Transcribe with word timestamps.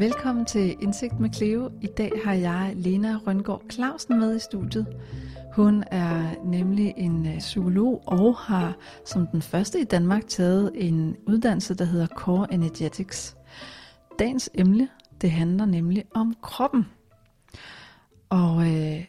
Velkommen 0.00 0.44
til 0.44 0.76
Indsigt 0.82 1.20
med 1.20 1.30
Cleo. 1.32 1.70
I 1.82 1.86
dag 1.86 2.12
har 2.24 2.32
jeg 2.32 2.72
Lena 2.76 3.16
Røngård 3.26 3.62
Clausen 3.70 4.18
med 4.18 4.36
i 4.36 4.38
studiet. 4.38 4.86
Hun 5.54 5.84
er 5.86 6.44
nemlig 6.44 6.94
en 6.96 7.26
øh, 7.26 7.38
psykolog 7.38 8.02
og 8.06 8.36
har 8.36 8.76
som 9.06 9.26
den 9.26 9.42
første 9.42 9.80
i 9.80 9.84
Danmark 9.84 10.26
taget 10.26 10.72
en 10.74 11.16
uddannelse, 11.26 11.74
der 11.74 11.84
hedder 11.84 12.06
Core 12.06 12.54
Energetics. 12.54 13.36
Dagens 14.18 14.50
emne, 14.54 14.88
det 15.20 15.30
handler 15.30 15.64
nemlig 15.64 16.04
om 16.14 16.34
kroppen. 16.42 16.86
Og 18.28 18.62
øh, 18.62 19.04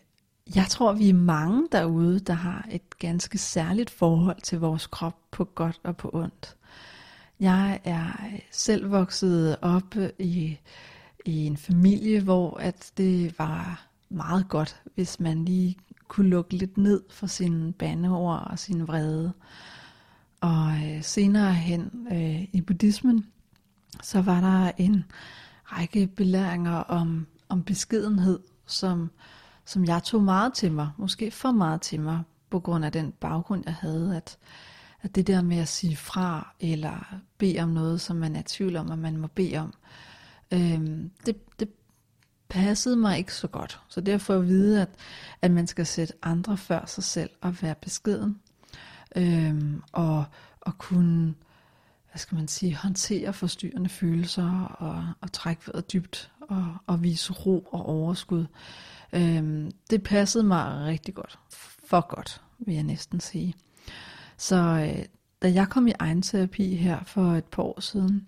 jeg 0.56 0.66
tror, 0.70 0.94
vi 0.94 1.10
er 1.10 1.14
mange 1.14 1.68
derude, 1.72 2.20
der 2.20 2.34
har 2.34 2.68
et 2.72 3.00
ganske 3.00 3.38
særligt 3.38 3.90
forhold 3.90 4.42
til 4.42 4.60
vores 4.60 4.88
krop 4.88 5.16
på 5.32 5.44
godt 5.44 5.80
og 5.84 5.98
på 5.98 6.10
ondt. 6.14 6.56
Jeg 7.42 7.80
er 7.84 8.08
øh, 8.26 8.40
selv 8.52 8.92
vokset 8.92 9.58
op 9.62 9.96
øh, 9.96 10.10
i, 10.20 10.60
i 11.26 11.46
en 11.46 11.58
familie, 11.58 12.22
hvor 12.22 12.58
at 12.58 12.92
det 12.98 13.40
var 13.40 13.88
meget 14.10 14.50
godt, 14.50 14.82
hvis 14.96 15.20
man 15.20 15.46
lige 15.46 15.78
kunne 16.08 16.30
lukke 16.30 16.54
lidt 16.54 16.78
ned 16.78 17.04
for 17.10 17.28
sine 17.28 17.74
bandeord 17.74 18.48
og 18.52 18.60
sin 18.60 18.88
vrede. 18.88 19.34
Og 20.42 20.72
øh, 20.72 21.04
senere 21.04 21.54
hen 21.54 22.08
øh, 22.12 22.44
i 22.54 22.62
buddhismen, 22.62 23.26
så 24.04 24.22
var 24.22 24.42
der 24.42 24.72
en 24.78 25.04
række 25.66 26.08
belæringer 26.08 26.76
om, 26.76 27.28
om 27.50 27.64
beskedenhed, 27.64 28.40
som, 28.66 29.12
som 29.66 29.86
jeg 29.86 30.04
tog 30.04 30.24
meget 30.24 30.54
til 30.54 30.72
mig, 30.72 30.90
måske 30.98 31.32
for 31.32 31.52
meget 31.52 31.82
til 31.82 32.00
mig, 32.02 32.22
på 32.50 32.60
grund 32.60 32.86
af 32.86 32.92
den 32.92 33.12
baggrund, 33.12 33.64
jeg 33.66 33.76
havde, 33.76 34.18
at, 34.18 34.38
at 35.02 35.16
det 35.16 35.28
der 35.28 35.42
med 35.42 35.58
at 35.58 35.68
sige 35.68 35.96
fra, 35.96 36.56
eller 36.60 37.16
bede 37.38 37.60
om 37.60 37.70
noget, 37.70 38.02
som 38.02 38.16
man 38.16 38.36
er 38.36 38.40
i 38.40 38.44
tvivl 38.44 38.76
om, 38.76 38.92
at 38.92 39.00
man 39.00 39.18
må 39.18 39.28
bede 39.28 39.58
om, 39.58 39.74
øh, 40.54 40.82
det, 41.26 41.60
det 41.60 41.70
passede 42.50 42.96
mig 42.96 43.18
ikke 43.18 43.34
så 43.34 43.48
godt. 43.48 43.82
Så 43.88 44.02
derfor 44.02 44.36
at 44.36 44.48
vide, 44.48 44.82
at, 44.82 44.90
at 45.42 45.52
man 45.52 45.68
skal 45.68 45.86
sætte 45.86 46.14
andre 46.22 46.58
før 46.58 46.86
sig 46.86 47.04
selv 47.04 47.30
og 47.42 47.62
være 47.62 47.76
beskeden. 47.76 48.40
øh, 49.16 49.74
og, 49.92 50.26
og 50.62 50.78
kunne, 50.78 51.34
hvad 52.12 52.20
skal 52.20 52.36
man 52.36 52.48
sige, 52.48 52.76
håndtere 52.76 53.34
forstyrrende 53.34 53.90
følelser 53.90 54.64
og, 54.64 55.06
og 55.22 55.32
trække 55.32 55.62
vejret 55.68 55.94
dybt 55.94 56.32
og, 56.42 56.76
og 56.88 57.04
vise 57.04 57.34
ro 57.34 57.60
og 57.72 57.86
overskud. 57.86 58.46
Øhm, 59.14 59.72
det 59.90 60.04
passede 60.04 60.44
mig 60.44 60.86
rigtig 60.86 61.14
godt. 61.14 61.40
For 61.86 62.16
godt, 62.16 62.42
vil 62.60 62.76
jeg 62.76 62.84
næsten 62.84 63.20
sige. 63.20 63.56
Så 64.42 64.56
øh, 64.56 65.06
da 65.42 65.54
jeg 65.54 65.70
kom 65.70 65.88
i 65.88 65.94
egenterapi 66.00 66.76
her 66.76 67.04
for 67.04 67.32
et 67.34 67.46
par 67.46 67.64
år 67.64 67.80
siden, 67.80 68.28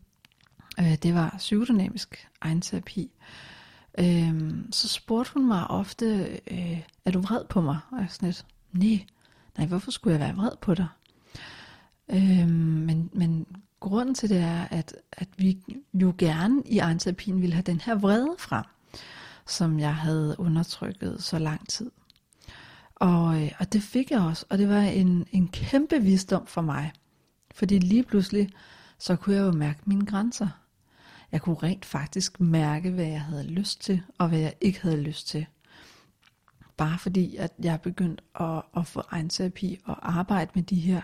øh, 0.79 0.95
det 0.95 1.13
var 1.13 1.35
psykodynamisk 1.37 2.29
egenterapi, 2.45 3.11
øh, 3.97 4.53
så 4.71 4.87
spurgte 4.87 5.33
hun 5.33 5.47
mig 5.47 5.67
ofte, 5.67 6.39
øh, 6.51 6.81
er 7.05 7.11
du 7.11 7.21
vred 7.21 7.45
på 7.49 7.61
mig? 7.61 7.79
Og 7.91 7.99
jeg 7.99 8.07
sådan 8.09 8.27
lidt, 8.27 8.45
nej, 8.71 9.05
nej, 9.57 9.67
hvorfor 9.67 9.91
skulle 9.91 10.11
jeg 10.11 10.19
være 10.19 10.35
vred 10.35 10.57
på 10.61 10.73
dig? 10.73 10.87
Øh, 12.09 12.49
men, 12.49 13.09
men 13.13 13.45
grunden 13.79 14.15
til 14.15 14.29
det 14.29 14.39
er, 14.39 14.67
at, 14.71 14.95
at 15.11 15.27
vi 15.37 15.63
jo 15.93 16.13
gerne 16.17 16.63
i 16.65 16.79
egenterapien 16.79 17.41
ville 17.41 17.53
have 17.53 17.63
den 17.63 17.81
her 17.81 17.95
vrede 17.95 18.35
frem, 18.39 18.65
som 19.47 19.79
jeg 19.79 19.95
havde 19.95 20.35
undertrykket 20.39 21.23
så 21.23 21.39
lang 21.39 21.69
tid. 21.69 21.91
Og, 22.95 23.43
øh, 23.43 23.51
og 23.59 23.73
det 23.73 23.83
fik 23.83 24.11
jeg 24.11 24.21
også, 24.21 24.45
og 24.49 24.57
det 24.57 24.69
var 24.69 24.81
en, 24.81 25.27
en 25.31 25.47
kæmpe 25.47 26.01
visdom 26.01 26.47
for 26.47 26.61
mig. 26.61 26.91
Fordi 27.55 27.79
lige 27.79 28.03
pludselig, 28.03 28.49
så 28.97 29.15
kunne 29.15 29.35
jeg 29.35 29.41
jo 29.41 29.51
mærke 29.51 29.79
mine 29.85 30.05
grænser. 30.05 30.47
Jeg 31.31 31.41
kunne 31.41 31.55
rent 31.63 31.85
faktisk 31.85 32.39
mærke, 32.39 32.91
hvad 32.91 33.05
jeg 33.05 33.21
havde 33.21 33.47
lyst 33.47 33.81
til, 33.81 34.01
og 34.17 34.29
hvad 34.29 34.39
jeg 34.39 34.53
ikke 34.61 34.81
havde 34.81 35.01
lyst 35.01 35.27
til. 35.27 35.45
Bare 36.77 36.99
fordi, 36.99 37.35
at 37.35 37.51
jeg 37.63 37.81
begyndte 37.81 38.23
at, 38.39 38.61
at 38.77 38.87
få 38.87 39.03
egenterapi 39.11 39.79
og 39.85 40.17
arbejde 40.17 40.51
med 40.55 40.63
de 40.63 40.75
her 40.75 41.01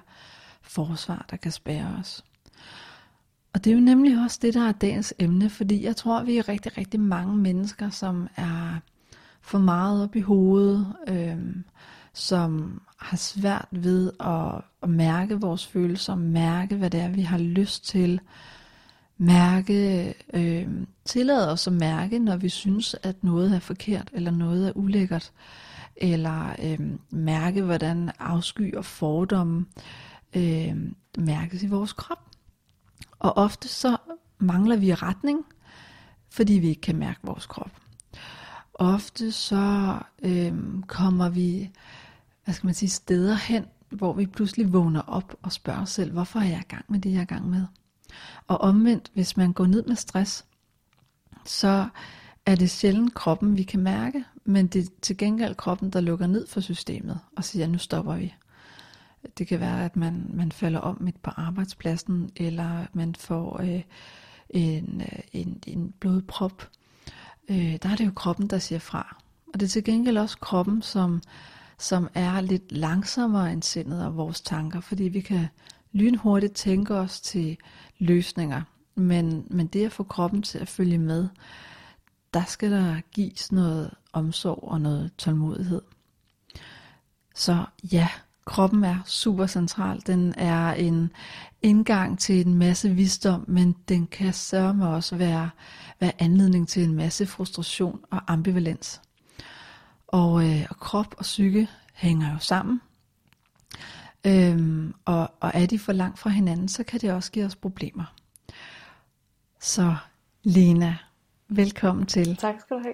forsvar, 0.61 1.25
der 1.29 1.37
kan 1.37 1.51
spære 1.51 1.95
os. 1.99 2.23
Og 3.53 3.63
det 3.63 3.71
er 3.71 3.75
jo 3.75 3.81
nemlig 3.81 4.23
også 4.23 4.39
det, 4.41 4.53
der 4.53 4.67
er 4.67 4.71
dagens 4.71 5.13
emne, 5.19 5.49
fordi 5.49 5.83
jeg 5.83 5.95
tror, 5.95 6.23
vi 6.23 6.37
er 6.37 6.49
rigtig, 6.49 6.77
rigtig 6.77 6.99
mange 6.99 7.37
mennesker, 7.37 7.89
som 7.89 8.27
er 8.35 8.79
for 9.49 9.57
meget 9.59 10.03
op 10.03 10.15
i 10.15 10.19
hovedet, 10.19 10.95
øh, 11.07 11.37
som 12.13 12.81
har 12.97 13.17
svært 13.17 13.67
ved 13.71 14.11
at, 14.19 14.61
at 14.83 14.89
mærke 14.89 15.41
vores 15.41 15.67
følelser, 15.67 16.15
mærke 16.15 16.75
hvad 16.75 16.89
det 16.89 16.99
er, 16.99 17.09
vi 17.09 17.21
har 17.21 17.37
lyst 17.37 17.85
til, 17.85 18.19
mærke, 19.17 20.13
øh, 20.33 20.67
tillade 21.05 21.51
os 21.51 21.67
at 21.67 21.73
mærke, 21.73 22.19
når 22.19 22.37
vi 22.37 22.49
synes, 22.49 22.95
at 23.03 23.23
noget 23.23 23.55
er 23.55 23.59
forkert, 23.59 24.09
eller 24.13 24.31
noget 24.31 24.67
er 24.67 24.71
ulækkert, 24.75 25.31
eller 25.95 26.55
øh, 26.63 26.79
mærke, 27.09 27.61
hvordan 27.61 28.11
afsky 28.19 28.75
og 28.75 28.85
fordomme 28.85 29.65
øh, 30.35 30.75
mærkes 31.17 31.63
i 31.63 31.67
vores 31.67 31.93
krop. 31.93 32.25
Og 33.19 33.37
ofte 33.37 33.67
så 33.67 33.97
mangler 34.39 34.75
vi 34.75 34.93
retning, 34.93 35.45
fordi 36.29 36.53
vi 36.53 36.67
ikke 36.67 36.81
kan 36.81 36.95
mærke 36.95 37.19
vores 37.23 37.45
krop. 37.45 37.71
Ofte 38.79 39.31
så 39.31 39.97
øh, 40.23 40.53
kommer 40.87 41.29
vi, 41.29 41.71
hvad 42.43 42.53
skal 42.53 42.67
man 42.67 42.73
sige, 42.73 42.89
steder 42.89 43.35
hen, 43.35 43.65
hvor 43.89 44.13
vi 44.13 44.25
pludselig 44.25 44.73
vågner 44.73 45.01
op 45.01 45.35
og 45.41 45.51
spørger 45.51 45.81
os 45.81 45.89
selv, 45.89 46.11
hvorfor 46.11 46.39
er 46.39 46.45
jeg 46.45 46.59
i 46.59 46.69
gang 46.69 46.85
med 46.87 46.99
det, 46.99 47.11
jeg 47.11 47.17
er 47.17 47.21
i 47.21 47.25
gang 47.25 47.49
med? 47.49 47.65
Og 48.47 48.61
omvendt, 48.61 49.11
hvis 49.13 49.37
man 49.37 49.53
går 49.53 49.65
ned 49.65 49.83
med 49.83 49.95
stress, 49.95 50.45
så 51.45 51.87
er 52.45 52.55
det 52.55 52.69
sjældent 52.69 53.13
kroppen, 53.13 53.57
vi 53.57 53.63
kan 53.63 53.79
mærke, 53.79 54.23
men 54.45 54.67
det 54.67 54.85
er 54.85 54.89
til 55.01 55.17
gengæld 55.17 55.55
kroppen, 55.55 55.89
der 55.89 56.01
lukker 56.01 56.27
ned 56.27 56.47
for 56.47 56.59
systemet 56.59 57.19
og 57.37 57.43
siger, 57.43 57.67
nu 57.67 57.77
stopper 57.77 58.15
vi. 58.15 58.33
Det 59.37 59.47
kan 59.47 59.59
være, 59.59 59.85
at 59.85 59.95
man, 59.95 60.29
man 60.33 60.51
falder 60.51 60.79
om 60.79 60.97
midt 61.01 61.21
på 61.21 61.31
arbejdspladsen, 61.35 62.31
eller 62.35 62.85
man 62.93 63.15
får 63.15 63.61
øh, 63.61 63.81
en, 64.49 65.01
øh, 65.01 65.19
en, 65.33 65.63
en 65.67 65.93
blodprop. 65.99 66.69
Øh, 67.49 67.77
der 67.83 67.89
er 67.89 67.95
det 67.95 68.05
jo 68.05 68.11
kroppen, 68.15 68.47
der 68.47 68.59
siger 68.59 68.79
fra. 68.79 69.17
Og 69.53 69.59
det 69.59 69.65
er 69.65 69.69
til 69.69 69.83
gengæld 69.83 70.17
også 70.17 70.37
kroppen, 70.37 70.81
som, 70.81 71.21
som 71.77 72.09
er 72.13 72.41
lidt 72.41 72.71
langsommere 72.71 73.53
end 73.53 73.63
sindet 73.63 74.05
og 74.05 74.17
vores 74.17 74.41
tanker, 74.41 74.79
fordi 74.79 75.03
vi 75.03 75.21
kan 75.21 75.47
lynhurtigt 75.91 76.53
tænke 76.53 76.95
os 76.95 77.21
til 77.21 77.57
løsninger. 77.99 78.61
Men, 78.95 79.47
men 79.49 79.67
det 79.67 79.85
at 79.85 79.91
få 79.91 80.03
kroppen 80.03 80.41
til 80.41 80.57
at 80.57 80.67
følge 80.67 80.97
med, 80.97 81.27
der 82.33 82.43
skal 82.45 82.71
der 82.71 83.01
gives 83.11 83.51
noget 83.51 83.91
omsorg 84.13 84.63
og 84.63 84.81
noget 84.81 85.11
tålmodighed. 85.17 85.81
Så 87.35 87.65
ja, 87.91 88.07
kroppen 88.45 88.83
er 88.83 88.97
super 89.05 89.47
central. 89.47 90.01
Den 90.07 90.33
er 90.37 90.73
en 90.73 91.11
indgang 91.61 92.19
til 92.19 92.47
en 92.47 92.53
masse 92.53 92.89
visdom, 92.89 93.45
men 93.47 93.75
den 93.89 94.07
kan 94.07 94.33
sørge 94.33 94.87
også 94.87 95.15
være, 95.15 95.49
være 95.99 96.11
anledning 96.19 96.67
til 96.67 96.83
en 96.83 96.93
masse 96.93 97.25
frustration 97.25 97.99
og 98.11 98.21
ambivalens. 98.27 99.01
Og, 100.07 100.45
øh, 100.45 100.65
og 100.69 100.77
krop 100.77 101.15
og 101.17 101.21
psyke 101.21 101.67
hænger 101.93 102.33
jo 102.33 102.39
sammen. 102.39 102.81
Øhm, 104.27 104.93
og, 105.05 105.31
og 105.39 105.51
er 105.53 105.65
de 105.65 105.79
for 105.79 105.91
langt 105.91 106.19
fra 106.19 106.29
hinanden, 106.29 106.67
så 106.67 106.83
kan 106.83 106.99
det 106.99 107.11
også 107.11 107.31
give 107.31 107.45
os 107.45 107.55
problemer. 107.55 108.13
Så 109.59 109.95
Lena, 110.43 110.97
velkommen 111.47 112.05
til. 112.05 112.35
Tak 112.35 112.59
skal 112.59 112.77
du 112.77 112.81
have. 112.81 112.93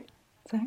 Tak. 0.52 0.60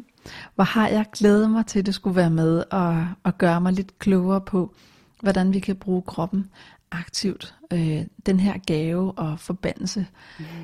Hvor 0.55 0.65
har 0.65 0.89
jeg 0.89 1.07
glædet 1.13 1.51
mig 1.51 1.67
til, 1.67 1.79
at 1.79 1.87
du 1.87 1.93
skulle 1.93 2.17
være 2.17 2.31
med 2.31 2.65
og, 2.71 3.07
og 3.23 3.39
gøre 3.39 3.61
mig 3.61 3.73
lidt 3.73 3.99
klogere 3.99 4.41
på, 4.41 4.75
hvordan 5.21 5.53
vi 5.53 5.59
kan 5.59 5.77
bruge 5.77 6.03
kroppen 6.03 6.51
aktivt. 6.91 7.55
Øh, 7.73 8.03
den 8.27 8.41
her 8.41 8.59
gave 8.67 9.13
og 9.13 9.41
forbandelse, 9.41 10.07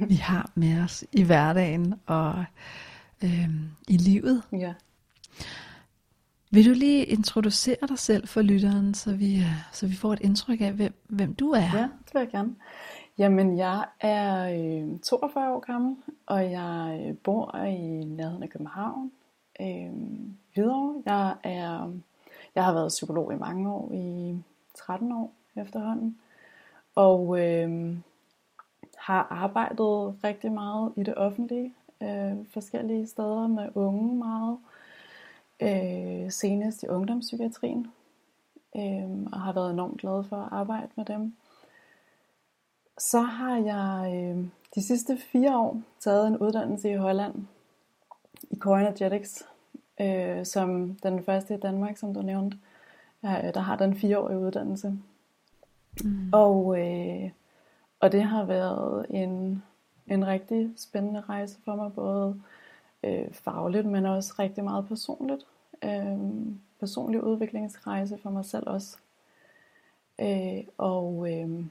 vi 0.08 0.14
har 0.14 0.50
med 0.55 0.82
os 0.82 1.05
i 1.12 1.22
hverdagen 1.22 1.94
og 2.06 2.44
øh, 3.25 3.49
i 3.88 3.96
livet. 3.96 4.43
Ja. 4.52 4.72
Vil 6.50 6.67
du 6.67 6.72
lige 6.72 7.05
introducere 7.05 7.76
dig 7.88 7.99
selv 7.99 8.28
for 8.28 8.43
lytteren, 8.43 8.94
så 8.94 9.12
vi, 9.12 9.37
øh, 9.37 9.52
så 9.72 9.87
vi 9.87 9.94
får 9.94 10.12
et 10.12 10.20
indtryk 10.20 10.60
af, 10.60 10.72
hvem, 10.72 10.93
hvem 11.08 11.34
du 11.34 11.50
er? 11.50 11.70
Ja, 11.75 11.82
det 11.82 12.14
vil 12.14 12.20
jeg 12.20 12.28
gerne. 12.31 12.55
Jamen, 13.19 13.58
jeg 13.58 13.84
er 14.00 14.49
øh, 14.93 14.99
42 15.00 15.55
år 15.55 15.60
gammel, 15.60 15.96
og 16.26 16.50
jeg 16.50 17.05
øh, 17.06 17.17
bor 17.17 17.56
i 17.56 18.05
nærheden 18.05 18.43
af 18.43 18.50
København. 18.50 19.10
Øh, 19.61 19.93
videre. 20.55 21.03
Jeg, 21.06 21.37
er, 21.43 21.93
jeg 22.55 22.65
har 22.65 22.73
været 22.73 22.89
psykolog 22.89 23.33
i 23.33 23.37
mange 23.37 23.73
år, 23.73 23.93
i 23.93 24.39
13 24.75 25.12
år 25.12 25.33
efterhånden. 25.56 26.19
Og 26.95 27.41
øh, 27.41 27.97
har 28.97 29.27
arbejdet 29.31 30.25
rigtig 30.25 30.53
meget 30.53 30.93
i 30.97 31.03
det 31.03 31.15
offentlige, 31.15 31.75
øh, 32.03 32.47
forskellige 32.51 33.06
steder 33.06 33.47
med 33.47 33.69
unge 33.75 34.15
meget 34.15 34.59
øh, 35.61 36.31
senest 36.31 36.83
i 36.83 36.89
ungdomspsykiatrien, 36.89 37.87
øh, 38.77 39.27
og 39.33 39.41
har 39.41 39.53
været 39.53 39.71
enormt 39.71 40.01
glad 40.01 40.25
for 40.25 40.37
at 40.37 40.49
arbejde 40.53 40.89
med 40.97 41.05
dem. 41.05 41.37
så 42.99 43.21
har 43.21 43.56
jeg 43.56 44.15
øh, 44.15 44.47
de 44.75 44.83
sidste 44.83 45.17
fire 45.17 45.59
år 45.59 45.83
taget 46.01 46.27
en 46.27 46.39
uddannelse 46.39 46.91
i 46.91 46.97
Holland 46.97 47.47
i 48.50 48.58
Core 48.58 48.81
Energetics, 48.81 49.43
øh, 50.00 50.46
som 50.46 50.94
den 51.02 51.23
første 51.23 51.55
i 51.55 51.61
Danmark, 51.61 51.96
som 51.96 52.14
du 52.14 52.23
nævnte. 52.23 52.58
Ja, 53.23 53.50
der 53.55 53.61
har 53.61 53.76
den 53.76 53.96
fireårige 53.96 54.38
uddannelse. 54.38 54.99
Mm. 56.05 56.31
Og, 56.32 56.81
øh, 56.81 57.31
og 58.00 58.12
det 58.12 58.23
har 58.23 58.44
været 58.44 59.06
en, 59.11 59.62
en 60.06 60.26
rigtig 60.26 60.70
spændende 60.76 61.20
rejse 61.20 61.58
for 61.64 61.75
mig, 61.75 61.93
både 61.93 62.41
øh, 63.02 63.32
fagligt, 63.32 63.87
men 63.87 64.06
også 64.06 64.35
rigtig 64.38 64.64
meget 64.64 64.88
personligt. 64.88 65.46
Øh, 65.85 66.19
personlig 66.81 67.25
udviklingsrejse 67.25 68.19
for 68.23 68.31
mig 68.31 68.44
selv 68.44 68.69
også. 68.69 68.96
Øh, 70.20 70.64
og, 70.79 71.32
øh, 71.32 71.64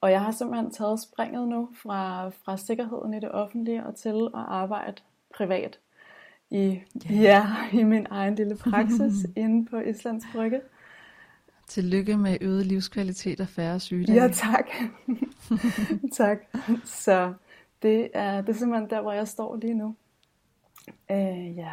og 0.00 0.10
jeg 0.10 0.20
har 0.20 0.30
simpelthen 0.30 0.70
taget 0.70 1.00
springet 1.00 1.48
nu 1.48 1.68
fra, 1.82 2.28
fra 2.28 2.56
sikkerheden 2.56 3.14
i 3.14 3.20
det 3.20 3.32
offentlige 3.32 3.86
og 3.86 3.94
til 3.94 4.28
at 4.34 4.44
arbejde 4.48 5.02
privat 5.34 5.78
i, 6.50 6.80
yeah. 7.10 7.22
ja, 7.22 7.46
i 7.72 7.82
min 7.82 8.06
egen 8.10 8.34
lille 8.34 8.56
praksis 8.56 9.26
inde 9.36 9.66
på 9.70 9.80
Islands 9.80 10.24
Brygge. 10.32 10.60
Tillykke 11.68 12.16
med 12.16 12.36
øget 12.40 12.66
livskvalitet 12.66 13.40
og 13.40 13.48
færre 13.48 13.80
sygdomme. 13.80 14.22
Ja, 14.22 14.28
tak. 14.28 14.66
tak. 16.18 16.38
Så 16.84 17.34
det 17.82 18.10
er, 18.14 18.40
det 18.40 18.48
er 18.48 18.58
simpelthen 18.58 18.90
der, 18.90 19.00
hvor 19.00 19.12
jeg 19.12 19.28
står 19.28 19.56
lige 19.56 19.74
nu. 19.74 19.94
Øh, 21.10 21.56
ja. 21.56 21.72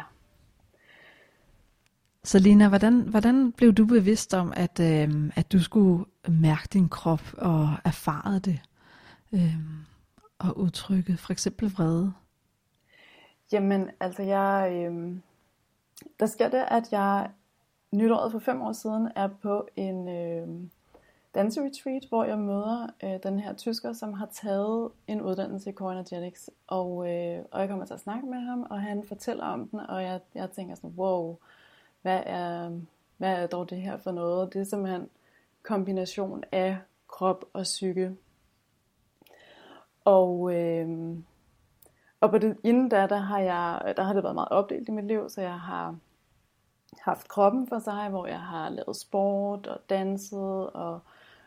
Så 2.24 2.38
Lina, 2.38 2.68
hvordan, 2.68 3.00
hvordan 3.00 3.52
blev 3.52 3.72
du 3.72 3.86
bevidst 3.86 4.34
om, 4.34 4.52
at, 4.56 4.80
øh, 4.80 5.30
at 5.36 5.52
du 5.52 5.62
skulle 5.62 6.04
mærke 6.32 6.68
din 6.72 6.88
krop 6.88 7.22
og 7.38 7.68
erfare 7.84 8.38
det? 8.38 8.60
Øh, 9.32 9.56
og 10.38 10.58
udtrykke 10.58 11.16
for 11.16 11.32
eksempel 11.32 11.70
vrede? 11.70 12.12
Jamen, 13.52 13.90
altså 14.00 14.22
jeg... 14.22 14.72
Øh, 14.72 15.16
der 16.20 16.26
sker 16.26 16.48
det, 16.48 16.64
at 16.68 16.92
jeg 16.92 17.30
nytåret 17.92 18.32
for 18.32 18.38
fem 18.38 18.62
år 18.62 18.72
siden 18.72 19.08
er 19.16 19.28
på 19.42 19.68
en 19.76 20.08
øh, 20.08 20.48
danseretreat, 21.34 22.04
hvor 22.08 22.24
jeg 22.24 22.38
møder 22.38 22.86
øh, 23.04 23.18
den 23.22 23.38
her 23.38 23.54
tysker, 23.54 23.92
som 23.92 24.12
har 24.12 24.28
taget 24.32 24.90
en 25.06 25.22
uddannelse 25.22 25.70
i 25.70 25.72
Core 25.72 25.92
Energetics. 25.92 26.50
Og, 26.66 27.10
øh, 27.10 27.44
og 27.50 27.60
jeg 27.60 27.68
kommer 27.68 27.84
til 27.84 27.94
at 27.94 28.00
snakke 28.00 28.26
med 28.26 28.40
ham, 28.40 28.66
og 28.70 28.82
han 28.82 29.04
fortæller 29.08 29.44
om 29.44 29.68
den, 29.68 29.80
og 29.80 30.02
jeg, 30.02 30.20
jeg 30.34 30.50
tænker 30.50 30.74
sådan, 30.74 30.94
wow, 30.96 31.36
hvad 32.02 32.22
er, 32.26 32.70
hvad 33.16 33.42
er 33.42 33.46
dog 33.46 33.70
det 33.70 33.80
her 33.80 33.96
for 33.96 34.10
noget? 34.10 34.52
Det 34.52 34.60
er 34.60 34.64
simpelthen 34.64 35.08
kombination 35.68 36.44
af 36.52 36.78
krop 37.08 37.44
og 37.52 37.62
psyke. 37.62 38.16
Og, 40.04 40.54
øh, 40.54 41.16
og 42.20 42.30
på 42.30 42.38
det, 42.38 42.56
inden 42.64 42.88
da, 42.88 43.06
der 43.06 43.16
har, 43.16 43.38
jeg, 43.38 43.94
der 43.96 44.02
har 44.02 44.12
det 44.12 44.22
været 44.22 44.34
meget 44.34 44.48
opdelt 44.48 44.88
i 44.88 44.92
mit 44.92 45.04
liv, 45.04 45.28
så 45.28 45.40
jeg 45.40 45.60
har 45.60 45.96
haft 47.00 47.28
kroppen 47.28 47.68
for 47.68 47.78
sig, 47.78 48.08
hvor 48.08 48.26
jeg 48.26 48.40
har 48.40 48.68
lavet 48.68 48.96
sport 48.96 49.66
og 49.66 49.80
danset 49.90 50.70
og 50.70 51.00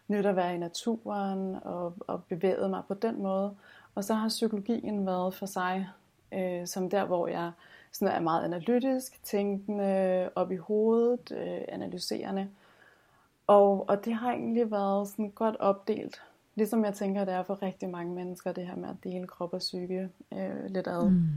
nyt 0.07 0.25
at 0.25 0.35
være 0.35 0.55
i 0.55 0.57
naturen 0.57 1.57
og, 1.63 1.93
og 1.99 2.23
bevæget 2.23 2.69
mig 2.69 2.83
på 2.87 2.93
den 2.93 3.21
måde. 3.21 3.55
Og 3.95 4.03
så 4.03 4.13
har 4.13 4.27
psykologien 4.27 5.05
været 5.05 5.33
for 5.33 5.45
sig, 5.45 5.89
øh, 6.33 6.67
som 6.67 6.89
der, 6.89 7.05
hvor 7.05 7.27
jeg 7.27 7.51
sådan 7.91 8.15
er 8.15 8.19
meget 8.19 8.43
analytisk, 8.43 9.23
tænkende, 9.23 10.29
op 10.35 10.51
i 10.51 10.55
hovedet, 10.55 11.31
øh, 11.31 11.61
analyserende. 11.67 12.49
Og, 13.47 13.89
og 13.89 14.05
det 14.05 14.13
har 14.13 14.31
egentlig 14.31 14.71
været 14.71 15.07
sådan 15.07 15.29
godt 15.29 15.55
opdelt. 15.55 16.21
Ligesom 16.55 16.85
jeg 16.85 16.93
tænker, 16.93 17.25
det 17.25 17.33
er 17.33 17.43
for 17.43 17.61
rigtig 17.61 17.89
mange 17.89 18.15
mennesker, 18.15 18.51
det 18.51 18.67
her 18.67 18.75
med 18.75 18.89
at 18.89 18.95
dele 19.03 19.27
krop 19.27 19.53
og 19.53 19.59
psyke 19.59 20.09
øh, 20.33 20.65
lidt 20.65 20.87
ad. 20.87 21.09
Mm. 21.09 21.27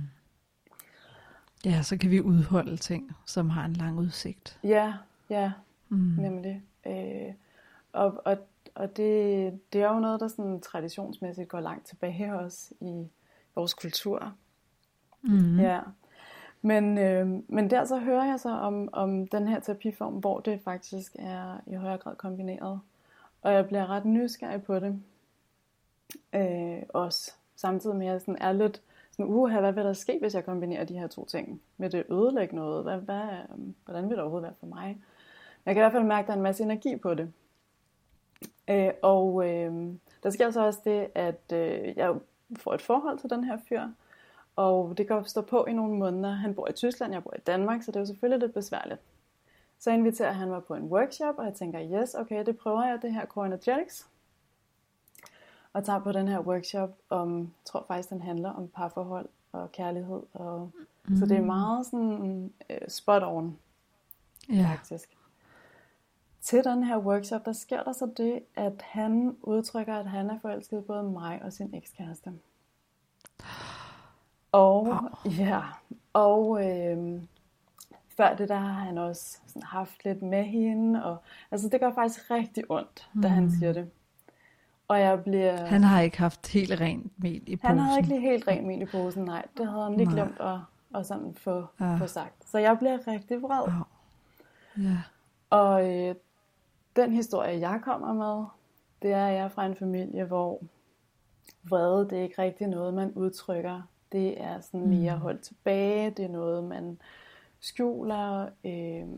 Ja, 1.65 1.83
så 1.83 1.97
kan 1.97 2.11
vi 2.11 2.21
udholde 2.21 2.77
ting, 2.77 3.13
som 3.27 3.51
har 3.51 3.65
en 3.65 3.73
lang 3.73 3.99
udsigt. 3.99 4.59
Ja, 4.65 4.95
ja, 5.31 5.53
mm. 5.89 6.17
nemlig. 6.19 6.63
Øh, 6.87 7.35
og 7.93 8.23
og, 8.25 8.37
og 8.75 8.97
det, 8.97 9.61
det 9.73 9.83
er 9.83 9.95
jo 9.95 10.01
noget, 10.01 10.21
der 10.21 10.29
sådan 10.29 10.61
traditionsmæssigt 10.61 11.49
går 11.49 11.61
langt 11.61 11.87
tilbage 11.87 12.35
også 12.35 12.75
i 12.81 13.09
vores 13.55 13.75
kultur. 13.75 14.33
Mm. 15.23 15.61
Ja. 15.61 15.81
Men, 16.65 16.99
øh, 16.99 17.29
men 17.49 17.71
der 17.71 17.85
så 17.85 17.99
hører 17.99 18.25
jeg 18.25 18.41
så 18.41 18.49
om, 18.49 18.89
om 18.93 19.27
den 19.27 19.49
her 19.49 19.61
terapiform, 19.61 20.15
hvor 20.15 20.41
det 20.41 20.61
faktisk 20.61 21.17
er 21.19 21.61
i 21.67 21.75
højere 21.75 21.99
grad 21.99 22.17
kombineret. 22.17 22.81
Og 23.43 23.53
jeg 23.53 23.67
bliver 23.67 23.91
ret 23.91 24.05
nysgerrig 24.05 24.63
på 24.63 24.79
det. 24.79 25.03
Øh, 26.33 26.83
også 26.89 27.33
samtidig 27.57 27.97
med 27.97 28.07
at 28.07 28.13
jeg 28.13 28.21
sådan 28.21 28.39
er 28.41 28.53
lidt 28.53 28.83
sådan, 29.11 29.27
uha, 29.27 29.61
hvad 29.61 29.73
vil 29.73 29.85
der 29.85 29.93
ske, 29.93 30.19
hvis 30.21 30.35
jeg 30.35 30.45
kombinerer 30.45 30.85
de 30.85 30.99
her 30.99 31.07
to 31.07 31.25
ting? 31.25 31.63
Vil 31.79 31.93
det 31.93 32.05
ødelægge 32.11 32.57
noget? 32.57 32.83
Hvad, 32.83 32.99
hvad, 32.99 33.23
øh, 33.23 33.59
hvordan 33.85 34.03
vil 34.09 34.11
det 34.11 34.21
overhovedet 34.21 34.47
være 34.47 34.57
for 34.61 34.67
mig? 34.67 34.99
Jeg 35.67 35.75
kan 35.75 35.81
i 35.81 35.85
hvert 35.85 35.93
fald 35.93 36.05
mærke, 36.05 36.25
at 36.25 36.27
der 36.27 36.33
er 36.33 36.37
en 36.37 36.43
masse 36.43 36.65
energi 36.65 36.97
på 36.97 37.15
det. 37.15 37.33
Øh, 38.71 38.91
og 39.03 39.51
øh, 39.51 39.93
der 40.23 40.31
sker 40.31 40.51
så 40.51 40.67
også 40.67 40.81
det, 40.85 41.09
at 41.15 41.53
øh, 41.53 41.97
jeg 41.97 42.15
får 42.57 42.75
et 42.75 42.83
forhold 42.83 43.19
til 43.19 43.31
den 43.31 43.45
her 43.45 43.59
fyr, 43.69 43.83
og 44.57 44.99
det 44.99 45.09
kan 45.09 45.25
stå 45.25 45.41
på 45.41 45.65
i 45.65 45.73
nogle 45.73 45.99
måneder. 45.99 46.31
Han 46.31 46.55
bor 46.55 46.69
i 46.69 46.73
Tyskland, 46.73 47.13
jeg 47.13 47.23
bor 47.23 47.35
i 47.37 47.41
Danmark, 47.41 47.83
så 47.83 47.91
det 47.91 47.97
er 47.97 48.01
jo 48.01 48.07
selvfølgelig 48.07 48.41
lidt 48.41 48.55
besværligt. 48.55 49.01
Så 49.79 49.91
inviterer 49.91 50.33
han 50.33 50.49
mig 50.49 50.65
på 50.65 50.75
en 50.75 50.83
workshop, 50.83 51.35
og 51.39 51.45
jeg 51.45 51.55
tænker, 51.55 52.01
yes, 52.01 52.15
okay, 52.15 52.47
det 52.47 52.59
prøver 52.59 52.85
jeg, 52.85 53.03
det 53.03 53.13
her 53.13 53.27
Core 53.27 53.47
Energetics. 53.47 54.07
Og 55.73 55.85
tager 55.85 55.99
på 55.99 56.13
den 56.13 56.29
her 56.29 56.41
workshop 56.41 56.91
om, 57.11 57.39
jeg 57.41 57.49
tror 57.65 57.85
faktisk, 57.89 58.11
den 58.11 58.23
handler 58.23 58.51
om 58.51 58.69
parforhold 58.69 59.29
og 59.53 59.73
kærlighed. 59.73 60.23
Og, 60.35 60.71
mm. 61.05 61.17
Så 61.17 61.27
det 61.27 61.37
er 61.37 61.43
meget 61.43 61.87
sådan 61.87 62.53
uh, 62.71 62.77
spot 62.89 63.23
on, 63.23 63.59
ja. 64.49 64.71
faktisk. 64.73 65.17
Til 66.41 66.65
den 66.65 66.85
her 66.85 66.99
workshop, 66.99 67.45
der 67.45 67.53
sker 67.53 67.83
der 67.83 67.93
så 67.93 68.11
det, 68.17 68.43
at 68.57 68.83
han 68.83 69.37
udtrykker, 69.43 69.95
at 69.95 70.07
han 70.07 70.31
er 70.31 70.39
forelsket 70.39 70.85
både 70.85 71.03
mig 71.03 71.43
og 71.43 71.53
sin 71.53 71.75
ekskæreste. 71.75 72.33
Og, 74.55 74.87
wow. 74.87 75.33
ja, 75.39 75.61
og 76.13 76.71
øh, 76.71 77.23
før 78.09 78.37
det 78.37 78.49
der 78.49 78.57
har 78.57 78.73
han 78.73 78.99
også 78.99 79.39
sådan 79.47 79.63
haft 79.63 80.05
lidt 80.05 80.23
med 80.23 80.45
hende. 80.45 81.05
Og, 81.05 81.17
altså 81.51 81.69
det 81.69 81.81
gør 81.81 81.93
faktisk 81.95 82.31
rigtig 82.31 82.65
ondt, 82.69 83.09
da 83.23 83.29
mm. 83.29 83.35
han 83.35 83.51
siger 83.51 83.73
det. 83.73 83.91
Og 84.89 85.01
jeg 85.01 85.23
bliver... 85.23 85.67
Han 85.67 85.83
har 85.83 86.01
ikke 86.01 86.19
haft 86.19 86.53
helt 86.53 86.81
rent 86.81 87.13
mel 87.23 87.43
i 87.47 87.57
posen. 87.57 87.69
Han 87.69 87.79
havde 87.79 87.99
ikke 87.99 88.09
lige 88.09 88.21
helt 88.21 88.49
rent 88.49 88.67
mel 88.67 88.83
i 88.83 88.85
posen, 88.85 89.25
nej. 89.25 89.45
Det 89.57 89.67
havde 89.69 89.83
han 89.83 89.95
lige 89.95 90.05
nej. 90.05 90.15
glemt 90.15 90.41
at, 90.41 90.59
at 90.95 91.07
sådan 91.07 91.35
få, 91.35 91.67
ja. 91.81 91.97
få 91.97 92.07
sagt. 92.07 92.49
Så 92.49 92.59
jeg 92.59 92.79
bliver 92.79 93.09
rigtig 93.09 93.43
vred. 93.43 93.63
Wow. 93.63 93.83
Ja. 94.79 94.99
Og 95.51 95.95
øh, 95.95 96.15
den 96.97 97.13
historie, 97.13 97.61
jeg 97.61 97.81
kommer 97.83 98.13
med, 98.13 98.45
det 99.03 99.13
er, 99.13 99.27
at 99.27 99.35
jeg 99.35 99.45
er 99.45 99.49
fra 99.49 99.67
en 99.67 99.77
familie, 99.77 100.25
hvor 100.25 100.61
vrede, 101.63 102.11
det 102.11 102.19
er 102.19 102.23
ikke 102.23 102.43
rigtig 102.43 102.67
noget, 102.67 102.95
man 102.95 103.13
udtrykker 103.13 103.83
det 104.13 104.41
er 104.41 104.61
sådan 104.61 104.89
mere 104.89 105.15
mm. 105.15 105.21
holdt 105.21 105.41
tilbage, 105.41 106.11
det 106.11 106.25
er 106.25 106.29
noget, 106.29 106.65
man 106.65 106.99
skjuler. 107.61 108.49
Øh, 108.65 109.09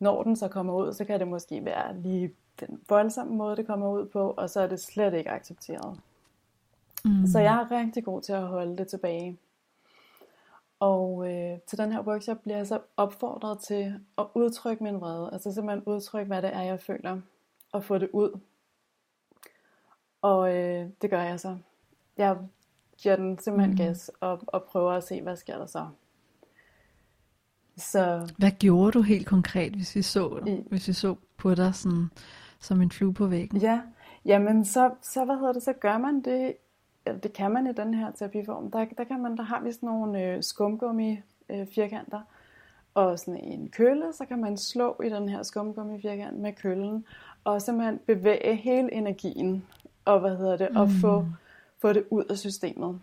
når 0.00 0.22
den 0.22 0.36
så 0.36 0.48
kommer 0.48 0.74
ud, 0.74 0.92
så 0.92 1.04
kan 1.04 1.20
det 1.20 1.28
måske 1.28 1.64
være 1.64 1.96
lige 1.96 2.34
den 2.60 2.80
voldsomme 2.88 3.34
måde, 3.34 3.56
det 3.56 3.66
kommer 3.66 3.90
ud 3.90 4.06
på, 4.06 4.30
og 4.36 4.50
så 4.50 4.60
er 4.60 4.66
det 4.66 4.80
slet 4.80 5.14
ikke 5.14 5.30
accepteret. 5.30 6.00
Mm. 7.04 7.26
Så 7.26 7.38
jeg 7.38 7.54
er 7.54 7.70
rigtig 7.70 8.04
god 8.04 8.22
til 8.22 8.32
at 8.32 8.46
holde 8.46 8.76
det 8.76 8.88
tilbage. 8.88 9.38
Og 10.80 11.32
øh, 11.32 11.58
til 11.66 11.78
den 11.78 11.92
her 11.92 12.02
workshop 12.02 12.38
bliver 12.42 12.56
jeg 12.56 12.66
så 12.66 12.80
opfordret 12.96 13.58
til 13.58 14.00
at 14.18 14.26
udtrykke 14.34 14.84
min 14.84 15.00
vrede. 15.00 15.30
Altså 15.32 15.52
simpelthen 15.52 15.84
udtrykke, 15.86 16.26
hvad 16.26 16.42
det 16.42 16.54
er, 16.54 16.62
jeg 16.62 16.80
føler. 16.80 17.20
Og 17.72 17.84
få 17.84 17.98
det 17.98 18.10
ud. 18.12 18.40
Og 20.22 20.56
øh, 20.56 20.88
det 21.02 21.10
gør 21.10 21.22
jeg 21.22 21.40
så. 21.40 21.56
Jeg 22.16 22.38
giver 22.98 23.16
den 23.16 23.38
simpelthen 23.38 23.70
mm. 23.70 23.76
gas 23.76 24.10
og, 24.20 24.40
og 24.46 24.64
prøver 24.64 24.92
at 24.92 25.04
se, 25.04 25.22
hvad 25.22 25.36
sker 25.36 25.58
der 25.58 25.66
så. 25.66 25.86
Så, 27.76 28.32
hvad 28.38 28.50
gjorde 28.50 28.92
du 28.92 29.02
helt 29.02 29.26
konkret, 29.26 29.72
hvis 29.72 29.96
vi 29.96 30.02
så, 30.02 30.42
i, 30.46 30.62
hvis 30.68 30.88
vi 30.88 30.92
så 30.92 31.14
på 31.36 31.54
dig 31.54 31.74
sådan, 31.74 32.10
som 32.60 32.82
en 32.82 32.90
flue 32.90 33.14
på 33.14 33.26
væggen? 33.26 33.60
Ja, 33.60 33.80
jamen 34.24 34.64
så, 34.64 34.90
så, 35.02 35.24
hvad 35.24 35.36
hedder 35.36 35.52
det, 35.52 35.62
så 35.62 35.72
gør 35.72 35.98
man 35.98 36.20
det, 36.20 36.54
eller 37.06 37.20
det 37.20 37.32
kan 37.32 37.50
man 37.50 37.66
i 37.66 37.72
den 37.72 37.94
her 37.94 38.10
terapiform. 38.12 38.70
Der, 38.70 38.84
der, 38.98 39.04
kan 39.04 39.22
man, 39.22 39.36
der 39.36 39.42
har 39.42 39.60
vi 39.60 39.72
sådan 39.72 39.86
nogle 39.86 40.22
øh, 40.22 40.42
skumgummi 40.42 41.20
øh, 41.48 41.66
firkanter, 41.74 42.20
og 42.94 43.18
sådan 43.18 43.36
en 43.36 43.68
kølle, 43.68 44.12
så 44.12 44.24
kan 44.24 44.40
man 44.40 44.56
slå 44.56 45.00
i 45.04 45.08
den 45.08 45.28
her 45.28 45.42
skumgummi 45.42 46.00
firkant 46.00 46.38
med 46.38 46.52
køllen, 46.52 47.06
og 47.44 47.62
simpelthen 47.62 47.98
bevæge 47.98 48.56
hele 48.56 48.92
energien, 48.92 49.64
og 50.04 50.20
hvad 50.20 50.36
hedder 50.36 50.56
det, 50.56 50.68
mm. 50.70 50.76
og 50.76 50.88
få 51.00 51.26
få 51.84 51.92
det 51.92 52.04
ud 52.10 52.24
af 52.24 52.38
systemet. 52.38 53.00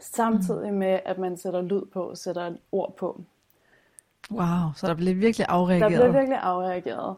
Samtidig 0.00 0.74
med, 0.74 1.00
at 1.04 1.18
man 1.18 1.36
sætter 1.36 1.62
lyd 1.62 1.82
på, 1.92 2.14
sætter 2.14 2.46
et 2.46 2.58
ord 2.72 2.94
på. 2.96 3.20
Wow, 4.30 4.72
så 4.76 4.86
der 4.86 4.94
bliver 4.94 5.14
virkelig 5.14 5.46
afreageret. 5.48 5.92
Der 5.92 5.98
bliver 5.98 6.12
virkelig 6.12 6.38
afreageret. 6.38 7.16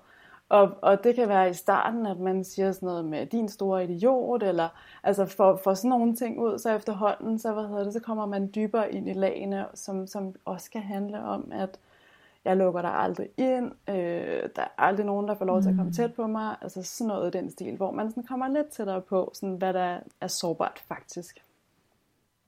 Og, 0.48 0.70
og 0.82 1.04
det 1.04 1.14
kan 1.14 1.28
være 1.28 1.50
i 1.50 1.52
starten, 1.54 2.06
at 2.06 2.18
man 2.18 2.44
siger 2.44 2.72
sådan 2.72 2.86
noget 2.86 3.04
med 3.04 3.26
din 3.26 3.48
store 3.48 3.84
idiot, 3.84 4.42
eller 4.42 4.68
altså 5.02 5.26
for, 5.26 5.60
for 5.64 5.74
sådan 5.74 5.88
nogle 5.88 6.16
ting 6.16 6.40
ud, 6.40 6.58
så 6.58 6.70
efterhånden, 6.70 7.38
så, 7.38 7.52
hvad 7.52 7.68
hedder 7.68 7.84
det, 7.84 7.92
så 7.92 8.00
kommer 8.00 8.26
man 8.26 8.50
dybere 8.54 8.92
ind 8.92 9.08
i 9.08 9.12
lagene, 9.12 9.66
som, 9.74 10.06
som 10.06 10.34
også 10.44 10.70
kan 10.70 10.82
handle 10.82 11.20
om, 11.20 11.52
at 11.52 11.78
jeg 12.44 12.56
lukker 12.56 12.82
dig 12.82 12.94
aldrig 12.94 13.28
ind, 13.36 13.72
øh, 13.88 14.48
der 14.56 14.62
er 14.62 14.68
aldrig 14.78 15.06
nogen, 15.06 15.28
der 15.28 15.34
får 15.34 15.44
lov 15.44 15.62
til 15.62 15.68
at 15.68 15.76
komme 15.76 15.88
mm. 15.88 15.92
tæt 15.92 16.14
på 16.14 16.26
mig, 16.26 16.56
altså 16.60 16.82
sådan 16.82 17.08
noget 17.08 17.34
i 17.34 17.38
den 17.38 17.50
stil, 17.50 17.76
hvor 17.76 17.90
man 17.90 18.10
sådan 18.10 18.22
kommer 18.22 18.48
lidt 18.48 18.66
tættere 18.66 19.00
på, 19.00 19.30
sådan, 19.34 19.54
hvad 19.54 19.72
der 19.72 20.00
er 20.20 20.26
sårbart 20.26 20.82
faktisk. 20.88 21.44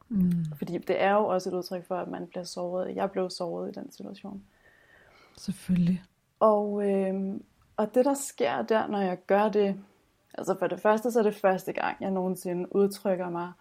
Mm. 0.08 0.44
Fordi 0.58 0.78
det 0.78 1.02
er 1.02 1.12
jo 1.12 1.26
også 1.26 1.50
et 1.50 1.54
udtryk 1.54 1.86
for, 1.86 1.96
at 1.96 2.08
man 2.08 2.26
bliver 2.26 2.44
såret. 2.44 2.96
Jeg 2.96 3.10
blev 3.10 3.30
såret 3.30 3.68
i 3.68 3.80
den 3.80 3.90
situation. 3.90 4.42
Selvfølgelig. 5.38 6.02
Og, 6.40 6.90
øh, 6.90 7.40
og 7.76 7.94
det 7.94 8.04
der 8.04 8.14
sker 8.14 8.62
der, 8.62 8.86
når 8.86 9.00
jeg 9.00 9.18
gør 9.26 9.48
det, 9.48 9.80
altså 10.34 10.56
for 10.58 10.66
det 10.66 10.80
første, 10.80 11.10
så 11.10 11.18
er 11.18 11.22
det 11.22 11.34
første 11.34 11.72
gang, 11.72 11.96
jeg 12.00 12.10
nogensinde 12.10 12.76
udtrykker 12.76 13.30
mig 13.30 13.52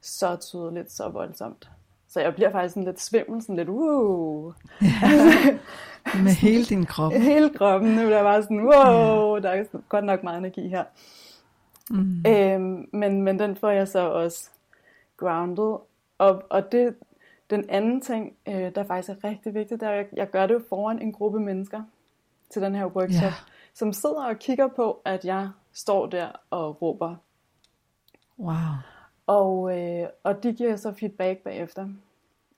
så 0.00 0.36
tydeligt, 0.36 0.92
så 0.92 1.08
voldsomt. 1.08 1.70
Så 2.12 2.20
jeg 2.20 2.34
bliver 2.34 2.50
faktisk 2.50 2.74
sådan 2.74 2.84
lidt 2.84 3.00
svimmel, 3.00 3.42
sådan 3.42 3.56
lidt 3.56 3.68
uh. 3.68 4.52
Med 6.24 6.32
hele 6.32 6.64
din 6.64 6.86
krop. 6.86 7.12
hele 7.32 7.50
kroppen. 7.50 7.90
Nu 7.90 8.00
er 8.00 8.08
der 8.08 8.22
bare 8.22 8.42
sådan, 8.42 8.60
wow, 8.60 9.38
der 9.38 9.50
er 9.50 9.64
godt 9.88 10.04
nok 10.04 10.22
meget 10.22 10.38
energi 10.38 10.68
her. 10.68 10.84
Mm. 11.90 12.24
Øhm, 12.26 12.88
men, 12.92 13.22
men 13.22 13.38
den 13.38 13.56
får 13.56 13.70
jeg 13.70 13.88
så 13.88 13.98
også 13.98 14.50
grounded. 15.16 15.76
Og, 16.18 16.42
og 16.50 16.72
det, 16.72 16.94
den 17.50 17.64
anden 17.68 18.00
ting, 18.00 18.32
øh, 18.48 18.74
der 18.74 18.84
faktisk 18.84 19.08
er 19.10 19.28
rigtig 19.28 19.54
vigtigt, 19.54 19.80
det 19.80 19.88
er, 19.88 19.92
at 19.92 19.96
jeg, 19.96 20.06
jeg 20.12 20.30
gør 20.30 20.46
det 20.46 20.64
foran 20.68 21.02
en 21.02 21.12
gruppe 21.12 21.40
mennesker 21.40 21.82
til 22.50 22.62
den 22.62 22.74
her 22.74 22.86
workshop, 22.86 23.22
yeah. 23.22 23.32
som 23.74 23.92
sidder 23.92 24.24
og 24.24 24.38
kigger 24.38 24.68
på, 24.68 25.02
at 25.04 25.24
jeg 25.24 25.50
står 25.72 26.06
der 26.06 26.28
og 26.50 26.82
råber. 26.82 27.16
Wow. 28.38 28.54
Og, 29.26 29.78
øh, 29.78 30.06
og 30.24 30.42
de 30.42 30.52
giver 30.52 30.76
så 30.76 30.92
feedback 30.92 31.38
bagefter. 31.38 31.88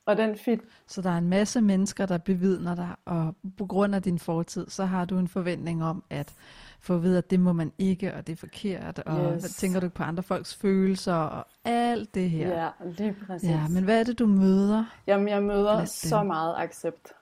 Og 0.06 0.16
den 0.16 0.38
feed... 0.38 0.58
Så 0.86 1.02
der 1.02 1.10
er 1.10 1.18
en 1.18 1.28
masse 1.28 1.60
mennesker, 1.60 2.06
der 2.06 2.18
bevidner 2.18 2.74
dig, 2.74 2.88
og 3.04 3.34
på 3.58 3.66
grund 3.66 3.94
af 3.94 4.02
din 4.02 4.18
fortid, 4.18 4.66
så 4.68 4.84
har 4.84 5.04
du 5.04 5.18
en 5.18 5.28
forventning 5.28 5.84
om 5.84 6.04
at 6.10 6.34
få 6.80 6.94
at 6.94 7.02
vide, 7.02 7.18
at 7.18 7.30
det 7.30 7.40
må 7.40 7.52
man 7.52 7.72
ikke, 7.78 8.14
og 8.14 8.26
det 8.26 8.32
er 8.32 8.36
forkert, 8.36 8.98
og 8.98 9.32
yes. 9.32 9.42
hvad 9.42 9.50
tænker 9.50 9.80
du 9.80 9.88
på 9.88 10.02
andre 10.02 10.22
folks 10.22 10.54
følelser, 10.54 11.14
og 11.14 11.46
alt 11.64 12.14
det 12.14 12.30
her. 12.30 12.48
Ja, 12.48 12.68
lige 12.84 13.16
præcis. 13.26 13.50
Ja, 13.50 13.68
men 13.68 13.84
hvad 13.84 14.00
er 14.00 14.04
det, 14.04 14.18
du 14.18 14.26
møder? 14.26 14.84
Jamen, 15.06 15.28
jeg 15.28 15.42
møder 15.42 15.84
så 15.84 16.22
meget 16.22 16.54
accept. 16.58 17.12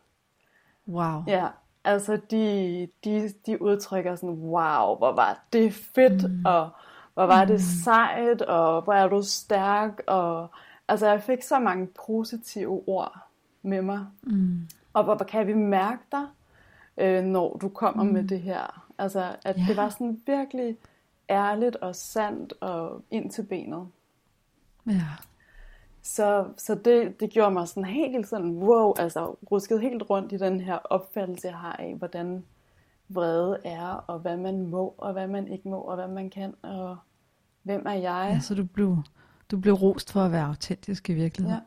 Wow. 0.89 1.25
Ja, 1.27 1.47
altså 1.85 2.21
de, 2.31 2.89
de, 3.05 3.33
de 3.47 3.63
udtrykker 3.63 4.15
sådan, 4.15 4.31
wow, 4.31 4.97
hvor 4.97 5.15
var 5.15 5.45
det 5.53 5.75
fedt, 5.75 6.31
mm. 6.31 6.45
og 6.45 6.71
hvor 7.15 7.27
var 7.27 7.45
mm. 7.45 7.49
det 7.49 7.63
sejt, 7.63 8.43
og 8.43 8.83
hvor 8.83 8.93
er 8.93 9.09
du 9.09 9.23
stærk, 9.23 10.03
og 10.07 10.49
altså 10.89 11.07
jeg 11.07 11.23
fik 11.23 11.43
så 11.43 11.59
mange 11.59 11.89
positive 12.07 12.83
ord 12.89 13.19
med 13.63 13.83
mig. 13.83 14.07
Mm. 14.23 14.69
Og 14.93 15.05
hvor, 15.05 15.15
hvor 15.15 15.25
kan 15.25 15.47
vi 15.47 15.55
mærke 15.55 16.03
dig, 16.13 16.27
øh, 16.97 17.25
når 17.25 17.57
du 17.57 17.69
kommer 17.69 18.05
mm. 18.05 18.13
med 18.13 18.25
det 18.25 18.41
her. 18.41 18.87
Altså 18.99 19.37
at 19.45 19.59
ja. 19.59 19.65
det 19.69 19.77
var 19.77 19.89
sådan 19.89 20.23
virkelig 20.27 20.77
ærligt 21.31 21.77
og 21.77 21.97
sandt 21.97 22.55
og 22.61 23.03
ind 23.11 23.31
til 23.31 23.43
benet. 23.43 23.89
Ja. 24.87 25.07
Så, 26.03 26.47
så 26.57 26.75
det, 26.75 27.21
det 27.21 27.31
gjorde 27.31 27.51
mig 27.51 27.69
sådan 27.69 27.85
helt 27.85 28.29
sådan, 28.29 28.51
wow, 28.51 28.95
altså 28.99 29.27
rusket 29.27 29.81
helt 29.81 30.03
rundt 30.11 30.33
i 30.33 30.37
den 30.37 30.61
her 30.61 30.75
opfattelse, 30.75 31.49
jeg 31.49 31.57
har 31.57 31.73
af, 31.73 31.95
hvordan 31.95 32.45
vrede 33.09 33.59
er, 33.65 33.87
og 33.89 34.19
hvad 34.19 34.37
man 34.37 34.67
må, 34.67 34.95
og 34.99 35.13
hvad 35.13 35.27
man 35.27 35.49
ikke 35.49 35.69
må, 35.69 35.77
og 35.77 35.97
hvad 35.97 36.09
man 36.09 36.31
kan, 36.31 36.55
og 36.63 36.97
hvem 37.63 37.87
er 37.87 37.93
jeg? 37.93 38.31
Ja, 38.35 38.41
så 38.41 38.55
du 38.55 38.65
blev, 38.65 38.99
du 39.51 39.59
blev 39.59 39.75
rost 39.75 40.13
for 40.13 40.21
at 40.21 40.33
være 40.33 40.47
autentisk 40.47 41.11
i 41.11 41.13
virkeligheden. 41.13 41.61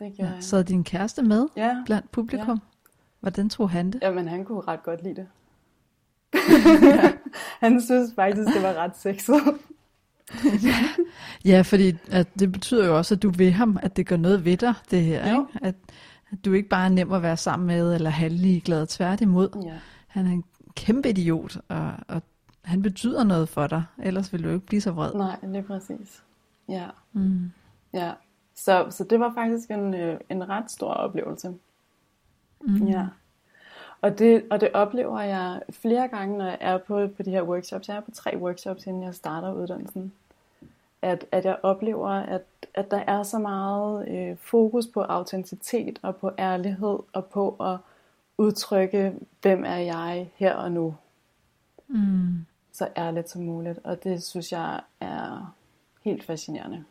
Ja, 0.00 0.04
det 0.04 0.16
gjorde 0.16 0.30
ja, 0.30 0.34
jeg. 0.34 0.44
Så 0.44 0.62
din 0.62 0.84
kæreste 0.84 1.22
med 1.22 1.46
ja. 1.56 1.82
blandt 1.86 2.10
publikum? 2.10 2.48
Ja. 2.48 2.78
Hvordan 3.20 3.48
tog 3.48 3.70
han 3.70 3.90
det? 3.90 4.02
Jamen, 4.02 4.28
han 4.28 4.44
kunne 4.44 4.60
ret 4.60 4.82
godt 4.82 5.02
lide 5.02 5.14
det. 5.14 5.28
han 7.64 7.80
synes 7.80 8.12
faktisk, 8.14 8.54
det 8.54 8.62
var 8.62 8.74
ret 8.74 8.96
sexet. 8.96 9.40
ja. 10.44 10.74
ja, 11.44 11.60
fordi 11.60 11.96
at 12.10 12.28
det 12.38 12.52
betyder 12.52 12.86
jo 12.86 12.96
også, 12.96 13.14
at 13.14 13.22
du 13.22 13.30
vil 13.30 13.52
ham, 13.52 13.78
at 13.82 13.96
det 13.96 14.06
gør 14.06 14.16
noget 14.16 14.44
ved 14.44 14.56
dig, 14.56 14.74
det 14.90 15.02
her. 15.02 15.24
Ikke? 15.24 15.44
At, 15.62 15.74
at 16.32 16.44
du 16.44 16.52
ikke 16.52 16.68
bare 16.68 16.84
er 16.84 16.88
nem 16.88 17.12
at 17.12 17.22
være 17.22 17.36
sammen 17.36 17.66
med, 17.66 17.94
eller 17.94 18.10
halvlig 18.10 18.62
glad 18.62 18.86
tværtimod. 18.86 19.48
Ja. 19.64 19.78
Han 20.08 20.26
er 20.26 20.30
en 20.30 20.44
kæmpe 20.74 21.08
idiot, 21.08 21.56
og, 21.68 21.92
og 22.08 22.22
han 22.62 22.82
betyder 22.82 23.24
noget 23.24 23.48
for 23.48 23.66
dig, 23.66 23.84
ellers 23.98 24.32
vil 24.32 24.44
du 24.44 24.48
ikke 24.48 24.66
blive 24.66 24.80
så 24.80 24.90
vred. 24.90 25.14
Nej, 25.14 25.36
det 25.42 25.56
er 25.56 25.62
præcis. 25.62 26.22
Ja. 26.68 26.86
Mm. 27.12 27.50
ja. 27.92 28.12
Så, 28.54 28.86
så 28.90 29.04
det 29.04 29.20
var 29.20 29.32
faktisk 29.34 29.70
en, 29.70 29.94
øh, 29.94 30.20
en 30.28 30.48
ret 30.48 30.70
stor 30.70 30.90
oplevelse. 30.90 31.54
Mm. 32.60 32.86
Ja. 32.86 33.06
Og 34.00 34.18
det, 34.18 34.44
og 34.50 34.60
det 34.60 34.68
oplever 34.74 35.20
jeg 35.20 35.62
flere 35.70 36.08
gange, 36.08 36.38
når 36.38 36.44
jeg 36.44 36.58
er 36.60 36.78
på, 36.78 37.08
på 37.16 37.22
de 37.22 37.30
her 37.30 37.42
workshops. 37.42 37.88
Jeg 37.88 37.96
er 37.96 38.00
på 38.00 38.10
tre 38.10 38.36
workshops, 38.36 38.86
inden 38.86 39.02
jeg 39.02 39.14
starter 39.14 39.52
uddannelsen. 39.52 40.12
At, 41.02 41.24
at 41.32 41.44
jeg 41.44 41.58
oplever, 41.62 42.08
at, 42.08 42.42
at 42.74 42.90
der 42.90 42.98
er 43.06 43.22
så 43.22 43.38
meget 43.38 44.08
øh, 44.08 44.36
fokus 44.36 44.86
på 44.86 45.02
autenticitet 45.02 45.98
og 46.02 46.16
på 46.16 46.30
ærlighed 46.38 46.98
og 47.12 47.24
på 47.24 47.56
at 47.60 47.78
udtrykke, 48.38 49.14
hvem 49.42 49.64
er 49.64 49.76
jeg 49.76 50.30
her 50.36 50.54
og 50.54 50.72
nu. 50.72 50.96
Mm 51.88 52.44
så 52.78 52.88
ærligt 52.96 53.30
som 53.30 53.42
muligt. 53.42 53.78
Og 53.84 54.04
det 54.04 54.22
synes 54.22 54.52
jeg 54.52 54.80
er 55.00 55.54
helt 56.04 56.24
fascinerende. 56.24 56.84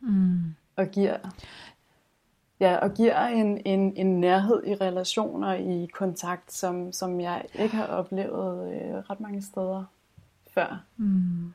Mm. 0.00 0.54
Og 0.76 0.86
giver, 0.86 1.18
ja, 2.60 2.76
og 2.76 2.94
giver 2.94 3.26
en, 3.26 3.60
en, 3.64 3.96
en 3.96 4.20
nærhed 4.20 4.66
i 4.66 4.74
relationer, 4.74 5.52
i 5.52 5.86
kontakt, 5.92 6.52
som, 6.52 6.92
som 6.92 7.20
jeg 7.20 7.44
ikke 7.54 7.76
har 7.76 7.86
oplevet 7.86 8.72
øh, 8.74 8.94
ret 8.94 9.20
mange 9.20 9.42
steder 9.42 9.84
før. 10.54 10.84
Mm. 10.96 11.54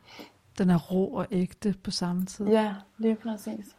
Den 0.58 0.70
er 0.70 0.78
rå 0.78 1.06
og 1.06 1.28
ægte 1.32 1.76
på 1.84 1.92
samme 1.92 2.26
tid. 2.26 2.48
Ja, 2.48 2.76
lige 2.98 3.16
præcis. 3.16 3.76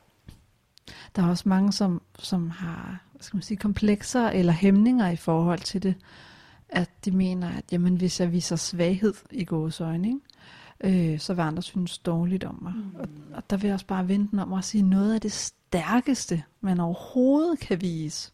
Der 1.16 1.23
er 1.23 1.28
også 1.28 1.49
mange, 1.49 1.73
som, 1.73 2.02
som 2.18 2.50
har 2.50 3.04
skal 3.23 3.37
man 3.37 3.43
sige, 3.43 3.59
komplekser 3.59 4.29
eller 4.29 4.52
hæmninger 4.52 5.11
i 5.11 5.17
forhold 5.17 5.61
til 5.61 5.83
det 5.83 5.95
at 6.73 6.91
de 7.05 7.11
mener, 7.11 7.49
at 7.49 7.73
jamen, 7.73 7.97
hvis 7.97 8.21
jeg 8.21 8.33
viser 8.33 8.57
svaghed 8.57 9.14
i 9.31 9.45
gåsøjne, 9.45 10.09
ikke? 10.09 11.12
Øh, 11.12 11.19
så 11.19 11.35
vil 11.35 11.43
andre 11.43 11.62
synes 11.62 11.99
dårligt 11.99 12.45
om 12.45 12.59
mig. 12.62 12.73
Mm. 12.75 13.00
Og, 13.00 13.09
og 13.35 13.50
der 13.50 13.57
vil 13.57 13.67
jeg 13.67 13.75
også 13.75 13.87
bare 13.87 14.09
vente 14.09 14.43
om 14.43 14.52
at 14.52 14.64
sige 14.64 14.83
noget 14.83 15.14
af 15.14 15.21
det 15.21 15.33
stærkeste, 15.33 16.43
man 16.61 16.81
overhovedet 16.81 17.59
kan 17.59 17.81
vise, 17.81 18.33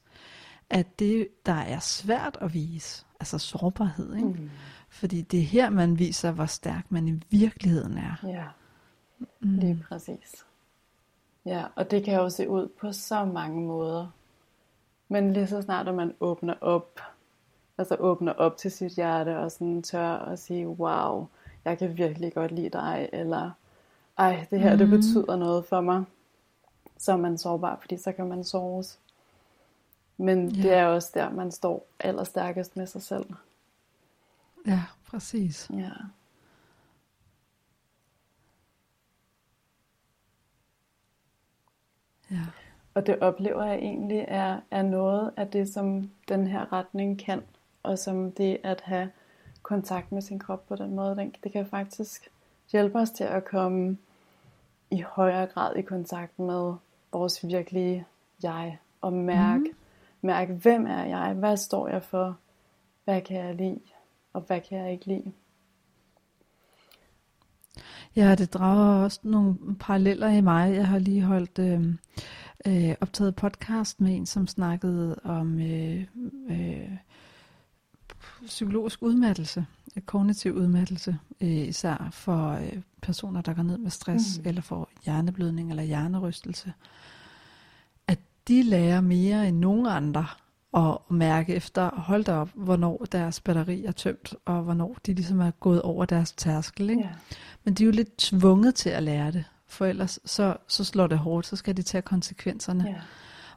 at 0.71 0.99
det, 0.99 1.29
der 1.47 1.53
er 1.53 1.79
svært 1.79 2.39
at 2.41 2.55
vise, 2.55 3.05
altså 3.21 3.39
sårbarhed, 3.39 4.15
ikke? 4.15 4.29
Mm. 4.29 4.51
fordi 4.89 5.23
det 5.23 5.41
er 5.41 5.45
her, 5.45 5.71
man 5.71 5.99
viser, 5.99 6.31
hvor 6.31 6.47
stærk 6.47 6.87
man 6.91 7.09
i 7.09 7.21
virkeligheden 7.31 7.99
er. 7.99 8.27
Ja, 8.27 8.45
mm. 9.41 9.59
lige 9.59 9.85
præcis. 9.89 10.45
Ja, 11.47 11.65
og 11.77 11.91
det 11.91 12.05
kan 12.05 12.15
jo 12.15 12.31
se 12.31 12.49
ud 12.49 12.69
på 12.81 12.93
så 12.93 13.25
mange 13.25 13.67
måder. 13.67 14.07
Men 15.09 15.33
lige 15.33 15.47
så 15.47 15.63
snart, 15.63 15.89
at 15.89 15.95
man 15.95 16.15
åbner 16.21 16.55
op 16.61 17.01
altså 17.79 17.97
åbner 17.99 18.33
op 18.33 18.57
til 18.57 18.71
sit 18.71 18.93
hjerte 18.93 19.39
og 19.39 19.53
sådan 19.53 19.83
tør 19.83 20.19
at 20.19 20.39
sige, 20.39 20.69
wow, 20.69 21.29
jeg 21.65 21.79
kan 21.79 21.99
virkelig 21.99 22.35
godt 22.35 22.53
lide 22.53 22.71
dig, 22.71 23.09
eller 23.13 23.51
ej, 24.19 24.47
det 24.51 24.61
her, 24.61 24.73
mm. 24.73 24.79
det 24.79 24.89
mhm. 24.89 24.97
betyder 24.97 25.37
noget 25.37 25.65
for 25.65 25.81
mig. 25.81 26.05
Så 26.99 27.13
er 27.13 27.17
man 27.17 27.39
sårbar, 27.39 27.79
fordi 27.81 27.97
så 27.97 28.13
kan 28.13 28.29
man 28.29 28.45
såres. 28.45 28.99
Men 30.17 30.39
yeah. 30.39 30.63
det 30.63 30.73
er 30.73 30.87
også 30.87 31.11
der, 31.15 31.31
man 31.31 31.53
står 31.53 31.87
allerstærkest 32.01 32.77
med 32.77 32.87
sig 32.87 33.03
selv. 33.03 33.27
Ja, 34.67 34.83
præcis. 35.07 35.71
Ja. 35.71 35.91
Ja. 42.31 42.47
Og 42.99 43.07
det 43.07 43.19
oplever 43.21 43.65
jeg 43.65 43.79
egentlig 43.79 44.25
er, 44.29 44.61
er 44.71 44.83
noget 44.83 45.31
af 45.37 45.49
det, 45.49 45.69
som 45.69 46.11
den 46.29 46.47
her 46.47 46.73
retning 46.73 47.19
kan 47.19 47.43
og 47.83 47.99
som 47.99 48.33
det 48.33 48.59
at 48.63 48.81
have 48.81 49.11
kontakt 49.63 50.13
med 50.13 50.23
sin 50.23 50.39
krop 50.39 50.69
på 50.69 50.77
den 50.77 50.95
måde, 50.95 51.31
det 51.45 51.53
kan 51.53 51.67
faktisk 51.67 52.29
hjælpe 52.73 52.99
os 52.99 53.11
til 53.11 53.25
at 53.25 53.45
komme 53.45 53.99
i 54.91 55.01
højere 55.01 55.47
grad 55.47 55.77
i 55.77 55.83
kontakt 55.83 56.39
med 56.39 56.75
vores 57.13 57.47
virkelige 57.47 58.07
jeg, 58.43 58.79
og 59.01 59.13
mærke, 59.13 59.65
mm. 59.65 60.27
mærke 60.27 60.55
hvem 60.55 60.87
er 60.87 61.05
jeg, 61.05 61.35
hvad 61.35 61.57
står 61.57 61.89
jeg 61.89 62.03
for, 62.03 62.39
hvad 63.05 63.21
kan 63.21 63.37
jeg 63.37 63.55
lide, 63.55 63.81
og 64.33 64.41
hvad 64.41 64.61
kan 64.61 64.79
jeg 64.79 64.93
ikke 64.93 65.07
lide. 65.07 65.33
Ja, 68.17 68.35
det 68.35 68.55
drager 68.55 69.05
også 69.05 69.21
nogle 69.23 69.57
paralleller 69.81 70.29
i 70.29 70.41
mig. 70.41 70.75
Jeg 70.75 70.87
har 70.87 70.99
lige 70.99 71.23
holdt 71.23 71.59
øh, 71.59 71.95
øh, 72.67 72.95
optaget 73.01 73.37
podcast 73.37 74.01
med 74.01 74.17
en, 74.17 74.27
som 74.27 74.47
snakkede 74.47 75.21
om 75.25 75.61
øh, 75.61 76.05
øh, 76.51 76.91
psykologisk 78.47 79.03
udmattelse, 79.03 79.67
kognitiv 80.07 80.55
udmattelse, 80.55 81.19
øh, 81.41 81.69
især 81.69 82.09
for 82.13 82.51
øh, 82.51 82.73
personer, 83.03 83.41
der 83.41 83.55
går 83.55 83.63
ned 83.63 83.79
med 83.79 83.91
stress, 83.91 84.39
mm. 84.39 84.49
eller 84.49 84.63
får 84.63 84.91
hjerneblødning 85.05 85.71
eller 85.71 85.83
hjernerystelse, 85.83 86.73
at 88.07 88.19
de 88.49 88.63
lærer 88.63 89.01
mere 89.01 89.49
end 89.49 89.59
nogen 89.59 89.87
andre 89.87 90.27
at 90.77 90.99
mærke 91.11 91.55
efter, 91.55 91.91
hold 91.91 92.25
da 92.25 92.33
op, 92.35 92.51
hvornår 92.55 93.07
deres 93.13 93.41
batteri 93.41 93.85
er 93.85 93.93
tømt, 93.93 94.35
og 94.45 94.63
hvornår 94.63 94.97
de 95.07 95.15
ligesom 95.15 95.41
er 95.41 95.51
gået 95.51 95.83
over 95.83 96.05
deres 96.05 96.33
tærskel. 96.33 96.91
Ikke? 96.91 97.03
Ja. 97.03 97.09
Men 97.65 97.75
de 97.75 97.83
er 97.83 97.87
jo 97.87 97.93
lidt 97.93 98.17
tvunget 98.17 98.75
til 98.75 98.91
at 98.91 99.03
lære 99.03 99.33
det, 99.33 99.45
for 99.69 99.87
ellers 99.87 100.19
så, 100.25 100.57
så 100.69 100.85
slår 100.85 101.07
det 101.07 101.19
hårdt, 101.19 101.47
så 101.47 101.57
skal 101.57 101.77
de 101.77 101.83
tage 101.83 102.03
konsekvenserne. 102.03 102.85
Ja. 102.89 102.95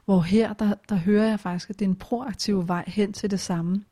Hvor 0.04 0.20
her, 0.20 0.52
der, 0.52 0.74
der 0.88 0.94
hører 0.96 1.28
jeg 1.28 1.40
faktisk, 1.40 1.70
at 1.70 1.78
det 1.78 1.84
er 1.84 1.88
en 1.88 1.96
proaktiv 1.96 2.68
vej 2.68 2.84
hen 2.86 3.12
til 3.12 3.30
det 3.30 3.40
samme. 3.40 3.84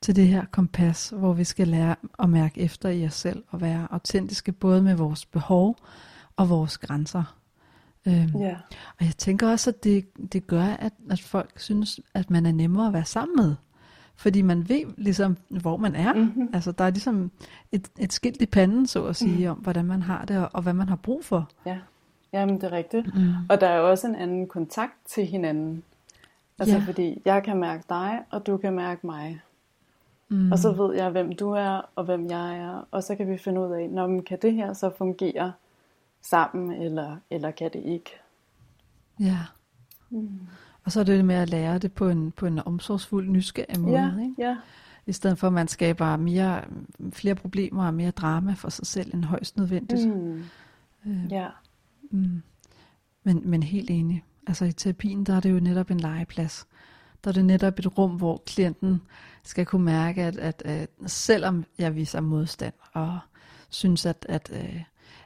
Til 0.00 0.16
det 0.16 0.28
her 0.28 0.44
kompas, 0.44 1.12
hvor 1.16 1.32
vi 1.32 1.44
skal 1.44 1.68
lære 1.68 1.96
at 2.18 2.30
mærke 2.30 2.60
efter 2.60 2.88
i 2.88 3.06
os 3.06 3.14
selv, 3.14 3.42
og 3.48 3.60
være 3.60 3.88
autentiske 3.90 4.52
både 4.52 4.82
med 4.82 4.94
vores 4.94 5.26
behov 5.26 5.76
og 6.36 6.48
vores 6.48 6.78
grænser. 6.78 7.36
Øhm, 8.06 8.36
Ja. 8.36 8.56
og 8.98 9.06
jeg 9.06 9.16
tænker 9.16 9.50
også, 9.50 9.70
at 9.70 9.84
det, 9.84 10.32
det 10.32 10.46
gør, 10.46 10.64
at, 10.64 10.92
at 11.10 11.20
folk 11.20 11.60
synes, 11.60 12.00
at 12.14 12.30
man 12.30 12.46
er 12.46 12.52
nemmere 12.52 12.86
at 12.86 12.92
være 12.92 13.04
sammen 13.04 13.36
med. 13.36 13.54
Fordi 14.22 14.42
man 14.42 14.68
ved 14.68 14.84
ligesom, 14.96 15.36
hvor 15.48 15.76
man 15.76 15.94
er. 15.94 16.14
Mhm. 16.14 16.50
Altså, 16.52 16.72
der 16.72 16.84
er 16.84 16.90
ligesom 16.90 17.30
et, 17.72 17.88
et 17.98 18.12
skilt 18.12 18.42
i 18.42 18.46
panden, 18.46 18.86
så 18.86 19.04
at 19.04 19.16
sige, 19.16 19.50
om 19.50 19.56
hvordan 19.56 19.84
man 19.84 20.02
har 20.02 20.24
det, 20.24 20.38
og, 20.38 20.50
og 20.52 20.62
hvad 20.62 20.72
man 20.72 20.88
har 20.88 20.96
brug 20.96 21.24
for. 21.24 21.48
Ja, 21.66 21.78
jamen 22.32 22.54
det 22.54 22.64
er 22.64 22.72
rigtigt. 22.72 23.14
Mm. 23.14 23.32
Og 23.48 23.60
der 23.60 23.68
er 23.68 23.76
jo 23.76 23.90
også 23.90 24.06
en 24.06 24.14
anden 24.14 24.46
kontakt 24.46 24.92
til 25.06 25.26
hinanden. 25.26 25.82
Altså 26.58 26.76
Ja. 26.76 26.82
fordi 26.86 27.22
jeg 27.24 27.42
kan 27.42 27.56
mærke 27.56 27.84
dig, 27.88 28.22
og 28.30 28.46
du 28.46 28.56
kan 28.56 28.72
mærke 28.72 29.06
mig. 29.06 29.40
Mm. 30.28 30.52
Og 30.52 30.58
så 30.58 30.72
ved 30.72 30.94
jeg, 30.94 31.10
hvem 31.10 31.32
du 31.32 31.50
er, 31.50 31.80
og 31.96 32.04
hvem 32.04 32.30
jeg 32.30 32.58
er. 32.58 32.86
Og 32.90 33.02
så 33.02 33.14
kan 33.14 33.28
vi 33.28 33.38
finde 33.38 33.60
ud 33.60 33.72
af, 33.72 33.88
når 33.90 34.06
man 34.06 34.22
kan 34.22 34.38
det 34.42 34.52
her 34.52 34.72
så 34.72 34.90
fungere 34.98 35.52
sammen, 36.22 36.82
eller, 36.82 37.16
eller 37.30 37.50
kan 37.50 37.70
det 37.72 37.82
ikke? 37.84 38.10
Ja. 39.20 39.38
Mm. 40.10 40.40
Og 40.84 40.92
så 40.92 41.00
er 41.00 41.04
det 41.04 41.16
det 41.16 41.24
med 41.24 41.34
at 41.34 41.48
lære 41.50 41.78
det 41.78 41.92
på 41.92 42.08
en, 42.08 42.30
på 42.32 42.46
en 42.46 42.58
omsorgsfuld, 42.58 43.28
nysgerrig 43.28 43.80
måde. 43.80 43.98
Ja, 44.00 44.22
Ikke? 44.22 44.34
ja, 44.38 44.56
I 45.06 45.12
stedet 45.12 45.38
for, 45.38 45.46
at 45.46 45.52
man 45.52 45.68
skaber 45.68 46.16
mere, 46.16 46.64
flere 47.12 47.34
problemer 47.34 47.86
og 47.86 47.94
mere 47.94 48.10
drama 48.10 48.52
for 48.54 48.68
sig 48.68 48.86
selv 48.86 49.14
end 49.14 49.24
højst 49.24 49.56
nødvendigt. 49.56 50.08
mm. 50.08 50.44
Øh, 51.06 51.32
ja, 51.32 51.48
Mm. 52.10 52.42
Men, 53.24 53.42
men 53.50 53.62
helt 53.62 53.90
enig. 53.90 54.24
Altså 54.46 54.64
i 54.64 54.72
terapien, 54.72 55.24
der 55.24 55.36
er 55.36 55.40
det 55.40 55.50
jo 55.52 55.60
netop 55.60 55.90
en 55.90 56.00
legeplads. 56.00 56.66
Der 57.24 57.30
er 57.30 57.32
det 57.32 57.44
netop 57.44 57.78
et 57.78 57.98
rum, 57.98 58.10
hvor 58.10 58.42
klienten 58.46 59.02
skal 59.42 59.66
kunne 59.66 59.84
mærke, 59.84 60.22
at, 60.22 60.36
at, 60.38 60.62
at 60.64 60.90
selvom 61.06 61.64
jeg 61.78 61.96
viser 61.96 62.20
modstand 62.20 62.74
og 62.92 63.18
synes, 63.70 64.06
at, 64.06 64.26
at, 64.28 64.50
øh, 64.54 64.82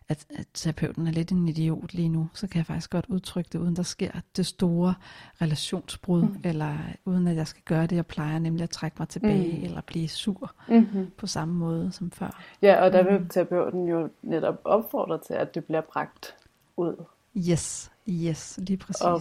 at, 0.08 0.26
at 0.38 0.46
terapeuten 0.54 1.06
er 1.06 1.10
lidt 1.10 1.30
en 1.30 1.48
idiot 1.48 1.94
lige 1.94 2.08
nu, 2.08 2.28
så 2.34 2.46
kan 2.46 2.58
jeg 2.58 2.66
faktisk 2.66 2.90
godt 2.90 3.04
udtrykke 3.08 3.50
det, 3.52 3.58
uden 3.58 3.76
der 3.76 3.82
sker 3.82 4.10
det 4.36 4.46
store 4.46 4.94
relationsbrud, 5.42 6.22
mm. 6.22 6.40
eller 6.44 6.76
uden 7.04 7.28
at 7.28 7.36
jeg 7.36 7.46
skal 7.46 7.62
gøre 7.64 7.86
det, 7.86 7.96
jeg 7.96 8.06
plejer, 8.06 8.38
nemlig 8.38 8.62
at 8.62 8.70
trække 8.70 8.96
mig 8.98 9.08
tilbage, 9.08 9.58
mm. 9.58 9.64
eller 9.64 9.80
blive 9.80 10.08
sur 10.08 10.54
mm-hmm. 10.68 11.10
på 11.16 11.26
samme 11.26 11.54
måde 11.54 11.92
som 11.92 12.10
før. 12.10 12.42
ja, 12.62 12.84
og 12.84 12.92
der 12.92 13.02
vil 13.02 13.28
terapeuten 13.28 13.88
jo 13.88 14.08
netop 14.22 14.60
opfordre 14.64 15.18
til, 15.26 15.34
at 15.34 15.54
det 15.54 15.64
bliver 15.64 15.80
bragt 15.80 16.34
ud. 16.76 17.04
Yes, 17.36 17.90
yes, 18.08 18.58
lige 18.62 18.76
præcis. 18.76 19.02
Og 19.02 19.20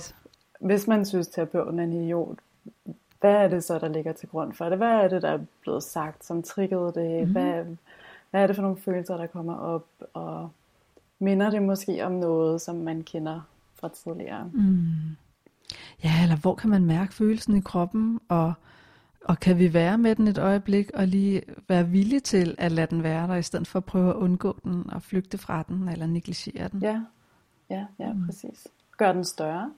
hvis 0.60 0.88
man 0.88 1.06
synes, 1.06 1.28
terapeuten 1.28 1.80
er 1.80 1.84
en 1.84 1.94
idiot, 1.94 2.40
hvad 3.20 3.34
er 3.34 3.48
det 3.48 3.64
så, 3.64 3.80
der 3.80 3.88
ligger 3.88 4.14
til 4.14 4.30
grund 4.30 4.54
for 4.54 4.70
det? 4.70 4.78
Hvad 4.78 4.88
er 4.88 5.08
det, 5.08 5.22
der 5.22 5.30
er 5.30 5.40
blevet 5.62 5.84
sagt, 5.84 6.26
som 6.26 6.44
triggede 6.44 6.92
det? 6.96 7.28
Mm. 7.28 7.32
Hvad, 7.32 7.66
hvad 8.36 8.44
er 8.44 8.48
det 8.48 8.56
for 8.56 8.64
nogle 8.64 8.78
følelser, 8.78 9.18
der 9.18 9.28
kommer 9.28 9.56
op? 9.56 9.88
Og 10.14 10.50
minder 11.20 11.50
det 11.50 11.64
måske 11.64 12.06
om 12.06 12.12
noget, 12.12 12.62
som 12.62 12.76
man 12.76 13.04
kender 13.04 13.42
fra 13.76 13.90
tidligere? 13.90 14.50
Mm. 14.54 14.88
Ja, 16.04 16.24
eller 16.24 16.36
hvor 16.36 16.56
kan 16.56 16.70
man 16.70 16.86
mærke 16.86 17.14
følelsen 17.14 17.58
i 17.58 17.62
kroppen, 17.62 18.20
og, 18.30 18.54
og 19.26 19.40
kan 19.40 19.60
vi 19.60 19.74
være 19.74 19.98
med 19.98 20.16
den 20.16 20.28
et 20.28 20.38
øjeblik, 20.38 20.92
og 20.94 21.08
lige 21.08 21.42
være 21.68 21.88
villige 21.88 22.20
til 22.20 22.56
at 22.58 22.72
lade 22.72 22.88
den 22.88 23.04
være 23.04 23.28
der, 23.28 23.36
i 23.36 23.42
stedet 23.42 23.68
for 23.68 23.80
at 23.80 23.86
prøve 23.86 24.10
at 24.10 24.16
undgå 24.16 24.60
den, 24.64 24.90
og 24.90 25.02
flygte 25.02 25.38
fra 25.38 25.64
den, 25.68 25.90
eller 25.90 26.06
negligere 26.06 26.68
den. 26.68 26.82
Ja, 26.82 27.02
ja, 27.70 27.86
ja, 28.00 28.14
mm. 28.14 28.26
præcis. 28.26 28.68
Gør 28.98 29.14
den 29.14 29.24
større. 29.24 29.72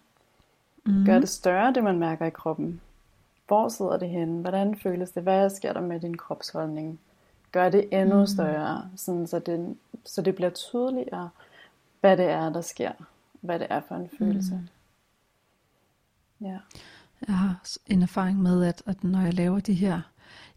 mm. 0.85 1.05
Gør 1.05 1.19
det 1.19 1.29
større, 1.29 1.73
det 1.73 1.83
man 1.83 1.99
mærker 1.99 2.25
i 2.25 2.29
kroppen. 2.29 2.81
Hvor 3.47 3.69
sidder 3.69 3.97
det 3.97 4.09
henne? 4.09 4.41
Hvordan 4.41 4.75
føles 4.75 5.11
det? 5.11 5.23
Hvad 5.23 5.49
sker 5.49 5.73
der 5.73 5.81
med 5.81 5.99
din 5.99 6.17
kropsholdning? 6.17 6.99
Gør 7.51 7.69
det 7.69 7.87
endnu 7.91 8.19
Mm. 8.19 8.27
større, 8.27 8.89
sådan 8.95 9.27
så, 9.27 9.39
det, 9.39 9.77
så 10.05 10.21
det 10.21 10.35
bliver 10.35 10.49
tydeligere, 10.49 11.29
hvad 12.01 12.17
det 12.17 12.25
er, 12.25 12.49
der 12.49 12.61
sker. 12.61 12.91
Hvad 13.41 13.59
det 13.59 13.67
er 13.69 13.81
for 13.87 13.95
en 13.95 14.09
følelse. 14.17 14.55
Mm. 14.55 14.67
Ja. 16.47 16.57
Jeg 17.27 17.37
har 17.37 17.63
en 17.87 18.01
erfaring 18.01 18.41
med, 18.41 18.65
at, 18.65 18.83
at 18.85 19.03
når 19.03 19.21
jeg 19.21 19.33
laver 19.33 19.59
de 19.59 19.73
her, 19.73 20.01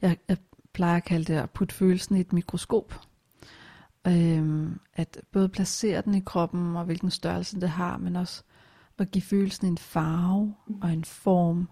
jeg, 0.03 0.17
jeg 0.29 0.37
plejer 0.73 0.97
at 0.97 1.05
kalde 1.05 1.33
det 1.33 1.39
at 1.39 1.51
putte 1.51 1.75
følelsen 1.75 2.17
i 2.17 2.21
et 2.21 2.33
mikroskop. 2.33 2.95
Øhm, 4.07 4.81
at 4.95 5.21
både 5.33 5.49
placere 5.49 6.01
den 6.03 6.15
i 6.15 6.21
kroppen, 6.21 6.77
og 6.77 6.85
hvilken 6.85 7.11
størrelse 7.11 7.61
det 7.61 7.69
har, 7.69 7.97
men 7.97 8.17
også 8.17 8.43
at 8.99 9.11
give 9.11 9.23
følelsen 9.23 9.67
en 9.67 9.79
farve, 9.79 10.55
og 10.83 10.93
en 10.93 11.05
form, 11.05 11.69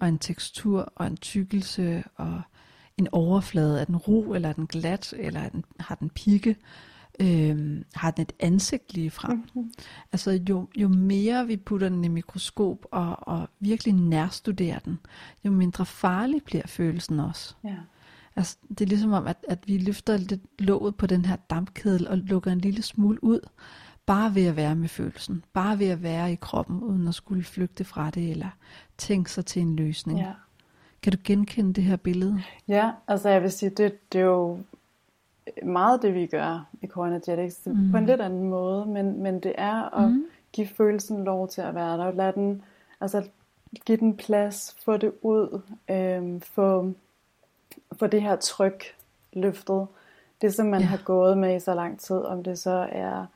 og 0.00 0.08
en 0.08 0.18
tekstur, 0.18 0.92
og 0.96 1.06
en 1.06 1.16
tykkelse, 1.16 2.04
og 2.16 2.42
en 3.00 3.08
overflade. 3.12 3.80
Er 3.80 3.84
den 3.84 3.96
ru, 3.96 4.34
eller 4.34 4.48
er 4.48 4.52
den 4.52 4.66
glat, 4.66 5.14
eller 5.18 5.40
er 5.40 5.48
den, 5.48 5.64
har 5.80 5.94
den 5.94 6.10
pigge? 6.10 6.56
Øhm, 7.20 7.84
har 7.94 8.10
den 8.10 8.22
et 8.22 8.32
ansigt 8.40 8.94
lige 8.94 9.10
frem? 9.10 9.36
Mm-hmm. 9.36 9.72
Altså 10.12 10.40
jo, 10.48 10.68
jo 10.76 10.88
mere 10.88 11.46
vi 11.46 11.56
putter 11.56 11.88
den 11.88 12.04
i 12.04 12.08
mikroskop 12.08 12.86
og, 12.90 13.28
og 13.28 13.48
virkelig 13.60 13.94
nærstuderer 13.94 14.78
den, 14.78 14.98
jo 15.44 15.50
mindre 15.50 15.86
farlig 15.86 16.42
bliver 16.44 16.66
følelsen 16.66 17.20
også. 17.20 17.54
Ja. 17.64 17.76
Altså, 18.36 18.56
det 18.68 18.80
er 18.80 18.86
ligesom 18.86 19.12
om, 19.12 19.26
at, 19.26 19.36
at 19.48 19.58
vi 19.66 19.78
løfter 19.78 20.16
lidt 20.16 20.40
låget 20.58 20.96
på 20.96 21.06
den 21.06 21.24
her 21.24 21.36
dampkedel 21.36 22.08
og 22.08 22.18
lukker 22.18 22.52
en 22.52 22.60
lille 22.60 22.82
smule 22.82 23.24
ud, 23.24 23.40
bare 24.06 24.34
ved 24.34 24.46
at 24.46 24.56
være 24.56 24.76
med 24.76 24.88
følelsen, 24.88 25.44
bare 25.52 25.78
ved 25.78 25.88
at 25.88 26.02
være 26.02 26.32
i 26.32 26.36
kroppen, 26.40 26.82
uden 26.82 27.08
at 27.08 27.14
skulle 27.14 27.44
flygte 27.44 27.84
fra 27.84 28.10
det, 28.10 28.30
eller 28.30 28.50
tænke 28.98 29.32
sig 29.32 29.46
til 29.46 29.62
en 29.62 29.76
løsning. 29.76 30.18
ja. 30.18 30.32
Kan 31.02 31.12
du 31.12 31.18
genkende 31.24 31.72
det 31.72 31.84
her 31.84 31.96
billede? 31.96 32.42
Ja, 32.68 32.90
altså 33.08 33.28
jeg 33.28 33.42
vil 33.42 33.52
sige, 33.52 33.70
det, 33.70 34.12
det 34.12 34.20
er 34.20 34.24
jo 34.24 34.58
meget 35.62 36.02
det, 36.02 36.14
vi 36.14 36.26
gør 36.26 36.66
i 36.82 36.86
Core 36.86 37.08
Energetics, 37.08 37.60
Mm. 37.66 37.72
mm. 37.72 37.90
på 37.90 37.96
en 37.96 38.06
lidt 38.06 38.20
anden 38.20 38.48
måde, 38.48 38.86
men, 38.86 39.22
men 39.22 39.40
det 39.40 39.54
er 39.58 39.96
at 39.98 40.08
Mm. 40.08 40.14
mm. 40.14 40.24
give 40.52 40.66
følelsen 40.66 41.24
lov 41.24 41.48
til 41.48 41.60
at 41.60 41.74
være 41.74 41.98
der, 41.98 42.10
lad 42.12 42.32
den, 42.32 42.62
altså 43.00 43.22
give 43.86 43.98
den 43.98 44.16
plads, 44.16 44.76
få 44.84 44.96
det 44.96 45.12
ud, 45.22 45.60
øhm, 45.90 46.40
få, 46.40 46.92
få 47.98 48.06
det 48.06 48.22
her 48.22 48.36
tryk 48.36 48.84
løftet, 49.32 49.86
det 50.42 50.54
som 50.54 50.66
man 50.66 50.80
Ja. 50.80 50.84
ja. 50.84 50.88
har 50.90 51.00
gået 51.04 51.38
med 51.38 51.56
i 51.56 51.60
så 51.60 51.74
lang 51.74 52.00
tid, 52.00 52.16
om 52.16 52.42
det 52.44 52.58
så 52.58 52.88
er 52.92 53.26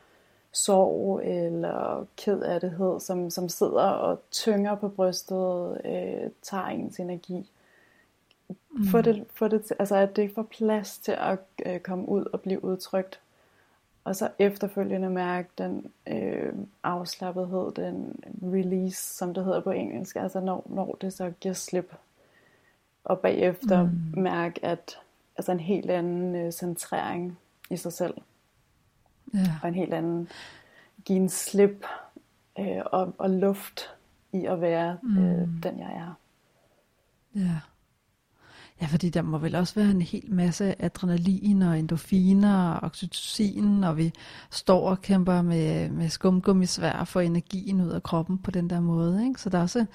sorg 0.53 1.20
eller 1.24 2.07
ked 2.16 2.40
af 2.42 2.61
det, 2.61 3.03
som, 3.03 3.31
som 3.31 3.48
sidder 3.48 3.83
og 3.88 4.22
tynger 4.31 4.74
på 4.74 4.88
brystet, 4.88 5.81
øh, 5.85 6.31
tager 6.42 6.66
ens 6.66 7.00
energi. 7.00 7.50
Mm. 8.48 8.85
Få 8.87 9.00
det, 9.02 9.24
få 9.35 9.48
det 9.48 9.64
til, 9.64 9.76
altså 9.78 9.96
at 9.96 10.16
det 10.16 10.35
får 10.35 10.42
plads 10.42 10.98
til 10.98 11.12
at 11.12 11.38
øh, 11.66 11.80
komme 11.80 12.09
ud 12.09 12.24
og 12.33 12.40
blive 12.40 12.64
udtrykt. 12.64 13.20
Og 14.04 14.16
så 14.16 14.30
efterfølgende 14.38 15.11
mærke 15.11 15.48
den 15.59 15.92
øh, 16.07 16.52
afslappethed, 16.83 17.72
den 17.76 18.20
release, 18.42 19.14
som 19.16 19.35
det 19.35 19.44
hedder 19.44 19.61
på 19.61 19.70
engelsk, 19.70 20.16
altså 20.16 20.40
når, 20.40 20.66
når 20.70 20.98
det 21.00 21.12
så 21.12 21.33
giver 21.40 21.54
slip. 21.54 21.94
Og 23.04 23.18
bagefter 23.20 23.83
Mm. 23.83 23.90
mm. 24.14 24.22
mærke, 24.22 24.64
at 24.64 24.98
altså 25.37 25.52
en 25.52 25.61
helt 25.61 25.90
anden 25.90 26.35
øh, 26.35 26.52
centrering 26.52 27.38
i 27.70 27.76
sig 27.76 27.92
selv, 27.92 28.14
Ja. 29.35 29.40
og 29.62 29.68
en 29.68 29.74
helt 29.74 29.94
anden, 29.94 30.28
give 31.04 31.18
en 31.18 31.28
slip 31.28 31.85
øh, 32.59 32.83
og, 32.87 33.14
og 33.18 33.30
luft 33.30 33.94
i 34.33 34.44
at 34.46 34.61
være 34.61 34.98
øh, 35.18 35.40
Mm. 35.48 35.61
den, 35.62 35.78
jeg 35.78 35.92
er. 35.96 36.14
Ja. 37.35 37.61
Ja, 38.84 38.88
fordi 38.90 39.10
der 39.10 39.22
må 39.22 39.38
vel 39.38 39.54
også 39.54 39.74
være 39.74 39.90
en 39.90 40.02
hel 40.02 40.24
masse 40.34 40.82
adrenalin 40.82 41.62
og 41.62 41.78
endorfiner 41.78 42.68
og 42.68 42.82
oxytocin, 42.82 43.84
og 43.84 43.96
vi 43.96 44.12
står 44.50 44.88
og 44.90 45.02
kæmper 45.02 45.42
med, 45.42 45.90
med 45.90 46.08
skumgummisvær 46.08 47.04
for 47.04 47.20
energien 47.20 47.80
ud 47.80 47.90
af 47.90 48.02
kroppen 48.02 48.38
på 48.38 48.50
den 48.50 48.70
der 48.70 48.80
måde. 48.80 49.26
Ikke? 49.28 49.40
Så 49.40 49.50
der 49.50 49.58
er 49.58 49.62
også, 49.62 49.86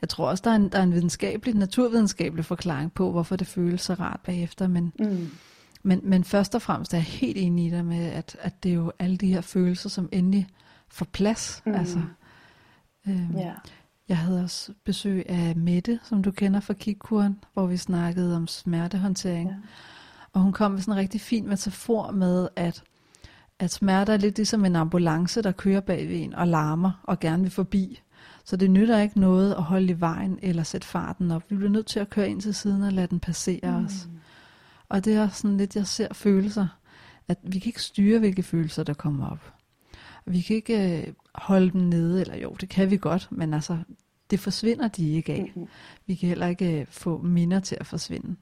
jeg 0.00 0.08
tror 0.08 0.28
også, 0.28 0.42
der 0.44 0.50
er 0.50 0.54
en, 0.56 0.68
der 0.68 0.78
er 0.78 0.82
en 0.82 0.92
videnskabelig, 0.92 1.54
naturvidenskabelig 1.54 2.44
forklaring 2.44 2.92
på, 2.92 3.10
hvorfor 3.10 3.36
det 3.36 3.46
føles 3.46 3.80
så 3.80 3.94
rart 3.94 4.20
bagefter. 4.24 4.66
Men, 4.68 4.92
Mm. 4.98 5.30
men, 5.82 6.00
men 6.04 6.24
først 6.24 6.54
og 6.54 6.62
fremmest 6.62 6.94
er 6.94 6.98
jeg 6.98 7.04
helt 7.04 7.36
enig 7.38 7.66
i 7.66 7.70
dig 7.70 7.84
med, 7.84 8.06
at, 8.06 8.36
at 8.40 8.62
det 8.62 8.70
er 8.70 8.74
jo 8.74 8.92
alle 8.98 9.16
de 9.16 9.32
her 9.32 9.40
følelser, 9.40 9.88
som 9.88 10.08
endelig 10.12 10.46
får 10.88 11.06
plads. 11.12 11.62
Mm. 11.66 11.74
Altså, 11.74 12.00
øhm, 13.08 13.36
Ja. 13.36 13.52
Jeg 14.08 14.18
havde 14.18 14.42
også 14.42 14.72
besøg 14.84 15.28
af 15.28 15.56
Mette, 15.56 16.00
som 16.02 16.22
du 16.22 16.30
kender 16.30 16.60
fra 16.60 16.74
Kikkuren, 16.74 17.38
hvor 17.52 17.66
vi 17.66 17.76
snakkede 17.76 18.36
om 18.36 18.46
smertehåndtering. 18.46 19.48
Ja. 19.48 19.56
Og 20.32 20.40
hun 20.40 20.52
kom 20.52 20.70
med 20.70 20.80
sådan 20.80 20.94
en 20.94 20.98
rigtig 20.98 21.20
fin 21.20 21.48
metafor 21.48 22.10
med, 22.10 22.48
at, 22.56 22.82
at 23.58 23.70
smerte 23.70 24.12
er 24.12 24.16
lidt 24.16 24.36
ligesom 24.36 24.64
en 24.64 24.76
ambulance, 24.76 25.42
der 25.42 25.52
kører 25.52 25.80
bag 25.80 26.08
ved 26.08 26.16
en 26.22 26.34
og 26.34 26.46
larmer 26.46 27.00
og 27.02 27.20
gerne 27.20 27.42
vil 27.42 27.52
forbi. 27.52 28.00
Så 28.44 28.56
det 28.56 28.70
nytter 28.70 28.98
ikke 28.98 29.20
noget 29.20 29.54
at 29.54 29.62
holde 29.62 29.92
i 29.92 30.00
vejen 30.00 30.38
eller 30.42 30.62
sætte 30.62 30.86
farten 30.86 31.30
op. 31.30 31.50
Vi 31.50 31.56
bliver 31.56 31.70
nødt 31.70 31.86
til 31.86 32.00
at 32.00 32.10
køre 32.10 32.30
ind 32.30 32.40
til 32.40 32.54
siden 32.54 32.82
og 32.82 32.92
lade 32.92 33.06
den 33.06 33.20
passere 33.20 33.78
mm. 33.78 33.84
os. 33.84 34.08
Og 34.88 35.04
det 35.04 35.14
er 35.14 35.28
sådan 35.28 35.56
lidt, 35.56 35.76
jeg 35.76 35.86
ser 35.86 36.14
følelser, 36.14 36.66
at 37.28 37.38
vi 37.42 37.58
kan 37.58 37.68
ikke 37.68 37.82
styre, 37.82 38.18
hvilke 38.18 38.42
følelser, 38.42 38.82
der 38.82 38.94
kommer 38.94 39.26
op. 39.26 39.54
Vi 40.28 40.40
kan 40.40 40.56
ikke 40.56 40.98
øh, 40.98 41.12
holde 41.34 41.70
dem 41.70 41.80
nede, 41.80 42.20
eller 42.20 42.36
jo, 42.36 42.56
det 42.60 42.68
kan 42.68 42.90
vi 42.90 42.96
godt, 42.96 43.28
men 43.30 43.54
altså, 43.54 43.78
det 44.30 44.40
forsvinder 44.40 44.88
de 44.88 45.12
ikke 45.12 45.32
af. 45.32 45.52
Mm-hmm. 45.56 45.68
Vi 46.06 46.14
kan 46.14 46.28
heller 46.28 46.46
ikke 46.46 46.80
øh, 46.80 46.86
få 46.90 47.18
minder 47.18 47.60
til 47.60 47.76
at 47.80 47.86
forsvinde. 47.86 48.36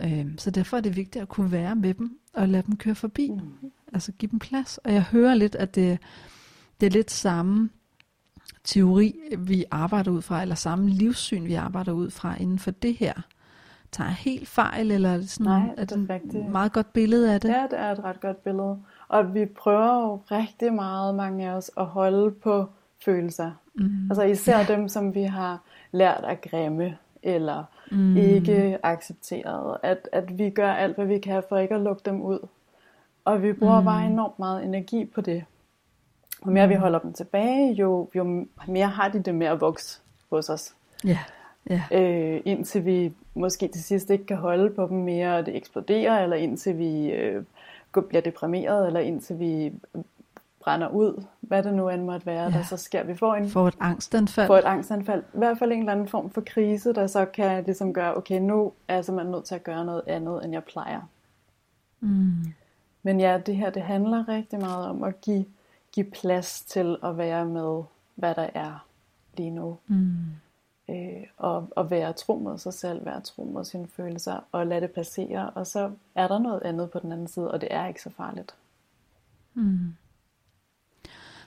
Øh, 0.00 0.26
så 0.38 0.50
derfor 0.50 0.76
er 0.76 0.80
det 0.80 0.96
vigtigt 0.96 1.22
at 1.22 1.28
kunne 1.28 1.52
være 1.52 1.76
med 1.76 1.94
dem, 1.94 2.18
og 2.34 2.48
lade 2.48 2.62
dem 2.66 2.76
køre 2.76 2.94
forbi. 2.94 3.30
Mm-hmm. 3.30 3.72
Altså 3.92 4.12
give 4.12 4.30
dem 4.30 4.38
plads. 4.38 4.78
Og 4.78 4.92
jeg 4.92 5.02
hører 5.02 5.34
lidt, 5.34 5.54
at 5.54 5.74
det, 5.74 5.98
det 6.80 6.86
er 6.86 6.90
lidt 6.90 7.10
samme 7.10 7.70
teori, 8.64 9.14
vi 9.38 9.64
arbejder 9.70 10.10
ud 10.10 10.22
fra, 10.22 10.42
eller 10.42 10.54
samme 10.54 10.88
livssyn, 10.88 11.44
vi 11.44 11.54
arbejder 11.54 11.92
ud 11.92 12.10
fra 12.10 12.36
inden 12.40 12.58
for 12.58 12.70
det 12.70 12.94
her. 12.94 13.12
Tager 13.92 14.10
helt 14.10 14.48
fejl, 14.48 14.90
eller 14.90 15.10
er 15.10 15.16
det 15.16 15.30
sådan, 15.30 15.44
Nej, 15.44 15.74
er 15.76 15.84
det 15.84 16.10
er 16.10 16.14
et 16.14 16.50
meget 16.50 16.72
godt 16.72 16.92
billede 16.92 17.34
af 17.34 17.40
det? 17.40 17.48
Ja, 17.48 17.66
det 17.70 17.80
er 17.80 17.92
et 17.92 18.04
ret 18.04 18.20
godt 18.20 18.44
billede. 18.44 18.78
Og 19.12 19.34
vi 19.34 19.46
prøver 19.46 20.02
jo 20.02 20.20
rigtig 20.30 20.72
meget, 20.72 21.14
mange 21.14 21.48
af 21.48 21.54
os, 21.54 21.70
at 21.76 21.86
holde 21.86 22.30
på 22.30 22.66
følelser. 23.04 23.50
Mm. 23.74 24.10
Altså 24.10 24.22
især 24.22 24.64
dem, 24.64 24.88
som 24.88 25.14
vi 25.14 25.22
har 25.22 25.60
lært 25.92 26.24
at 26.24 26.40
grimme, 26.40 26.98
eller 27.22 27.64
mm. 27.90 28.16
ikke 28.16 28.78
accepteret. 28.82 29.76
At, 29.82 30.08
at 30.12 30.38
vi 30.38 30.50
gør 30.50 30.72
alt, 30.72 30.96
hvad 30.96 31.06
vi 31.06 31.18
kan 31.18 31.42
for 31.48 31.58
ikke 31.58 31.74
at 31.74 31.80
lukke 31.80 32.02
dem 32.04 32.20
ud. 32.20 32.38
Og 33.24 33.42
vi 33.42 33.52
bruger 33.52 33.80
mm. 33.80 33.84
bare 33.84 34.06
enormt 34.06 34.38
meget 34.38 34.64
energi 34.64 35.04
på 35.04 35.20
det. 35.20 35.44
Jo 36.46 36.50
mere 36.50 36.68
vi 36.68 36.74
mm. 36.74 36.80
holder 36.80 36.98
dem 36.98 37.12
tilbage, 37.12 37.72
jo, 37.72 38.10
jo 38.14 38.46
mere 38.68 38.88
har 38.88 39.08
de 39.08 39.22
det 39.22 39.34
med 39.34 39.46
at 39.46 39.60
vokse 39.60 40.00
hos 40.30 40.48
os. 40.48 40.74
Ja. 41.04 41.18
Ja. 41.70 41.82
Øh, 41.92 42.40
indtil 42.44 42.84
vi 42.84 43.12
måske 43.34 43.68
til 43.68 43.84
sidst 43.84 44.10
ikke 44.10 44.26
kan 44.26 44.36
holde 44.36 44.70
på 44.70 44.86
dem 44.86 44.98
mere, 44.98 45.36
og 45.36 45.46
det 45.46 45.56
eksploderer, 45.56 46.22
eller 46.22 46.36
indtil 46.36 46.78
vi 46.78 47.10
øh, 47.10 47.44
bliver 48.00 48.22
deprimeret, 48.22 48.86
eller 48.86 49.00
indtil 49.00 49.38
vi 49.38 49.72
brænder 50.60 50.88
ud, 50.88 51.24
hvad 51.40 51.62
det 51.62 51.74
nu 51.74 51.88
end 51.88 52.02
måtte 52.02 52.26
være, 52.26 52.42
ja. 52.42 52.50
der 52.50 52.62
så 52.62 52.76
sker. 52.76 53.02
Vi 53.04 53.16
får, 53.16 53.34
en, 53.34 53.48
får 53.48 53.68
et 53.68 53.76
angstanfald. 53.80 54.46
Får 54.46 54.58
et 54.58 54.64
angstanfald. 54.64 55.22
I 55.34 55.38
hvert 55.38 55.58
fald 55.58 55.72
en 55.72 55.78
eller 55.78 55.92
anden 55.92 56.08
form 56.08 56.30
for 56.30 56.40
krise, 56.40 56.92
der 56.92 57.06
så 57.06 57.24
kan 57.24 57.64
ligesom 57.64 57.92
gøre, 57.92 58.16
okay, 58.16 58.40
nu 58.40 58.72
er 58.88 58.94
jeg 58.94 59.04
simpelthen 59.04 59.32
nødt 59.32 59.44
til 59.44 59.54
at 59.54 59.64
gøre 59.64 59.84
noget 59.84 60.02
andet, 60.06 60.44
end 60.44 60.52
jeg 60.52 60.64
plejer. 60.64 61.00
Mm. 62.00 62.34
Men 63.02 63.20
ja, 63.20 63.38
det 63.46 63.56
her, 63.56 63.70
det 63.70 63.82
handler 63.82 64.28
rigtig 64.28 64.58
meget 64.58 64.86
om 64.86 65.02
at 65.02 65.20
give, 65.20 65.44
give 65.92 66.06
plads 66.10 66.62
til 66.62 66.96
at 67.04 67.18
være 67.18 67.44
med, 67.44 67.82
hvad 68.14 68.34
der 68.34 68.48
er 68.54 68.86
lige 69.36 69.50
nu. 69.50 69.78
Mm. 69.86 70.16
Øh, 70.90 71.22
og, 71.36 71.68
og 71.76 71.90
være 71.90 72.12
tro 72.12 72.38
mod 72.38 72.58
sig 72.58 72.74
selv, 72.74 73.04
være 73.04 73.20
tro 73.20 73.44
mod 73.44 73.64
sine 73.64 73.88
følelser, 73.88 74.40
og 74.52 74.66
lade 74.66 74.80
det 74.80 74.90
passere. 74.90 75.50
Og 75.50 75.66
så 75.66 75.90
er 76.14 76.28
der 76.28 76.38
noget 76.38 76.62
andet 76.64 76.90
på 76.90 76.98
den 76.98 77.12
anden 77.12 77.28
side, 77.28 77.50
og 77.50 77.60
det 77.60 77.68
er 77.70 77.86
ikke 77.86 78.02
så 78.02 78.10
farligt. 78.10 78.54
Mm. 79.54 79.94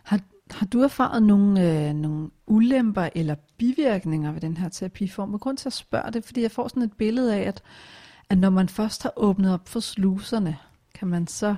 Har, 0.04 0.20
har 0.52 0.66
du 0.66 0.82
erfaret 0.82 1.24
nogle, 1.24 1.88
øh, 1.88 1.94
nogle 1.94 2.30
ulemper 2.48 3.10
eller 3.16 3.36
bivirkninger 3.58 4.32
ved 4.32 4.42
den 4.42 4.58
her 4.58 4.70
terapiform? 4.70 5.34
Og 5.34 5.42
grund 5.42 5.58
til 5.58 5.70
at 5.70 5.74
spørge 5.74 6.12
det, 6.12 6.24
fordi 6.24 6.42
jeg 6.42 6.52
får 6.52 6.68
sådan 6.68 6.84
et 6.84 6.98
billede 6.98 7.36
af, 7.36 7.42
at, 7.42 7.64
at 8.30 8.38
når 8.38 8.50
man 8.50 8.70
først 8.70 9.04
har 9.04 9.14
åbnet 9.16 9.54
op 9.54 9.68
for 9.68 9.80
sluserne, 9.80 10.58
kan 10.94 11.08
man 11.08 11.28
så 11.28 11.56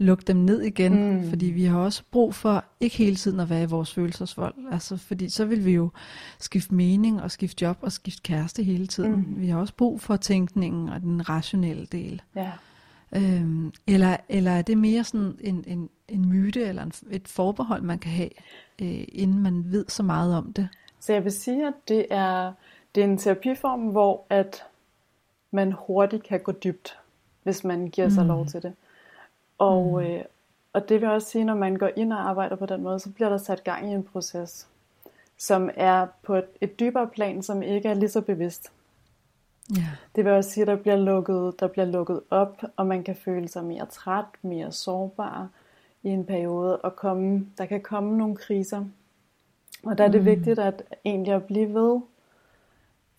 lukke 0.00 0.24
dem 0.26 0.36
ned 0.36 0.60
igen, 0.60 1.16
mm. 1.16 1.28
fordi 1.28 1.46
vi 1.46 1.64
har 1.64 1.78
også 1.78 2.02
brug 2.10 2.34
for 2.34 2.64
ikke 2.80 2.96
hele 2.96 3.16
tiden 3.16 3.40
at 3.40 3.50
være 3.50 3.62
i 3.62 3.66
vores 3.66 3.94
følelsesvold, 3.94 4.54
altså 4.72 4.96
fordi 4.96 5.28
så 5.28 5.44
vil 5.44 5.64
vi 5.64 5.72
jo 5.72 5.90
skifte 6.38 6.74
mening 6.74 7.22
og 7.22 7.30
skifte 7.30 7.64
job 7.64 7.78
og 7.80 7.92
skifte 7.92 8.22
kæreste 8.22 8.62
hele 8.62 8.86
tiden. 8.86 9.12
Mm. 9.12 9.40
Vi 9.40 9.48
har 9.48 9.60
også 9.60 9.74
brug 9.74 10.00
for 10.00 10.16
tænkningen 10.16 10.88
og 10.88 11.00
den 11.00 11.28
rationelle 11.28 11.86
del. 11.86 12.22
Ja. 12.36 12.50
Øhm, 13.16 13.72
eller, 13.86 14.16
eller 14.28 14.50
er 14.50 14.62
det 14.62 14.78
mere 14.78 15.04
sådan 15.04 15.38
en, 15.40 15.64
en, 15.66 15.88
en 16.08 16.28
myte 16.28 16.62
eller 16.62 16.82
en, 16.82 16.92
et 17.10 17.28
forbehold, 17.28 17.82
man 17.82 17.98
kan 17.98 18.10
have, 18.10 18.30
øh, 18.82 19.04
inden 19.08 19.42
man 19.42 19.64
ved 19.66 19.84
så 19.88 20.02
meget 20.02 20.36
om 20.36 20.52
det? 20.52 20.68
Så 21.00 21.12
jeg 21.12 21.24
vil 21.24 21.32
sige, 21.32 21.66
at 21.66 21.74
det 21.88 22.06
er, 22.10 22.52
det 22.94 23.00
er 23.00 23.04
en 23.04 23.18
terapiform, 23.18 23.80
hvor 23.80 24.26
at 24.30 24.62
man 25.50 25.72
hurtigt 25.72 26.22
kan 26.22 26.40
gå 26.40 26.52
dybt, 26.52 26.98
hvis 27.42 27.64
man 27.64 27.88
giver 27.88 28.08
sig 28.08 28.22
mm. 28.22 28.28
lov 28.28 28.46
til 28.46 28.62
det. 28.62 28.72
Og, 29.60 30.00
mm. 30.00 30.06
øh, 30.06 30.24
og 30.72 30.88
det 30.88 31.00
vil 31.00 31.08
også 31.08 31.30
sige, 31.30 31.44
når 31.44 31.54
man 31.54 31.76
går 31.76 31.90
ind 31.96 32.12
og 32.12 32.28
arbejder 32.28 32.56
på 32.56 32.66
den 32.66 32.82
måde, 32.82 32.98
så 32.98 33.10
bliver 33.10 33.28
der 33.28 33.38
sat 33.38 33.64
gang 33.64 33.90
i 33.90 33.94
en 33.94 34.02
proces, 34.02 34.68
som 35.38 35.70
er 35.74 36.06
på 36.22 36.34
et, 36.34 36.44
et 36.60 36.80
dybere 36.80 37.06
plan, 37.06 37.42
som 37.42 37.62
ikke 37.62 37.88
er 37.88 37.94
lige 37.94 38.08
så 38.08 38.20
bevidst. 38.20 38.72
Yeah. 39.78 39.88
Det 40.16 40.24
vil 40.24 40.32
også 40.32 40.50
sige, 40.50 40.62
at 40.62 40.68
der 40.68 40.76
bliver, 40.76 40.96
lukket, 40.96 41.60
der 41.60 41.66
bliver 41.66 41.84
lukket 41.84 42.20
op, 42.30 42.62
og 42.76 42.86
man 42.86 43.02
kan 43.02 43.16
føle 43.16 43.48
sig 43.48 43.64
mere 43.64 43.86
træt, 43.86 44.24
mere 44.42 44.72
sårbar 44.72 45.48
i 46.02 46.08
en 46.08 46.24
periode, 46.24 46.76
og 46.76 46.96
komme, 46.96 47.46
der 47.58 47.66
kan 47.66 47.80
komme 47.80 48.18
nogle 48.18 48.36
kriser. 48.36 48.84
Og 49.84 49.98
der 49.98 50.04
er 50.04 50.08
det 50.08 50.20
mm. 50.20 50.26
vigtigt 50.26 50.58
at 50.58 50.82
egentlig 51.04 51.34
at 51.34 51.44
blive 51.44 51.74
ved, 51.74 52.00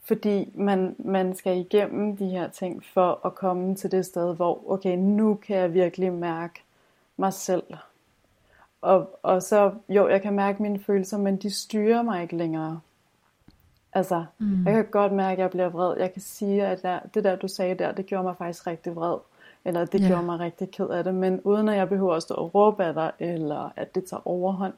fordi 0.04 0.52
man, 0.56 0.96
man 1.00 1.36
skal 1.36 1.58
igennem 1.58 2.18
de 2.18 2.30
her 2.30 2.50
ting 2.50 2.84
for 2.86 3.26
at 3.26 3.36
komme 3.36 3.76
til 3.76 3.92
det 3.92 4.06
sted, 4.06 4.36
hvor 4.36 4.72
okay, 4.72 4.98
nu 4.98 5.36
kan 5.36 5.58
jeg 5.58 5.74
virkelig 5.74 6.14
mærke 6.14 6.64
mig 7.18 7.34
selv. 7.34 7.64
Og, 8.82 9.20
og 9.24 9.44
så, 9.44 9.72
jo, 9.90 10.08
jeg 10.08 10.22
kan 10.22 10.34
mærke 10.34 10.62
mine 10.62 10.80
følelser, 10.80 11.18
men 11.18 11.38
de 11.38 11.50
styrer 11.50 12.02
mig 12.02 12.22
ikke 12.22 12.38
længere. 12.38 12.80
Altså, 13.94 14.26
mm. 14.40 14.66
jeg 14.66 14.74
kan 14.74 14.86
godt 14.92 15.12
mærke, 15.12 15.32
at 15.32 15.40
jeg 15.40 15.50
bliver 15.50 15.70
vred. 15.70 15.98
Jeg 15.98 16.14
kan 16.14 16.22
sige, 16.22 16.66
at 16.66 16.82
der, 16.82 17.00
det 17.14 17.24
der, 17.24 17.36
du 17.36 17.48
sagde 17.48 17.76
der, 17.76 17.92
det 17.92 18.06
gjorde 18.06 18.24
mig 18.24 18.36
faktisk 18.38 18.68
rigtig 18.68 18.96
vred. 18.96 19.18
Eller 19.66 19.86
det 19.86 20.00
yeah. 20.00 20.10
gjorde 20.10 20.26
mig 20.26 20.40
rigtig 20.40 20.72
ked 20.72 20.90
af 20.90 21.04
det. 21.04 21.16
Men 21.16 21.42
uden 21.42 21.70
at 21.70 21.78
jeg 21.78 21.90
behøver 21.90 22.16
at 22.16 22.24
stå 22.24 22.34
og 22.34 22.56
råbe 22.56 22.84
af 22.84 22.94
dig, 22.94 23.12
eller 23.20 23.70
at 23.76 23.96
det 23.96 24.06
tager 24.06 24.28
overhånd. 24.28 24.74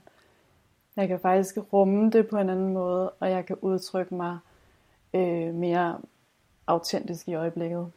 Jeg 0.96 1.08
kan 1.08 1.20
faktisk 1.20 1.58
rumme 1.74 2.10
det 2.10 2.28
på 2.28 2.38
en 2.38 2.50
anden 2.50 2.74
måde, 2.74 3.10
og 3.10 3.30
jeg 3.30 3.46
kan 3.46 3.58
udtrykke 3.62 4.16
mig 4.16 4.38
øh, 5.14 5.54
mere 5.54 5.98
autentisk 6.68 7.28
i 7.28 7.34
øjeblikket. 7.34 7.88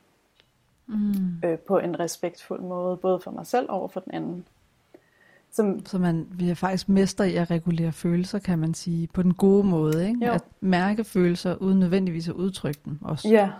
Mm. 0.87 1.41
Øh, 1.45 1.59
på 1.59 1.79
en 1.79 2.01
respektfuld 2.01 2.61
måde, 2.61 2.97
både 2.97 3.21
for 3.21 3.31
mig 3.31 3.47
selv 3.47 3.67
og 3.71 3.91
for 3.91 4.01
den 4.01 4.15
anden. 4.15 4.45
Som, 5.53 5.87
så 5.87 5.99
man 5.99 6.27
vi 6.31 6.51
er 6.51 6.55
faktisk 6.55 6.89
mester 6.89 7.25
i 7.25 7.37
at 7.37 7.51
regulere 7.51 7.93
følelser, 7.93 8.39
kan 8.39 8.59
man 8.59 8.75
sige, 8.75 9.07
på 9.07 9.23
den 9.23 9.35
gode 9.35 9.65
måde. 9.65 10.09
Ikke? 10.09 10.27
Jo. 10.27 10.33
At 10.33 10.45
mærke 10.61 11.05
følelser, 11.05 11.55
uden 11.55 11.81
nødvendigvis 11.81 12.29
at 12.29 12.35
udtrykke 12.35 12.81
dem 12.85 12.99
også. 13.03 13.29
Ja, 13.29 13.51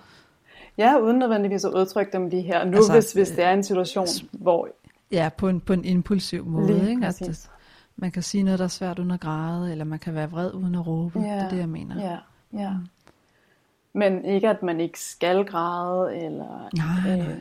ja 0.79 0.99
uden 0.99 1.19
nødvendigvis 1.19 1.65
at 1.65 1.73
udtrykke 1.73 2.13
dem 2.13 2.29
lige 2.29 2.43
her. 2.43 2.65
Nu, 2.65 2.77
altså, 2.77 2.93
hvis, 2.93 3.13
hvis 3.13 3.31
det 3.31 3.45
er 3.45 3.53
en 3.53 3.63
situation, 3.63 4.07
hvor... 4.33 4.69
Ja, 5.11 5.31
på 5.37 5.49
en, 5.49 5.61
på 5.61 5.73
en 5.73 5.85
impulsiv 5.85 6.47
måde. 6.47 6.91
ikke? 6.91 7.07
At 7.07 7.19
det, 7.19 7.51
man 7.97 8.11
kan 8.11 8.23
sige 8.23 8.43
noget, 8.43 8.59
der 8.59 8.65
er 8.65 8.69
svært 8.69 8.99
uden 8.99 9.11
at 9.11 9.21
græde, 9.21 9.73
eller 9.73 9.85
man 9.85 9.99
kan 9.99 10.15
være 10.15 10.31
vred 10.31 10.55
uden 10.55 10.75
at 10.75 10.87
råbe. 10.87 11.21
Ja, 11.21 11.35
det 11.35 11.43
er 11.43 11.49
det, 11.49 11.59
jeg 11.59 11.69
mener. 11.69 12.01
Ja, 12.11 12.19
ja. 12.61 12.71
Mm. 12.71 12.87
Men 13.97 14.25
ikke, 14.25 14.49
at 14.49 14.63
man 14.63 14.81
ikke 14.81 15.01
skal 15.01 15.45
græde, 15.45 16.17
eller 16.17 16.69
nej, 16.77 17.17
nej. 17.17 17.21
Øh, 17.21 17.39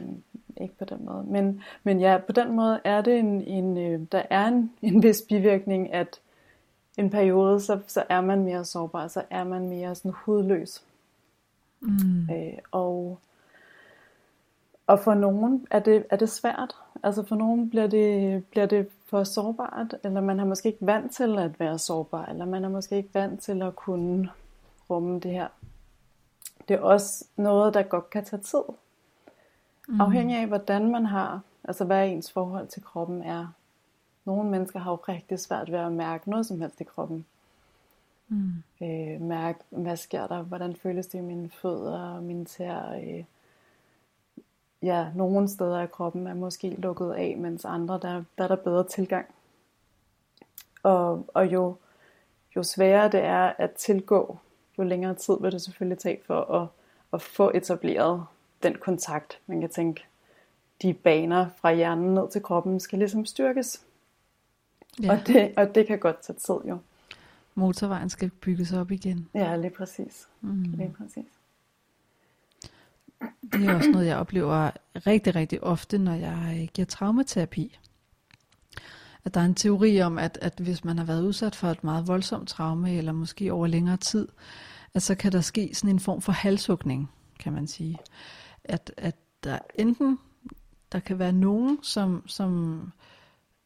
ikke 0.57 0.77
på 0.77 0.85
den 0.85 1.05
måde. 1.05 1.23
Men, 1.27 1.61
men 1.83 1.99
ja, 1.99 2.17
på 2.17 2.31
den 2.31 2.55
måde 2.55 2.79
er 2.83 3.01
det 3.01 3.19
en, 3.19 3.41
en 3.41 3.77
øh, 3.77 3.99
der 4.11 4.23
er 4.29 4.47
en, 4.47 4.71
en 4.81 5.03
vis 5.03 5.23
bivirkning, 5.29 5.93
at 5.93 6.19
en 6.97 7.09
periode, 7.09 7.61
så, 7.61 7.79
så 7.87 8.03
er 8.09 8.21
man 8.21 8.43
mere 8.43 8.65
sårbar, 8.65 9.07
så 9.07 9.23
er 9.29 9.43
man 9.43 9.69
mere 9.69 9.95
sådan 9.95 10.11
hudløs. 10.15 10.83
Mm. 11.79 12.29
Øh, 12.31 12.57
og, 12.71 13.19
og 14.87 14.99
for 14.99 15.13
nogen 15.13 15.67
er 15.71 15.79
det, 15.79 16.05
er 16.09 16.15
det 16.15 16.29
svært. 16.29 16.75
Altså 17.03 17.23
for 17.23 17.35
nogen 17.35 17.69
bliver 17.69 17.87
det, 17.87 18.45
bliver 18.45 18.65
det 18.65 18.87
for 19.05 19.23
sårbart, 19.23 19.95
eller 20.03 20.21
man 20.21 20.39
har 20.39 20.45
måske 20.45 20.67
ikke 20.67 20.85
vant 20.85 21.11
til 21.11 21.39
at 21.39 21.59
være 21.59 21.79
sårbar, 21.79 22.25
eller 22.25 22.45
man 22.45 22.63
er 22.65 22.69
måske 22.69 22.97
ikke 22.97 23.13
vant 23.13 23.41
til 23.41 23.61
at 23.61 23.75
kunne 23.75 24.29
rumme 24.89 25.19
det 25.19 25.31
her 25.31 25.47
det 26.67 26.73
er 26.73 26.79
også 26.79 27.25
noget, 27.35 27.73
der 27.73 27.83
godt 27.83 28.09
kan 28.09 28.25
tage 28.25 28.41
tid. 28.41 28.63
Mm. 29.87 30.01
Afhængig 30.01 30.37
af, 30.37 30.47
hvordan 30.47 30.91
man 30.91 31.05
har, 31.05 31.41
altså 31.63 31.85
hvad 31.85 32.07
ens 32.07 32.31
forhold 32.31 32.67
til 32.67 32.83
kroppen 32.83 33.23
er. 33.23 33.47
Nogle 34.25 34.49
mennesker 34.49 34.79
har 34.79 34.91
jo 34.91 34.95
rigtig 34.95 35.39
svært 35.39 35.71
ved 35.71 35.79
at 35.79 35.91
mærke 35.91 36.29
noget 36.29 36.45
som 36.45 36.61
helst 36.61 36.81
i 36.81 36.83
kroppen. 36.83 37.25
Mm. 38.27 38.63
Øh, 38.81 39.21
mærke, 39.21 39.59
hvad 39.69 39.97
sker 39.97 40.27
der, 40.27 40.41
hvordan 40.41 40.75
føles 40.75 41.07
det 41.07 41.19
i 41.19 41.21
mine 41.21 41.49
fødder, 41.49 42.21
mine 42.21 42.45
tæer. 42.45 42.93
Øh. 42.93 43.23
Ja, 44.81 45.07
nogle 45.15 45.47
steder 45.47 45.79
af 45.79 45.91
kroppen 45.91 46.27
er 46.27 46.33
måske 46.33 46.69
lukket 46.69 47.11
af, 47.11 47.37
mens 47.37 47.65
andre, 47.65 47.99
der, 48.01 48.23
der 48.37 48.43
er 48.43 48.47
der 48.47 48.55
bedre 48.55 48.87
tilgang. 48.87 49.25
Og, 50.83 51.25
og 51.33 51.47
jo, 51.53 51.75
jo 52.55 52.63
sværere 52.63 53.09
det 53.09 53.19
er 53.19 53.53
at 53.57 53.71
tilgå, 53.71 54.37
jo 54.77 54.83
længere 54.83 55.15
tid 55.15 55.33
vil 55.41 55.51
det 55.51 55.61
selvfølgelig 55.61 55.97
tage 55.97 56.19
for 56.27 56.41
at, 56.41 56.67
at 57.13 57.21
få 57.21 57.51
etableret 57.53 58.25
den 58.63 58.75
kontakt. 58.75 59.39
Man 59.47 59.61
kan 59.61 59.69
tænke, 59.69 60.03
de 60.81 60.93
baner 60.93 61.47
fra 61.57 61.73
hjernen 61.73 62.13
ned 62.13 62.31
til 62.31 62.41
kroppen 62.41 62.79
skal 62.79 62.99
ligesom 62.99 63.25
styrkes. 63.25 63.81
Ja. 65.03 65.11
Og, 65.11 65.27
det, 65.27 65.53
og 65.57 65.75
det 65.75 65.87
kan 65.87 65.99
godt 65.99 66.21
tage 66.21 66.37
tid 66.37 66.69
jo. 66.69 66.77
Motorvejen 67.55 68.09
skal 68.09 68.29
bygges 68.29 68.73
op 68.73 68.91
igen. 68.91 69.29
Ja, 69.33 69.55
lige 69.55 69.71
præcis. 69.71 70.27
Mm. 70.41 70.61
Lige 70.63 70.95
præcis. 70.97 71.25
Det 73.53 73.65
er 73.65 73.75
også 73.75 73.91
noget, 73.91 74.07
jeg 74.07 74.17
oplever 74.17 74.71
rigtig, 74.95 75.35
rigtig 75.35 75.63
ofte, 75.63 75.97
når 75.97 76.13
jeg 76.13 76.69
giver 76.73 76.85
traumaterapi. 76.85 77.77
At 79.25 79.33
der 79.33 79.39
er 79.39 79.45
en 79.45 79.55
teori 79.55 80.01
om, 80.01 80.17
at, 80.17 80.37
at 80.41 80.59
hvis 80.59 80.83
man 80.83 80.97
har 80.97 81.05
været 81.05 81.23
udsat 81.23 81.55
for 81.55 81.67
et 81.67 81.83
meget 81.83 82.07
voldsomt 82.07 82.49
traume, 82.49 82.93
eller 82.93 83.11
måske 83.11 83.53
over 83.53 83.67
længere 83.67 83.97
tid, 83.97 84.27
at 84.93 85.03
så 85.03 85.15
kan 85.15 85.31
der 85.31 85.41
ske 85.41 85.69
sådan 85.73 85.89
en 85.89 85.99
form 85.99 86.21
for 86.21 86.31
halshugning, 86.31 87.11
kan 87.39 87.53
man 87.53 87.67
sige. 87.67 87.97
At, 88.63 88.91
at 88.97 89.15
der 89.43 89.59
enten 89.75 90.17
der 90.91 90.99
kan 90.99 91.19
være 91.19 91.33
nogen, 91.33 91.79
som, 91.81 92.23
som 92.27 92.81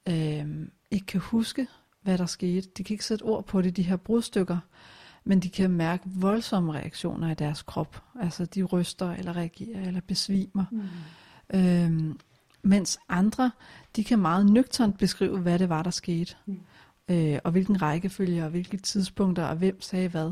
øh, 0.10 0.46
ikke 0.92 1.06
kan 1.06 1.20
huske, 1.20 1.68
hvad 2.02 2.18
der 2.18 2.26
skete. 2.26 2.70
De 2.78 2.84
kan 2.84 2.94
ikke 2.94 3.06
sætte 3.06 3.24
ord 3.24 3.46
på 3.46 3.62
det, 3.62 3.78
de 3.78 3.82
her 3.82 3.96
brudstykker, 3.96 4.58
men 5.24 5.40
de 5.40 5.50
kan 5.50 5.72
mærke 5.72 6.04
voldsomme 6.06 6.74
reaktioner 6.74 7.32
i 7.32 7.34
deres 7.34 7.62
krop. 7.62 8.04
Altså 8.22 8.46
de 8.46 8.64
ryster, 8.64 9.12
eller 9.12 9.36
reagerer, 9.36 9.88
eller 9.88 10.02
besvimer. 10.02 10.66
Mm. 10.72 11.60
Øh, 11.60 12.16
mens 12.62 13.00
andre, 13.10 13.52
de 13.96 14.04
kan 14.04 14.20
meget 14.20 14.46
nøgternt 14.46 14.98
beskrive, 14.98 15.40
hvad 15.40 15.60
det 15.60 15.70
var, 15.70 15.84
der 15.84 15.92
skete. 15.92 16.36
Mm. 16.46 16.60
Øh, 17.10 17.40
og 17.44 17.52
hvilken 17.52 17.82
rækkefølge, 17.82 18.44
og 18.44 18.50
hvilke 18.50 18.78
tidspunkter, 18.78 19.46
og 19.46 19.56
hvem 19.56 19.82
sagde 19.82 20.08
hvad 20.08 20.32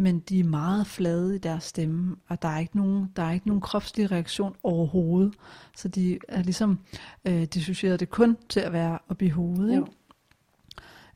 men 0.00 0.20
de 0.20 0.40
er 0.40 0.44
meget 0.44 0.86
flade 0.86 1.36
i 1.36 1.38
deres 1.38 1.64
stemme, 1.64 2.16
og 2.28 2.42
der 2.42 2.48
er 2.48 2.58
ikke 2.58 2.76
nogen, 2.76 3.12
der 3.16 3.22
er 3.22 3.32
ikke 3.32 3.46
nogen 3.46 3.60
kropslig 3.60 4.10
reaktion 4.10 4.56
overhovedet. 4.62 5.34
Så 5.76 5.88
de 5.88 6.18
er 6.28 6.42
ligesom 6.42 6.80
øh, 7.24 7.42
dissocieret 7.42 8.00
det 8.00 8.10
kun 8.10 8.36
til 8.48 8.60
at 8.60 8.72
være 8.72 8.98
oppe 9.08 9.24
i 9.24 9.28
hovedet. 9.28 9.72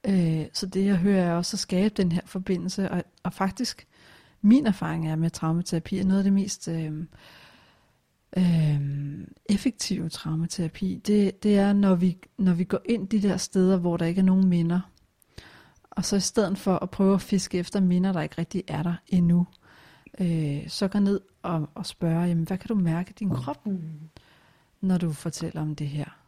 Ikke? 0.04 0.40
Øh, 0.42 0.46
så 0.52 0.66
det 0.66 0.84
jeg 0.84 0.96
hører 0.96 1.24
er 1.24 1.34
også 1.34 1.54
at 1.54 1.58
skabe 1.58 1.94
den 1.96 2.12
her 2.12 2.20
forbindelse, 2.26 2.90
og, 2.90 3.04
og 3.22 3.32
faktisk 3.32 3.87
min 4.42 4.66
erfaring 4.66 5.08
er 5.08 5.16
med 5.16 5.30
traumaterapi 5.30 5.98
er 5.98 6.04
noget 6.04 6.18
af 6.18 6.24
det 6.24 6.32
mest 6.32 6.68
øh, 6.68 6.92
øh, 8.37 8.81
effektive 9.47 10.09
traumaterapi. 10.09 11.03
Det, 11.07 11.42
det 11.42 11.59
er 11.59 11.73
når 11.73 11.94
vi, 11.94 12.18
når 12.38 12.53
vi 12.53 12.64
går 12.64 12.81
ind 12.85 13.09
de 13.09 13.23
der 13.23 13.37
steder, 13.37 13.77
hvor 13.77 13.97
der 13.97 14.07
ikke 14.07 14.18
er 14.18 14.25
nogen 14.25 14.49
minder 14.49 14.81
og 15.97 16.05
så 16.05 16.16
i 16.16 16.20
stedet 16.20 16.59
for 16.59 16.77
at 16.77 16.90
prøve 16.90 17.14
at 17.14 17.20
fiske 17.20 17.59
efter 17.59 17.81
minder, 17.81 18.12
der 18.12 18.20
ikke 18.20 18.38
rigtig 18.38 18.62
er 18.68 18.83
der 18.83 18.94
endnu, 19.07 19.47
øh, 20.20 20.68
så 20.68 20.88
gå 20.88 20.99
ned 20.99 21.20
og, 21.42 21.68
og 21.75 21.87
spørge, 21.87 22.23
jamen, 22.23 22.44
hvad 22.44 22.59
kan 22.59 22.68
du 22.68 22.75
mærke 22.75 23.11
i 23.11 23.14
din 23.18 23.31
krop, 23.31 23.66
mm. 23.66 23.81
når 24.81 24.99
du 24.99 25.12
fortæller 25.12 25.61
om 25.61 25.77
det 25.77 25.88
her? 25.88 26.18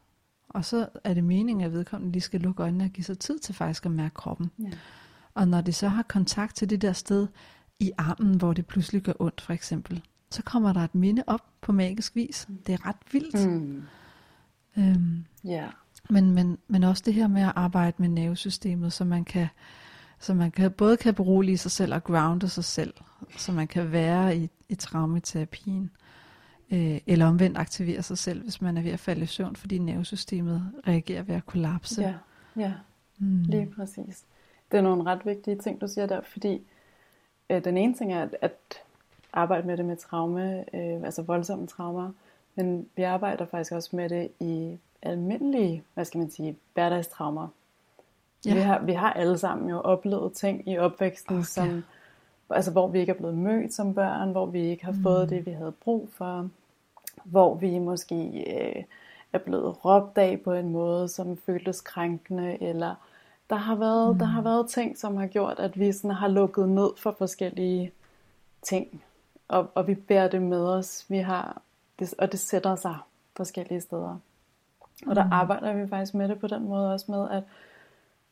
Og 0.49 0.64
så 0.64 0.88
er 1.05 1.14
det 1.14 1.25
meningen, 1.25 1.64
at 1.64 1.73
vedkommende 1.73 2.12
lige 2.12 2.23
skal 2.23 2.40
lukke 2.40 2.62
øjnene 2.62 2.85
og 2.85 2.90
give 2.90 3.05
sig 3.05 3.19
tid 3.19 3.38
til 3.38 3.55
faktisk 3.55 3.87
at 3.87 3.92
mærke 3.92 4.14
kroppen. 4.14 4.51
Ja. 4.59 4.71
Og 5.35 5.49
når 5.49 5.61
de 5.61 5.73
så 5.73 5.88
har 5.88 6.03
kontakt 6.03 6.57
til 6.57 6.71
det 6.71 6.83
der 6.83 6.92
sted 6.92 7.27
i 7.81 7.92
armen, 7.99 8.35
hvor 8.35 8.53
det 8.53 8.66
pludselig 8.66 9.03
gør 9.03 9.12
ondt 9.19 9.40
for 9.40 9.53
eksempel, 9.53 10.03
så 10.31 10.43
kommer 10.43 10.73
der 10.73 10.81
et 10.81 10.95
minde 10.95 11.25
op 11.27 11.45
på 11.61 11.73
magisk 11.73 12.17
vis. 12.17 12.47
Mm. 12.49 12.59
Det 12.67 12.73
er 12.73 12.87
ret 12.87 12.97
vildt. 13.12 13.49
Mm. 13.51 13.83
Øhm, 14.79 15.25
yeah. 15.47 15.71
Men, 16.11 16.31
men, 16.31 16.59
men 16.69 16.85
også 16.85 17.03
det 17.07 17.15
her 17.15 17.27
med 17.27 17.43
at 17.43 17.53
arbejde 17.57 17.95
med 17.99 18.09
nervesystemet, 18.09 18.93
så 18.93 19.05
man 19.05 19.25
kan, 19.25 19.49
så 20.19 20.35
man 20.35 20.51
kan 20.51 20.71
både 20.71 20.97
kan 20.97 21.15
berolige 21.15 21.59
sig 21.59 21.71
selv 21.71 21.95
og 21.95 22.05
grounde 22.05 22.49
sig 22.49 22.65
selv, 22.65 22.95
så 23.37 23.53
man 23.53 23.69
kan 23.69 23.93
være 23.93 24.37
i, 24.37 24.51
i 24.69 24.75
traumaterapien. 24.75 25.91
Øh, 26.71 27.01
eller 27.07 27.27
omvendt 27.27 27.59
aktivere 27.59 28.03
sig 28.03 28.19
selv, 28.19 28.43
hvis 28.43 28.61
man 28.61 28.77
er 28.77 28.83
ved 28.83 28.91
at 28.91 29.01
falde 29.01 29.23
i 29.23 29.27
søvn, 29.27 29.57
fordi 29.57 29.79
nervesystemet 29.79 30.73
reagerer 30.87 31.23
ved 31.23 31.35
at 31.35 31.47
kollapse. 31.47 32.03
Ja, 32.03 32.15
ja. 32.57 32.73
Mm. 33.19 33.43
lige 33.43 33.67
præcis. 33.77 34.25
Det 34.73 34.79
er 34.79 34.83
nogle 34.83 35.05
ret 35.05 35.27
vigtige 35.27 35.59
ting, 35.59 35.81
du 35.81 35.89
siger 35.89 36.07
der, 36.07 36.21
fordi 36.21 36.61
øh, 37.51 37.65
den 37.65 37.77
ene 37.77 37.95
ting 37.95 38.12
er 38.12 38.23
at, 38.23 38.37
at 38.43 38.53
arbejde 39.37 39.66
med 39.66 39.77
det 39.77 39.85
med 39.85 39.96
traume, 39.96 40.64
øh, 40.75 41.03
altså 41.05 41.22
voldsomme 41.22 41.66
traumer, 41.66 42.11
men 42.55 42.88
vi 42.96 43.03
arbejder 43.03 43.46
faktisk 43.46 43.72
også 43.72 43.96
med 43.96 44.09
det 44.09 44.29
i 44.40 44.79
almindelige, 45.03 45.83
hvad 45.94 46.05
skal 46.05 46.18
man 46.18 46.31
sige, 46.31 46.57
hverdagstraumer. 46.75 47.49
Ja. 48.46 48.55
Vi, 48.55 48.61
har, 48.61 48.81
vi 48.81 48.92
har 48.92 49.12
alle 49.12 49.38
sammen 49.38 49.70
jo 49.70 49.81
oplevet 49.81 50.33
ting 50.33 50.68
i 50.68 50.79
opvæksten, 50.79 51.37
okay. 51.37 51.44
som, 51.44 51.85
altså, 52.51 52.72
hvor 52.72 52.88
vi 52.88 53.01
ikke 53.01 53.12
er 53.12 53.16
blevet 53.16 53.35
mødt 53.35 53.75
som 53.75 53.94
børn, 53.94 54.33
hvor 54.33 54.46
vi 54.46 54.61
ikke 54.61 54.85
har 54.85 54.92
mm. 54.92 55.03
fået 55.03 55.31
det, 55.31 55.46
vi 55.46 55.51
havde 55.51 55.72
brug 55.72 56.09
for, 56.12 56.49
hvor 57.25 57.55
vi 57.55 57.79
måske 57.79 58.44
øh, 58.57 58.85
er 59.33 59.38
blevet 59.38 59.85
råbt 59.85 60.18
af 60.18 60.40
på 60.44 60.53
en 60.53 60.70
måde, 60.70 61.09
som 61.09 61.37
føltes 61.37 61.81
krænkende, 61.81 62.62
eller 62.62 62.94
der 63.51 63.57
har 63.57 63.75
været, 63.75 64.12
mm. 64.12 64.18
der 64.18 64.27
har 64.27 64.42
været 64.42 64.70
ting, 64.70 64.99
som 64.99 65.16
har 65.16 65.27
gjort, 65.27 65.59
at 65.59 65.79
vi 65.81 65.92
sådan 65.92 66.11
har 66.11 66.29
lukket 66.29 66.68
ned 66.68 66.90
for 66.96 67.14
forskellige 67.18 67.92
ting, 68.62 69.03
og, 69.48 69.70
og 69.74 69.87
vi 69.87 69.94
bærer 69.94 70.28
det 70.28 70.42
med 70.42 70.66
os. 70.68 71.06
Vi 71.09 71.18
har, 71.18 71.62
det, 71.98 72.14
og 72.18 72.32
det 72.32 72.40
sætter 72.40 72.76
sig 72.76 72.96
forskellige 73.37 73.80
steder. 73.80 74.18
Og 75.06 75.16
der 75.16 75.24
mm. 75.24 75.32
arbejder 75.32 75.72
vi 75.72 75.88
faktisk 75.88 76.14
med 76.14 76.28
det 76.28 76.40
på 76.40 76.46
den 76.46 76.68
måde 76.68 76.92
også 76.92 77.12
med, 77.12 77.30
at 77.30 77.42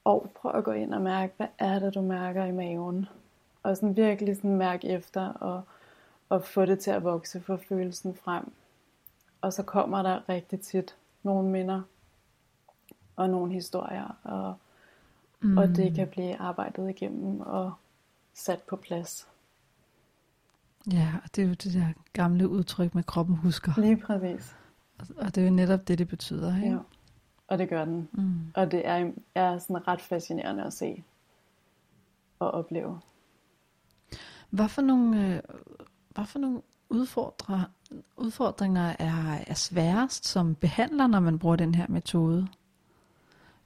og 0.04 0.30
prøv 0.34 0.52
at 0.54 0.64
gå 0.64 0.72
ind 0.72 0.94
og 0.94 1.02
mærke, 1.02 1.34
hvad 1.36 1.46
er 1.58 1.78
det, 1.78 1.94
du 1.94 2.00
mærker 2.00 2.44
i 2.44 2.52
maven? 2.52 3.06
Og 3.62 3.76
sådan 3.76 3.96
virkelig 3.96 4.36
sådan 4.36 4.56
mærke 4.56 4.88
efter, 4.88 5.28
og, 5.28 5.62
og 6.28 6.44
få 6.44 6.66
det 6.66 6.78
til 6.78 6.90
at 6.90 7.04
vokse, 7.04 7.40
få 7.40 7.56
følelsen 7.56 8.14
frem. 8.14 8.52
Og 9.40 9.52
så 9.52 9.62
kommer 9.62 10.02
der 10.02 10.28
rigtig 10.28 10.60
tit 10.60 10.96
nogle 11.22 11.48
minder, 11.48 11.82
og 13.16 13.30
nogle 13.30 13.52
historier, 13.52 14.16
og, 14.22 14.54
mm. 15.40 15.58
og 15.58 15.68
det 15.68 15.94
kan 15.94 16.08
blive 16.08 16.36
arbejdet 16.36 16.90
igennem 16.90 17.40
og 17.40 17.72
sat 18.34 18.62
på 18.62 18.76
plads. 18.76 19.28
Ja, 20.92 21.08
og 21.24 21.36
det 21.36 21.44
er 21.44 21.48
jo 21.48 21.54
det 21.54 21.74
der 21.74 21.86
gamle 22.12 22.48
udtryk 22.48 22.94
med 22.94 23.02
kroppen 23.02 23.36
husker. 23.36 23.72
Lige 23.80 23.96
præcis. 23.96 24.56
Og 25.16 25.34
det 25.34 25.38
er 25.38 25.44
jo 25.44 25.52
netop 25.52 25.88
det, 25.88 25.98
det 25.98 26.08
betyder. 26.08 26.56
Ikke? 26.56 26.68
Ja, 26.68 26.78
og 27.48 27.58
det 27.58 27.68
gør 27.68 27.84
den. 27.84 28.08
Mm. 28.12 28.40
Og 28.54 28.70
det 28.70 28.86
er, 28.86 29.10
er 29.34 29.58
sådan 29.58 29.88
ret 29.88 30.00
fascinerende 30.00 30.64
at 30.64 30.72
se 30.72 31.04
og 32.38 32.50
opleve. 32.50 33.00
Hvad 34.50 34.68
for 34.68 34.82
nogle, 34.82 35.26
øh, 35.26 35.42
hvad 36.10 36.26
for 36.26 36.38
nogle 36.38 36.62
udfordre, 36.88 37.64
udfordringer 38.16 38.96
er, 38.98 39.44
er 39.46 39.54
sværest 39.54 40.26
som 40.26 40.54
behandler, 40.54 41.06
når 41.06 41.20
man 41.20 41.38
bruger 41.38 41.56
den 41.56 41.74
her 41.74 41.86
metode? 41.88 42.48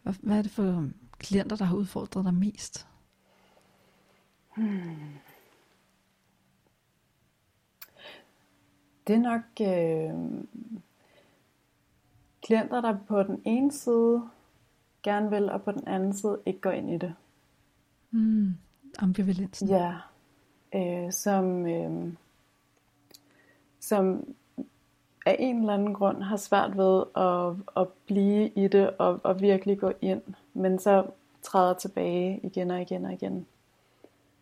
Hvad, 0.03 0.15
hvad 0.23 0.39
er 0.39 0.43
det 0.43 0.51
for 0.51 0.89
klienter, 1.19 1.57
der 1.57 1.65
har 1.65 1.77
udfordret 1.77 2.25
dig 2.25 2.35
mest? 2.35 2.89
Hmm. 4.57 4.97
Det 9.09 9.17
er 9.17 9.21
nok 9.21 9.43
øh, 9.61 10.45
klienter, 12.43 12.81
der 12.81 12.97
på 13.09 13.23
den 13.23 13.43
ene 13.45 13.73
side 13.73 14.23
gerne 15.03 15.31
vil, 15.31 15.51
og 15.51 15.63
på 15.63 15.73
den 15.73 15.87
anden 15.87 16.13
side 16.13 16.39
ikke 16.47 16.61
går 16.61 16.71
ind 16.71 16.91
i 16.91 16.99
det. 16.99 17.15
Mm, 18.11 18.55
ambivalensen. 18.99 19.69
Ja, 19.69 19.95
øh, 20.75 21.13
som, 21.13 21.67
øh, 21.67 22.13
som 23.81 24.35
af 25.27 25.37
en 25.39 25.61
eller 25.61 25.75
anden 25.75 25.95
grund 25.95 26.23
har 26.23 26.37
svært 26.37 26.77
ved 26.77 27.03
at, 27.17 27.83
at 27.83 27.89
blive 28.07 28.49
i 28.49 28.69
det 28.69 28.91
og, 28.91 29.21
og 29.25 29.41
virkelig 29.41 29.79
gå 29.79 29.93
ind, 30.01 30.23
men 30.55 30.79
så 30.79 31.07
træder 31.43 31.75
tilbage 31.75 32.41
igen 32.43 32.71
og 32.71 32.83
igen 32.83 33.05
og 33.05 33.13
igen. 33.13 33.47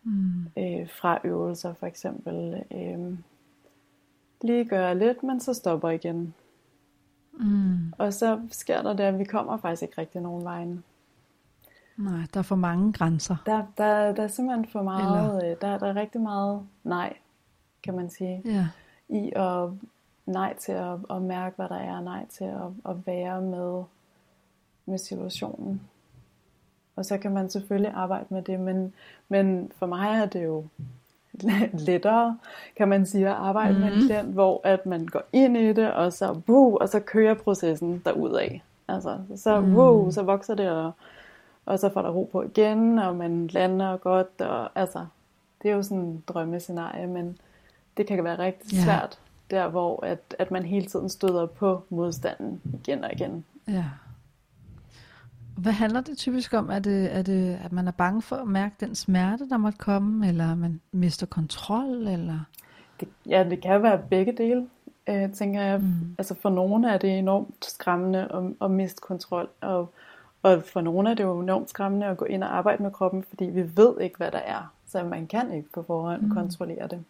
Mm. 0.02 0.46
Øh, 0.57 0.88
fra 0.88 1.20
øvelser 1.24 1.74
for 1.74 1.87
eksempel. 1.87 2.62
Øh, 2.70 3.18
lige 4.42 4.64
gøre 4.64 4.99
lidt, 4.99 5.22
men 5.22 5.40
så 5.40 5.55
stopper 5.55 5.90
igen. 5.90 6.35
Mm. 7.33 7.92
Og 7.99 8.12
så 8.12 8.40
sker 8.51 8.83
der 8.83 8.92
det, 8.92 9.05
at 9.05 9.18
vi 9.18 9.25
kommer 9.25 9.57
faktisk 9.57 9.83
ikke 9.83 10.01
rigtig 10.01 10.20
nogen 10.20 10.44
vejen. 10.44 10.85
Nej, 11.96 12.20
der 12.35 12.38
er 12.40 12.44
for 12.44 12.57
mange 12.57 12.92
grænser. 12.92 13.37
Der, 13.46 13.66
der, 13.79 14.12
der 14.12 14.22
er 14.22 14.29
simpelthen 14.29 14.66
for 14.66 14.83
meget, 14.83 15.35
Eller... 15.35 15.51
Øh, 15.51 15.57
der, 15.61 15.79
der 15.79 15.87
er 15.87 15.96
rigtig 15.96 16.20
meget 16.20 16.66
nej, 16.85 17.16
kan 17.83 17.94
man 17.96 18.11
sige. 18.11 18.42
Ja. 18.44 18.68
I 19.09 19.33
at 19.37 19.70
nej 20.27 20.57
til 20.57 20.72
at, 20.72 20.99
at 21.11 21.22
mærke, 21.22 21.57
hvad 21.57 21.68
der 21.68 21.77
er, 21.77 22.01
nej 22.01 22.27
til 22.27 22.44
at, 22.44 22.90
at 22.90 23.07
være 23.07 23.40
med, 23.40 23.85
med 24.87 24.99
situationen. 24.99 25.83
Og 26.96 27.05
så 27.05 27.18
kan 27.18 27.33
man 27.33 27.51
selvfølgelig 27.51 27.92
arbejde 27.92 28.27
med 28.31 28.42
det, 28.42 28.61
men, 28.61 28.94
men 29.29 29.72
for 29.79 29.87
mig 29.87 30.20
er 30.20 30.27
det 30.27 30.44
jo 30.44 30.64
lettere, 31.87 32.38
kan 32.77 32.88
man 32.88 33.07
sige, 33.07 33.29
at 33.29 33.35
arbejde 33.35 33.75
mm. 33.75 33.81
med 33.81 33.88
en 33.88 33.99
mhm. 33.99 34.07
klient, 34.07 34.33
hvor 34.33 34.61
at 34.64 34.87
man 34.87 35.07
går 35.07 35.22
ind 35.33 35.57
i 35.57 35.72
det, 35.72 35.92
og 35.92 36.12
så, 36.12 36.40
woo, 36.49 36.77
og 36.77 36.88
så 36.88 37.01
kører 37.01 37.35
processen 37.35 38.03
af. 38.07 38.62
Altså, 38.88 39.18
så, 39.37 39.61
mm. 39.61 39.77
woo, 39.77 40.11
så 40.11 40.22
vokser 40.22 40.55
det, 40.55 40.70
og, 40.70 40.92
og 41.66 41.79
så 41.79 41.88
får 41.88 42.03
der 42.03 42.11
ro 42.11 42.29
på 42.33 42.42
igen, 42.42 42.99
og 42.99 43.16
man 43.16 43.46
lander 43.46 43.96
godt, 43.96 44.40
og 44.40 44.70
altså, 44.75 45.07
det 45.62 45.70
er 45.70 45.75
jo 45.75 45.83
sådan 45.83 45.99
en 45.99 46.25
drømmescenarie, 46.29 47.07
men 47.07 47.38
det 47.96 48.07
kan 48.07 48.25
være 48.25 48.38
rigtig 48.38 48.72
Ja. 48.72 48.85
svært, 48.85 49.18
der 49.51 49.68
hvor 49.68 50.05
at, 50.05 50.35
at 50.38 50.51
man 50.51 50.64
hele 50.64 50.87
tiden 50.87 51.09
støder 51.09 51.46
på 51.46 51.83
modstanden 51.88 52.61
igen 52.75 53.05
og 53.05 53.12
igen. 53.12 53.44
Ja. 53.68 53.85
Hvad 55.56 55.72
handler 55.72 56.00
det 56.00 56.18
typisk 56.18 56.54
om? 56.54 56.70
Er 56.70 56.78
det, 56.78 57.16
er 57.16 57.22
det, 57.22 57.58
at 57.64 57.72
man 57.72 57.88
er 57.88 57.92
bange 57.92 58.22
for 58.22 58.36
at 58.36 58.48
mærke 58.48 58.74
den 58.80 58.94
smerte, 58.94 59.48
der 59.48 59.56
måtte 59.56 59.78
komme, 59.78 60.28
eller 60.28 60.54
man 60.54 60.80
mister 60.92 61.26
kontrol, 61.26 62.06
eller? 62.08 62.40
Det, 63.00 63.08
ja, 63.26 63.46
det 63.50 63.62
kan 63.62 63.82
være 63.82 64.02
begge 64.10 64.32
dele, 64.32 64.68
øh, 65.06 65.32
tænker 65.32 65.62
jeg. 65.62 65.80
Mm. 65.80 66.14
Altså 66.18 66.34
for 66.34 66.50
nogle 66.50 66.92
er 66.92 66.98
det 66.98 67.18
enormt 67.18 67.64
skræmmende 67.64 68.18
at, 68.18 68.52
at 68.62 68.70
miste 68.70 69.00
kontrol, 69.00 69.48
og, 69.60 69.92
og 70.42 70.62
for 70.62 70.80
nogle 70.80 71.10
er 71.10 71.14
det 71.14 71.24
jo 71.24 71.40
enormt 71.40 71.70
skræmmende 71.70 72.06
at 72.06 72.16
gå 72.16 72.24
ind 72.24 72.44
og 72.44 72.56
arbejde 72.56 72.82
med 72.82 72.90
kroppen, 72.90 73.22
fordi 73.22 73.44
vi 73.44 73.76
ved 73.76 74.00
ikke, 74.00 74.16
hvad 74.16 74.30
der 74.30 74.38
er. 74.38 74.72
Så 74.86 75.04
man 75.04 75.26
kan 75.26 75.52
ikke 75.52 75.72
på 75.72 75.82
forhånd 75.82 76.22
mm. 76.22 76.30
kontrollere 76.30 76.88
det. 76.88 77.04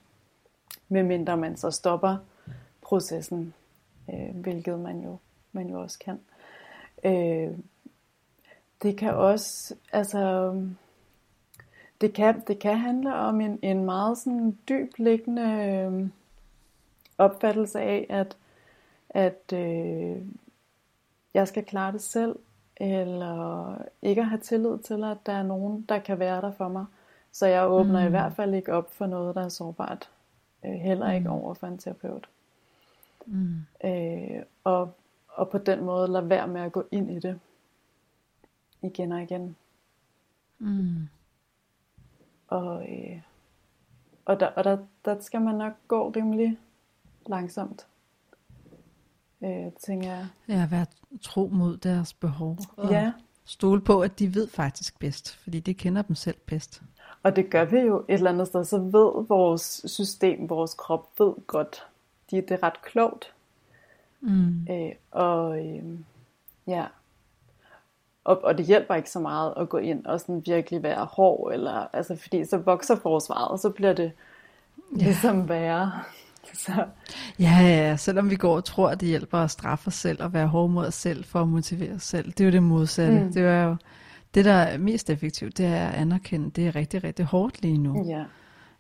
Medmindre 0.88 1.37
man 1.37 1.56
så 1.56 1.70
stopper 1.70 2.16
processen, 2.82 3.54
øh, 4.11 4.37
hvilket 4.37 4.78
man 4.78 5.00
jo, 5.00 5.16
man 5.52 5.68
jo 5.68 5.80
også 5.80 5.98
kan. 5.98 6.20
Øh, 7.04 7.59
det 8.83 8.99
kan 8.99 9.15
også, 9.15 9.75
altså, 9.93 10.55
det 12.01 12.15
kan, 12.15 12.43
det 12.47 12.59
kan 12.59 12.79
handle 12.79 13.15
om 13.15 13.41
en, 13.41 13.59
en 13.62 13.85
meget 13.85 14.19
sådan 14.19 14.59
dyb 14.69 14.93
liggende 14.99 15.43
øh, 15.43 16.09
opfattelse 17.19 17.81
af, 17.81 18.07
at, 18.09 18.37
at 19.11 19.53
øh, 19.53 20.17
jeg 21.35 21.49
skal 21.49 21.65
klare 21.65 21.93
det 21.93 22.03
selv, 22.03 22.37
eller 22.77 23.79
ikke 24.03 24.21
at 24.21 24.29
have 24.29 24.41
tillid 24.41 24.79
til, 24.79 25.05
at 25.05 25.17
der 25.27 25.33
er 25.33 25.43
nogen, 25.43 25.83
der 25.89 25.99
kan 25.99 26.19
være 26.19 26.41
der 26.41 26.53
for 26.53 26.69
mig. 26.69 26.85
Så 27.33 27.47
jeg 27.47 27.71
åbner 27.71 28.01
mm. 28.01 28.07
i 28.07 28.11
hvert 28.11 28.33
fald 28.33 28.55
ikke 28.55 28.73
op 28.73 28.95
for 28.95 29.07
noget, 29.07 29.35
der 29.35 29.45
er 29.45 29.49
sårbart. 29.49 30.11
Øh, 30.65 30.73
heller 30.73 31.12
ikke 31.12 31.31
over 31.31 31.55
for 31.55 31.67
en 31.67 31.79
terapeut. 31.79 32.29
Mm. 33.27 33.57
Øh, 33.85 34.43
og, 34.65 34.95
og 35.29 35.49
på 35.49 35.59
den 35.59 35.85
måde 35.85 36.09
lade 36.09 36.31
være 36.31 36.49
med 36.49 36.61
at 36.61 36.73
gå 36.73 36.85
ind 36.91 37.11
i 37.11 37.19
det 37.19 37.41
igen 38.87 39.12
og 39.12 39.22
igen. 39.22 39.57
Mm. 40.59 41.09
Og, 42.49 42.83
øh, 42.88 43.20
og, 44.25 44.40
der, 44.40 44.46
og 44.46 44.64
der, 44.64 44.79
der 45.05 45.20
skal 45.20 45.40
man 45.40 45.55
nok 45.55 45.72
gå 45.88 46.09
rimelig 46.11 46.59
langsomt, 47.27 47.87
øh, 49.44 49.72
tænker 49.87 50.09
jeg. 50.09 50.27
Ja, 50.49 50.68
være 50.70 50.87
tro 51.22 51.49
mod 51.53 51.77
deres 51.77 52.12
behov. 52.12 52.59
Og 52.77 52.90
Ja, 52.90 53.12
stole 53.44 53.81
på, 53.81 54.01
at 54.01 54.18
de 54.18 54.35
ved 54.35 54.49
faktisk 54.49 54.99
bedst, 54.99 55.37
fordi 55.37 55.61
de 55.61 55.75
kender 55.75 56.03
dem 56.03 56.16
selv 56.16 56.37
bedst. 56.46 56.83
og 57.22 57.37
det 57.37 57.51
gør 57.51 57.64
vi 57.64 57.79
jo 57.79 57.99
et 58.09 58.14
eller 58.14 58.31
andet 58.31 58.46
sted. 58.46 58.64
Så 58.64 58.79
ved 58.79 59.27
vores 59.27 59.83
system, 59.87 60.49
vores 60.49 60.75
krop 60.75 61.09
ved 61.18 61.33
godt. 61.46 61.87
De, 62.31 62.37
det 62.37 62.51
er 62.51 62.62
ret 62.62 62.83
klogt. 62.83 63.33
Mm. 64.20 64.66
Øh, 64.70 64.92
og 65.11 65.66
øh, 65.66 65.85
ja, 66.66 66.87
og, 68.27 68.45
og 68.45 68.59
det 68.59 68.67
hjælper 68.67 68.95
ikke 68.95 69.11
så 69.11 69.21
meget 69.21 69.55
at 69.57 69.69
gå 69.69 69.77
ind 69.79 70.07
og 70.07 70.21
sådan 70.21 70.43
virkelig 70.47 70.83
være 70.83 71.05
hård, 71.05 71.53
eller, 71.53 71.87
altså, 71.93 72.17
fordi 72.17 72.45
så 72.45 72.59
vokser 72.59 72.97
forsvaret, 72.97 73.49
og 73.49 73.59
så 73.59 73.71
bliver 73.71 73.93
det 73.93 74.12
Ja. 74.99 75.05
ligesom 75.05 75.49
værre. 75.49 75.93
Så, 76.55 76.73
Ja, 77.39 77.59
ja, 77.61 77.97
selvom 77.97 78.31
vi 78.31 78.37
går 78.37 78.57
og 78.57 78.65
tror, 78.65 78.89
at 78.89 79.01
det 79.01 79.09
hjælper 79.09 79.39
at 79.39 79.51
straffe 79.51 79.89
os 79.89 79.95
selv 79.95 80.23
og 80.23 80.33
være 80.33 80.47
hårde 80.47 80.73
mod 80.73 80.87
os 80.87 80.95
selv 80.95 81.25
for 81.25 81.43
at 81.43 81.49
motivere 81.49 81.93
os 81.95 82.03
selv. 82.03 82.33
Det 82.33 82.41
er 82.41 82.45
jo 82.45 82.51
det 82.53 82.62
modsatte. 82.62 83.21
Mm. 83.25 83.33
Det 83.33 83.43
er 83.43 83.65
jo 83.65 83.77
det, 84.35 84.45
der 84.45 84.53
er 84.53 84.79
mest 84.79 85.11
effektivt, 85.11 85.59
det 85.59 85.67
er 85.67 85.87
at 85.89 85.95
anerkende, 85.95 86.51
det 86.51 86.67
er 86.67 86.77
rigtig, 86.77 87.05
rigtig 87.05 87.25
hårdt 87.25 87.62
lige 87.62 87.79
nu. 87.79 88.05
ja, 88.09 88.25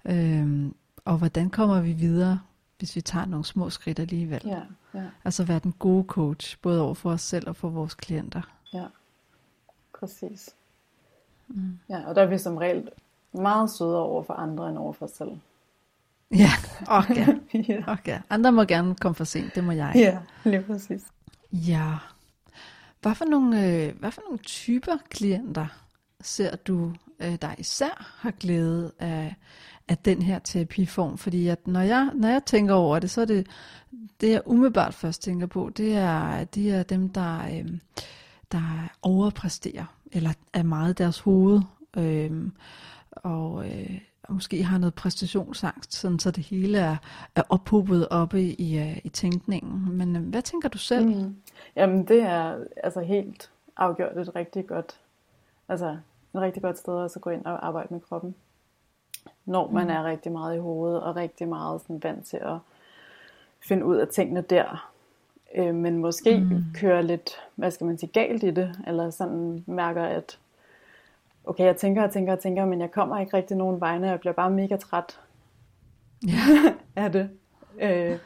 Øhm, 0.08 0.74
og 1.04 1.18
hvordan 1.18 1.50
kommer 1.50 1.80
vi 1.80 1.92
videre, 1.92 2.40
hvis 2.78 2.96
vi 2.96 3.00
tager 3.00 3.26
nogle 3.26 3.44
små 3.44 3.70
skridt 3.70 3.98
alligevel? 3.98 4.40
ja, 4.46 4.60
ja, 4.94 5.04
Altså 5.24 5.44
være 5.44 5.58
den 5.58 5.72
gode 5.78 6.04
coach, 6.04 6.56
både 6.62 6.82
over 6.82 6.94
for 6.94 7.10
os 7.10 7.20
selv 7.22 7.48
og 7.48 7.56
for 7.56 7.68
vores 7.68 7.94
klienter. 7.94 8.42
ja, 8.74 8.84
præcis. 10.00 10.54
Mm. 11.48 11.78
Ja, 11.88 12.08
og 12.08 12.14
der 12.14 12.22
er 12.22 12.26
vi 12.26 12.38
som 12.38 12.56
regel 12.56 12.88
meget 13.32 13.70
søde 13.70 13.98
over 14.02 14.22
for 14.22 14.34
andre 14.34 14.68
end 14.68 14.78
over 14.78 14.92
for 14.92 15.06
os 15.06 15.12
selv. 15.12 15.30
Ja, 16.30 16.50
okay. 16.98 17.26
ja. 17.68 17.92
okay. 17.92 18.20
Andre 18.30 18.52
må 18.52 18.64
gerne 18.64 18.94
komme 18.94 19.14
for 19.14 19.24
sent, 19.24 19.54
det 19.54 19.64
må 19.64 19.72
jeg. 19.72 19.92
ja, 19.94 20.18
lige 20.50 20.62
præcis. 20.62 21.02
Ja. 21.52 21.92
Hvad 23.02 23.14
for 23.14 23.24
nogle, 23.24 23.66
øh, 23.66 23.98
hvad 23.98 24.10
for 24.10 24.22
nogle 24.26 24.38
typer 24.38 24.96
klienter 25.10 25.66
ser 26.20 26.56
du, 26.56 26.92
øh, 27.20 27.36
der 27.42 27.54
især 27.58 28.16
har 28.18 28.30
glæde 28.30 28.92
af, 28.98 29.34
af 29.88 29.98
den 29.98 30.22
her 30.22 30.38
terapiform? 30.38 31.18
Fordi 31.18 31.48
at 31.48 31.66
når, 31.66 31.80
jeg, 31.80 32.10
når 32.14 32.28
jeg 32.28 32.44
tænker 32.46 32.74
over 32.74 32.98
det, 32.98 33.10
så 33.10 33.20
er 33.20 33.24
det, 33.24 33.46
det 34.20 34.30
jeg 34.30 34.42
umiddelbart 34.46 34.94
først 34.94 35.22
tænker 35.22 35.46
på, 35.46 35.70
det 35.76 35.94
er, 35.96 36.44
de 36.44 36.70
er 36.70 36.82
dem, 36.82 37.08
der, 37.08 37.38
øh, 37.38 37.78
der 38.52 38.88
overpræsterer, 39.02 39.84
eller 40.12 40.30
er 40.52 40.62
meget 40.62 40.90
i 40.90 41.02
deres 41.02 41.20
hoved, 41.20 41.60
øh, 41.96 42.48
og, 43.12 43.68
øh, 43.68 44.00
og 44.22 44.34
måske 44.34 44.62
har 44.62 44.78
noget 44.78 44.94
præstationsangst, 44.94 45.94
sådan 45.94 46.18
så 46.18 46.30
det 46.30 46.44
hele 46.44 46.78
er, 46.78 46.96
er 47.34 47.42
ophobet 47.48 48.08
oppe 48.08 48.42
i, 48.42 48.78
øh, 48.78 48.98
i 49.04 49.08
tænkningen. 49.08 49.96
Men 49.98 50.16
øh, 50.16 50.22
hvad 50.22 50.42
tænker 50.42 50.68
du 50.68 50.78
selv? 50.78 51.06
Mm. 51.06 51.36
Jamen 51.76 52.08
det 52.08 52.22
er 52.22 52.64
altså 52.84 53.00
helt 53.00 53.50
afgjort 53.76 54.16
et 54.18 54.36
rigtig 54.36 54.66
godt, 54.66 55.00
altså 55.68 55.96
en 56.34 56.40
rigtig 56.40 56.62
godt 56.62 56.78
sted 56.78 57.04
at 57.04 57.10
så 57.10 57.18
gå 57.20 57.30
ind 57.30 57.44
og 57.44 57.66
arbejde 57.66 57.88
med 57.94 58.00
kroppen. 58.00 58.34
Når 59.44 59.70
man 59.70 59.84
Mm. 59.84 59.90
er 59.90 60.04
rigtig 60.04 60.32
meget 60.32 60.56
i 60.56 60.58
hovedet 60.58 61.02
og 61.02 61.16
rigtig 61.16 61.48
meget 61.48 61.80
sådan 61.80 62.02
vant 62.02 62.26
til 62.26 62.36
at 62.36 62.58
finde 63.68 63.84
ud 63.84 63.96
af 63.96 64.08
tingene 64.08 64.40
der. 64.40 64.90
Øh, 65.54 65.74
men 65.74 65.98
måske 65.98 66.38
Mm. 66.38 66.44
mm. 66.46 66.64
køre 66.74 67.02
lidt, 67.02 67.30
hvad 67.54 67.70
skal 67.70 67.86
man 67.86 67.98
sige, 67.98 68.10
galt 68.12 68.42
i 68.42 68.50
det, 68.50 68.74
eller 68.86 69.10
sådan 69.10 69.64
mærker, 69.66 70.02
at 70.04 70.38
okay, 71.44 71.64
jeg 71.64 71.76
tænker 71.76 72.02
og 72.02 72.10
tænker 72.10 72.32
og 72.32 72.38
tænker, 72.38 72.64
men 72.64 72.80
jeg 72.80 72.90
kommer 72.90 73.18
ikke 73.20 73.36
rigtig 73.36 73.56
nogen 73.56 73.80
vegne, 73.80 74.08
jeg 74.10 74.20
bliver 74.20 74.32
bare 74.32 74.50
mega 74.50 74.76
træt 74.76 75.20
Ja. 76.26 76.72
af 77.04 77.12
det. 77.12 77.30
Øh, 77.80 78.18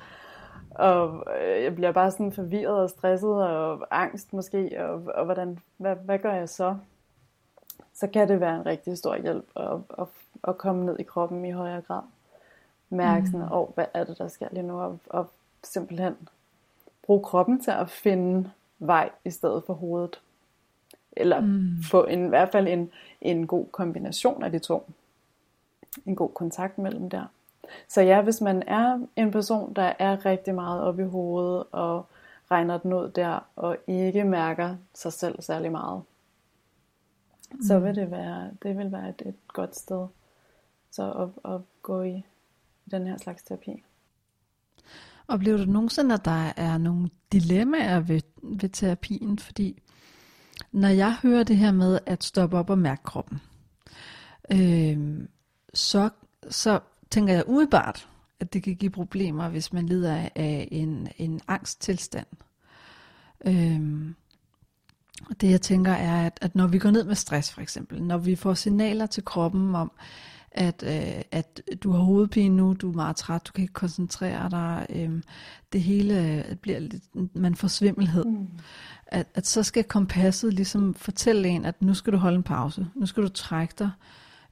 og 0.70 1.24
øh, 1.40 1.62
jeg 1.62 1.74
bliver 1.74 1.92
bare 1.92 2.10
sådan 2.10 2.32
forvirret 2.32 2.76
og 2.82 2.90
stresset 2.90 3.30
og 3.30 3.86
angst 3.90 4.32
måske, 4.32 4.84
og, 4.84 5.02
og 5.14 5.24
hvordan, 5.24 5.58
hvad, 5.76 5.96
hvad 5.96 6.18
gør 6.18 6.32
jeg 6.34 6.48
så? 6.48 6.76
Så 7.94 8.06
kan 8.06 8.28
det 8.28 8.40
være 8.40 8.56
en 8.56 8.66
rigtig 8.66 8.98
stor 8.98 9.16
hjælp 9.16 9.44
at, 9.56 9.70
at, 9.98 10.06
at 10.48 10.58
komme 10.58 10.86
ned 10.86 10.96
i 10.98 11.02
kroppen 11.02 11.44
i 11.44 11.50
højere 11.50 11.80
grad. 11.80 12.02
Mærke 12.90 13.26
sådan, 13.26 13.40
Mm. 13.46 13.52
åh, 13.52 13.68
hvad 13.74 13.84
er 13.94 14.04
det, 14.04 14.18
der 14.18 14.28
sker 14.28 14.46
lige 14.52 14.62
nu? 14.66 14.80
Og, 14.80 14.98
og 15.10 15.26
simpelthen 15.64 16.16
bruge 17.10 17.22
kroppen 17.22 17.60
til 17.60 17.70
at 17.70 17.90
finde 17.90 18.50
vej 18.78 19.10
i 19.24 19.30
stedet 19.30 19.64
for 19.66 19.74
hovedet. 19.74 20.20
Eller 21.12 21.40
Mm. 21.40 21.82
få 21.82 22.04
en, 22.04 22.24
i 22.26 22.28
hvert 22.28 22.52
fald 22.52 22.68
en, 22.68 22.90
en 23.20 23.46
god 23.46 23.66
kombination 23.66 24.42
af 24.42 24.52
de 24.52 24.58
to. 24.58 24.90
En 26.06 26.16
god 26.16 26.30
kontakt 26.30 26.78
mellem 26.78 27.10
der. 27.10 27.24
Så 27.88 28.00
ja, 28.00 28.22
hvis 28.22 28.40
man 28.40 28.62
er 28.66 29.06
en 29.16 29.30
person, 29.30 29.72
der 29.72 29.92
er 29.98 30.26
rigtig 30.26 30.54
meget 30.54 30.82
oppe 30.82 31.02
i 31.02 31.06
hovedet 31.06 31.64
og 31.72 32.06
regner 32.50 32.78
den 32.78 32.92
ud 32.92 33.10
der, 33.10 33.46
og 33.56 33.76
ikke 33.86 34.24
mærker 34.24 34.76
sig 34.94 35.12
selv 35.12 35.42
særlig 35.42 35.72
meget, 35.72 36.02
så 37.66 37.78
vil 37.78 37.94
det 37.94 38.10
være, 38.10 38.50
det 38.62 38.78
vil 38.78 38.92
være 38.92 39.08
et, 39.08 39.22
et 39.26 39.48
godt 39.48 39.76
sted 39.76 40.06
så 40.90 41.12
at, 41.12 41.52
at 41.54 41.60
gå 41.82 42.02
i 42.02 42.24
den 42.90 43.06
her 43.06 43.16
slags 43.16 43.42
terapi. 43.42 43.82
Oplever 45.30 45.64
du 45.64 45.70
nogensinde, 45.70 46.14
at 46.14 46.24
der 46.24 46.52
er 46.56 46.78
nogle 46.78 47.10
dilemmaer 47.32 48.00
ved, 48.00 48.20
ved 48.42 48.68
terapien? 48.68 49.38
Fordi 49.38 49.82
når 50.72 50.88
jeg 50.88 51.16
hører 51.22 51.42
det 51.42 51.56
her 51.56 51.72
med 51.72 51.98
at 52.06 52.24
stoppe 52.24 52.58
op 52.58 52.70
og 52.70 52.78
mærke 52.78 53.02
kroppen, 53.02 53.40
øh, 54.52 55.26
så, 55.74 56.10
så 56.50 56.80
tænker 57.10 57.34
jeg 57.34 57.44
umiddelbart, 57.46 58.08
at 58.40 58.52
det 58.52 58.62
kan 58.62 58.76
give 58.76 58.90
problemer, 58.90 59.48
hvis 59.48 59.72
man 59.72 59.86
lider 59.86 60.28
af- 60.36 60.68
en, 60.70 61.08
en 61.18 61.40
angsttilstand. 61.48 62.26
Øh, 63.46 64.14
det 65.40 65.50
jeg 65.50 65.60
tænker 65.60 65.92
er, 65.92 66.26
at, 66.26 66.38
at 66.42 66.54
når 66.54 66.66
vi 66.66 66.78
går 66.78 66.90
ned 66.90 67.04
med 67.04 67.14
stress 67.14 67.52
for 67.52 67.60
eksempel, 67.60 68.02
når 68.02 68.18
vi 68.18 68.36
får 68.36 68.54
signaler 68.54 69.06
til 69.06 69.24
kroppen 69.24 69.74
om, 69.74 69.92
at, 70.52 70.84
øh, 70.86 71.22
at 71.30 71.62
du 71.82 71.90
har 71.90 71.98
hovedpine 71.98 72.56
nu, 72.56 72.72
du 72.72 72.90
er 72.90 72.94
meget 72.94 73.16
træt, 73.16 73.46
du 73.46 73.52
kan 73.52 73.62
ikke 73.62 73.74
koncentrere 73.74 74.50
dig, 74.50 74.86
øh, 74.90 75.22
det 75.72 75.82
hele 75.82 76.44
øh, 76.48 76.56
bliver 76.56 76.78
lidt, 76.78 77.36
man 77.36 77.54
får 77.54 77.68
svimmelhed. 77.68 78.24
Mm. 78.24 78.48
At, 79.06 79.26
at 79.34 79.46
så 79.46 79.62
skal 79.62 79.84
kompasset 79.84 80.54
ligesom 80.54 80.94
fortælle 80.94 81.48
en, 81.48 81.64
at 81.64 81.82
nu 81.82 81.94
skal 81.94 82.12
du 82.12 82.18
holde 82.18 82.36
en 82.36 82.42
pause, 82.42 82.86
nu 82.94 83.06
skal 83.06 83.22
du 83.22 83.28
trække 83.28 83.74
dig, 83.78 83.90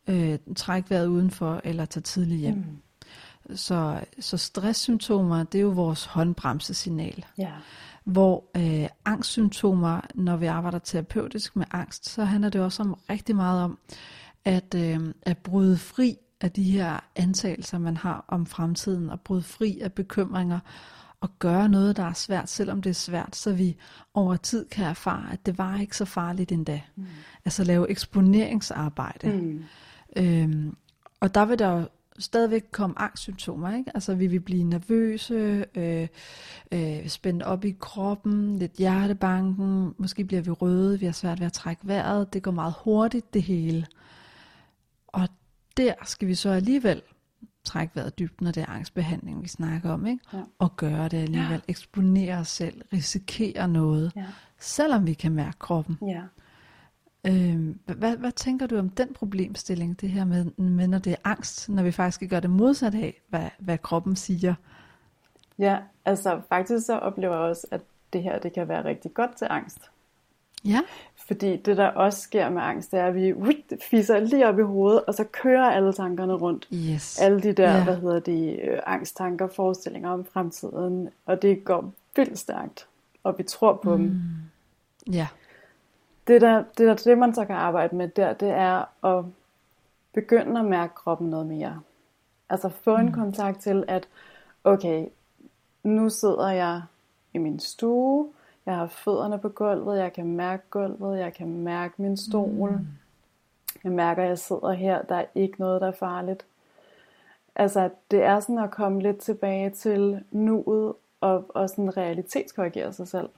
øh, 0.08 0.38
trække 0.56 0.90
vejret 0.90 1.06
udenfor, 1.06 1.60
eller 1.64 1.84
tage 1.84 2.02
tidligt 2.02 2.40
hjem. 2.40 2.54
Mm. 2.54 3.56
Så, 3.56 4.00
så 4.20 4.36
stresssymptomer, 4.36 5.44
det 5.44 5.58
er 5.58 5.62
jo 5.62 5.68
vores 5.68 6.04
håndbremsesignal. 6.04 7.24
Ja. 7.38 7.50
hvor 8.04 8.44
øh, 8.56 8.88
angstsymptomer, 9.04 10.00
når 10.14 10.36
vi 10.36 10.46
arbejder 10.46 10.78
terapeutisk 10.78 11.56
med 11.56 11.66
angst, 11.70 12.08
så 12.08 12.24
handler 12.24 12.50
det 12.50 12.60
også 12.60 12.82
om 12.82 12.98
rigtig 13.10 13.36
meget 13.36 13.62
om 13.62 13.78
at, 14.48 14.74
øh, 14.74 15.14
at 15.22 15.38
bryde 15.38 15.76
fri 15.76 16.16
af 16.40 16.50
de 16.52 16.62
her 16.62 17.00
antagelser, 17.16 17.78
man 17.78 17.96
har 17.96 18.24
om 18.28 18.46
fremtiden, 18.46 19.10
og 19.10 19.20
bryde 19.20 19.42
fri 19.42 19.80
af 19.80 19.92
bekymringer, 19.92 20.58
og 21.20 21.38
gøre 21.38 21.68
noget, 21.68 21.96
der 21.96 22.02
er 22.02 22.12
svært, 22.12 22.50
selvom 22.50 22.82
det 22.82 22.90
er 22.90 22.94
svært, 22.94 23.36
så 23.36 23.52
vi 23.52 23.76
over 24.14 24.36
tid 24.36 24.64
kan 24.64 24.86
erfare, 24.86 25.32
at 25.32 25.46
det 25.46 25.58
var 25.58 25.78
ikke 25.80 25.96
så 25.96 26.04
farligt 26.04 26.52
endda. 26.52 26.80
Mm. 26.96 27.06
Altså 27.44 27.64
lave 27.64 27.90
eksponeringsarbejde. 27.90 29.32
Mm. 29.32 29.64
Øhm, 30.16 30.76
og 31.20 31.34
der 31.34 31.44
vil 31.44 31.58
der 31.58 31.68
jo 31.68 31.88
stadigvæk 32.18 32.64
komme 32.72 32.98
angstsymptomer, 32.98 33.76
ikke? 33.76 33.90
Altså 33.94 34.14
vi 34.14 34.26
vil 34.26 34.40
blive 34.40 34.62
nervøse, 34.62 35.64
øh, 35.74 36.08
øh, 36.72 37.08
spændt 37.08 37.42
op 37.42 37.64
i 37.64 37.76
kroppen, 37.80 38.58
lidt 38.58 38.72
hjertebanken, 38.72 39.94
måske 39.98 40.24
bliver 40.24 40.42
vi 40.42 40.50
røde, 40.50 41.00
vi 41.00 41.06
har 41.06 41.12
svært 41.12 41.40
ved 41.40 41.46
at 41.46 41.52
trække 41.52 41.88
vejret, 41.88 42.32
det 42.32 42.42
går 42.42 42.50
meget 42.50 42.74
hurtigt 42.84 43.34
det 43.34 43.42
hele. 43.42 43.86
Og 45.08 45.28
der 45.76 45.92
skal 46.04 46.28
vi 46.28 46.34
så 46.34 46.50
alligevel 46.50 47.02
trække 47.64 47.96
vejret 47.96 48.18
dybt, 48.18 48.40
når 48.40 48.50
det 48.50 48.62
er 48.62 48.66
angstbehandling, 48.66 49.42
vi 49.42 49.48
snakker 49.48 49.90
om, 49.90 50.06
ikke? 50.06 50.24
Ja. 50.32 50.42
Og 50.58 50.76
gøre 50.76 51.08
det 51.08 51.16
alligevel, 51.16 51.50
ja. 51.50 51.60
eksponere 51.68 52.38
os 52.38 52.48
selv, 52.48 52.82
risikere 52.92 53.68
noget, 53.68 54.12
ja. 54.16 54.24
selvom 54.58 55.06
vi 55.06 55.14
kan 55.14 55.32
mærke 55.32 55.58
kroppen. 55.58 55.98
Ja. 56.06 56.22
Øhm, 57.26 57.78
hvad, 57.86 58.16
hvad 58.16 58.32
tænker 58.32 58.66
du 58.66 58.78
om 58.78 58.88
den 58.88 59.14
problemstilling, 59.14 60.00
det 60.00 60.10
her 60.10 60.24
med, 60.24 60.44
med, 60.44 60.88
når 60.88 60.98
det 60.98 61.12
er 61.12 61.16
angst, 61.24 61.68
når 61.68 61.82
vi 61.82 61.92
faktisk 61.92 62.30
gør 62.30 62.40
det 62.40 62.50
modsat 62.50 62.94
af, 62.94 63.22
hvad, 63.28 63.48
hvad 63.58 63.78
kroppen 63.78 64.16
siger? 64.16 64.54
Ja, 65.58 65.78
altså 66.04 66.40
faktisk 66.48 66.86
så 66.86 66.98
oplever 66.98 67.34
jeg 67.34 67.42
også, 67.42 67.66
at 67.70 67.80
det 68.12 68.22
her 68.22 68.38
det 68.38 68.52
kan 68.52 68.68
være 68.68 68.84
rigtig 68.84 69.14
godt 69.14 69.36
til 69.36 69.46
angst. 69.50 69.90
Ja. 70.64 70.80
Fordi 71.16 71.56
det 71.56 71.76
der 71.76 71.88
også 71.88 72.20
sker 72.20 72.48
med 72.48 72.62
angst, 72.62 72.92
det 72.92 73.00
er, 73.00 73.06
at 73.06 73.14
vi 73.14 73.32
uh, 73.32 73.48
fiser 73.90 74.20
lige 74.20 74.48
op 74.48 74.58
i 74.58 74.62
hovedet, 74.62 75.04
og 75.04 75.14
så 75.14 75.24
kører 75.24 75.70
alle 75.70 75.92
tankerne 75.92 76.32
rundt. 76.34 76.68
Yes. 76.72 77.20
Alle 77.20 77.40
de 77.40 77.52
der, 77.52 77.74
yeah. 77.74 77.84
hvad 77.84 77.96
hedder 77.96 78.20
de, 78.20 78.60
øh, 78.60 78.80
angsttanker, 78.86 79.48
forestillinger 79.48 80.10
om 80.10 80.24
fremtiden, 80.24 81.08
og 81.26 81.42
det 81.42 81.64
går 81.64 81.92
vildt 82.16 82.38
stærkt, 82.38 82.86
og 83.24 83.38
vi 83.38 83.42
tror 83.42 83.72
på 83.82 83.96
mm. 83.96 84.02
dem. 84.02 84.20
Ja. 85.12 85.28
Det 86.26 86.40
der, 86.40 86.64
det 86.78 86.86
der, 86.86 86.94
det 86.94 87.18
man 87.18 87.34
så 87.34 87.44
kan 87.44 87.56
arbejde 87.56 87.96
med 87.96 88.08
der, 88.08 88.32
det 88.32 88.48
er 88.48 89.06
at 89.06 89.24
begynde 90.12 90.60
at 90.60 90.66
mærke 90.66 90.94
kroppen 90.94 91.30
noget 91.30 91.46
mere. 91.46 91.80
Altså 92.50 92.68
få 92.68 92.96
en 92.96 93.06
mm. 93.06 93.12
kontakt 93.12 93.60
til, 93.60 93.84
at 93.88 94.08
okay, 94.64 95.06
nu 95.82 96.10
sidder 96.10 96.50
jeg 96.50 96.82
i 97.34 97.38
min 97.38 97.60
stue, 97.60 98.28
jeg 98.68 98.76
har 98.76 98.86
fødderne 98.86 99.38
på 99.38 99.48
gulvet, 99.48 99.98
jeg 99.98 100.12
kan 100.12 100.26
mærke 100.26 100.62
gulvet, 100.70 101.18
jeg 101.18 101.34
kan 101.34 101.48
mærke 101.48 101.94
min 102.02 102.16
stol. 102.16 102.70
Mm. 102.70 102.86
Jeg 103.84 103.92
mærker, 103.92 104.22
at 104.22 104.28
jeg 104.28 104.38
sidder 104.38 104.72
her, 104.72 105.02
der 105.02 105.14
er 105.14 105.24
ikke 105.34 105.60
noget, 105.60 105.80
der 105.80 105.86
er 105.86 105.92
farligt. 105.92 106.44
Altså, 107.54 107.90
det 108.10 108.22
er 108.22 108.40
sådan 108.40 108.58
at 108.58 108.70
komme 108.70 109.02
lidt 109.02 109.18
tilbage 109.18 109.70
til 109.70 110.24
nuet 110.30 110.94
og, 111.20 111.44
og 111.48 111.68
sådan 111.68 111.96
realitetskorrigere 111.96 112.92
sig 112.92 113.08
selv. 113.08 113.28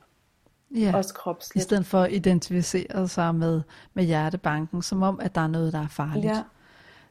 Ja, 0.75 0.93
også 0.97 1.15
kropsligt. 1.15 1.63
i 1.63 1.65
stedet 1.65 1.87
for 1.87 1.99
at 1.99 2.13
identificere 2.13 3.09
sig 3.09 3.35
med, 3.35 3.63
med 3.95 4.05
hjertebanken, 4.05 4.83
som 4.83 5.03
om, 5.03 5.21
at 5.21 5.35
der 5.35 5.41
er 5.41 5.47
noget, 5.47 5.73
der 5.73 5.81
er 5.83 5.89
farligt. 5.89 6.25
Ja. 6.25 6.43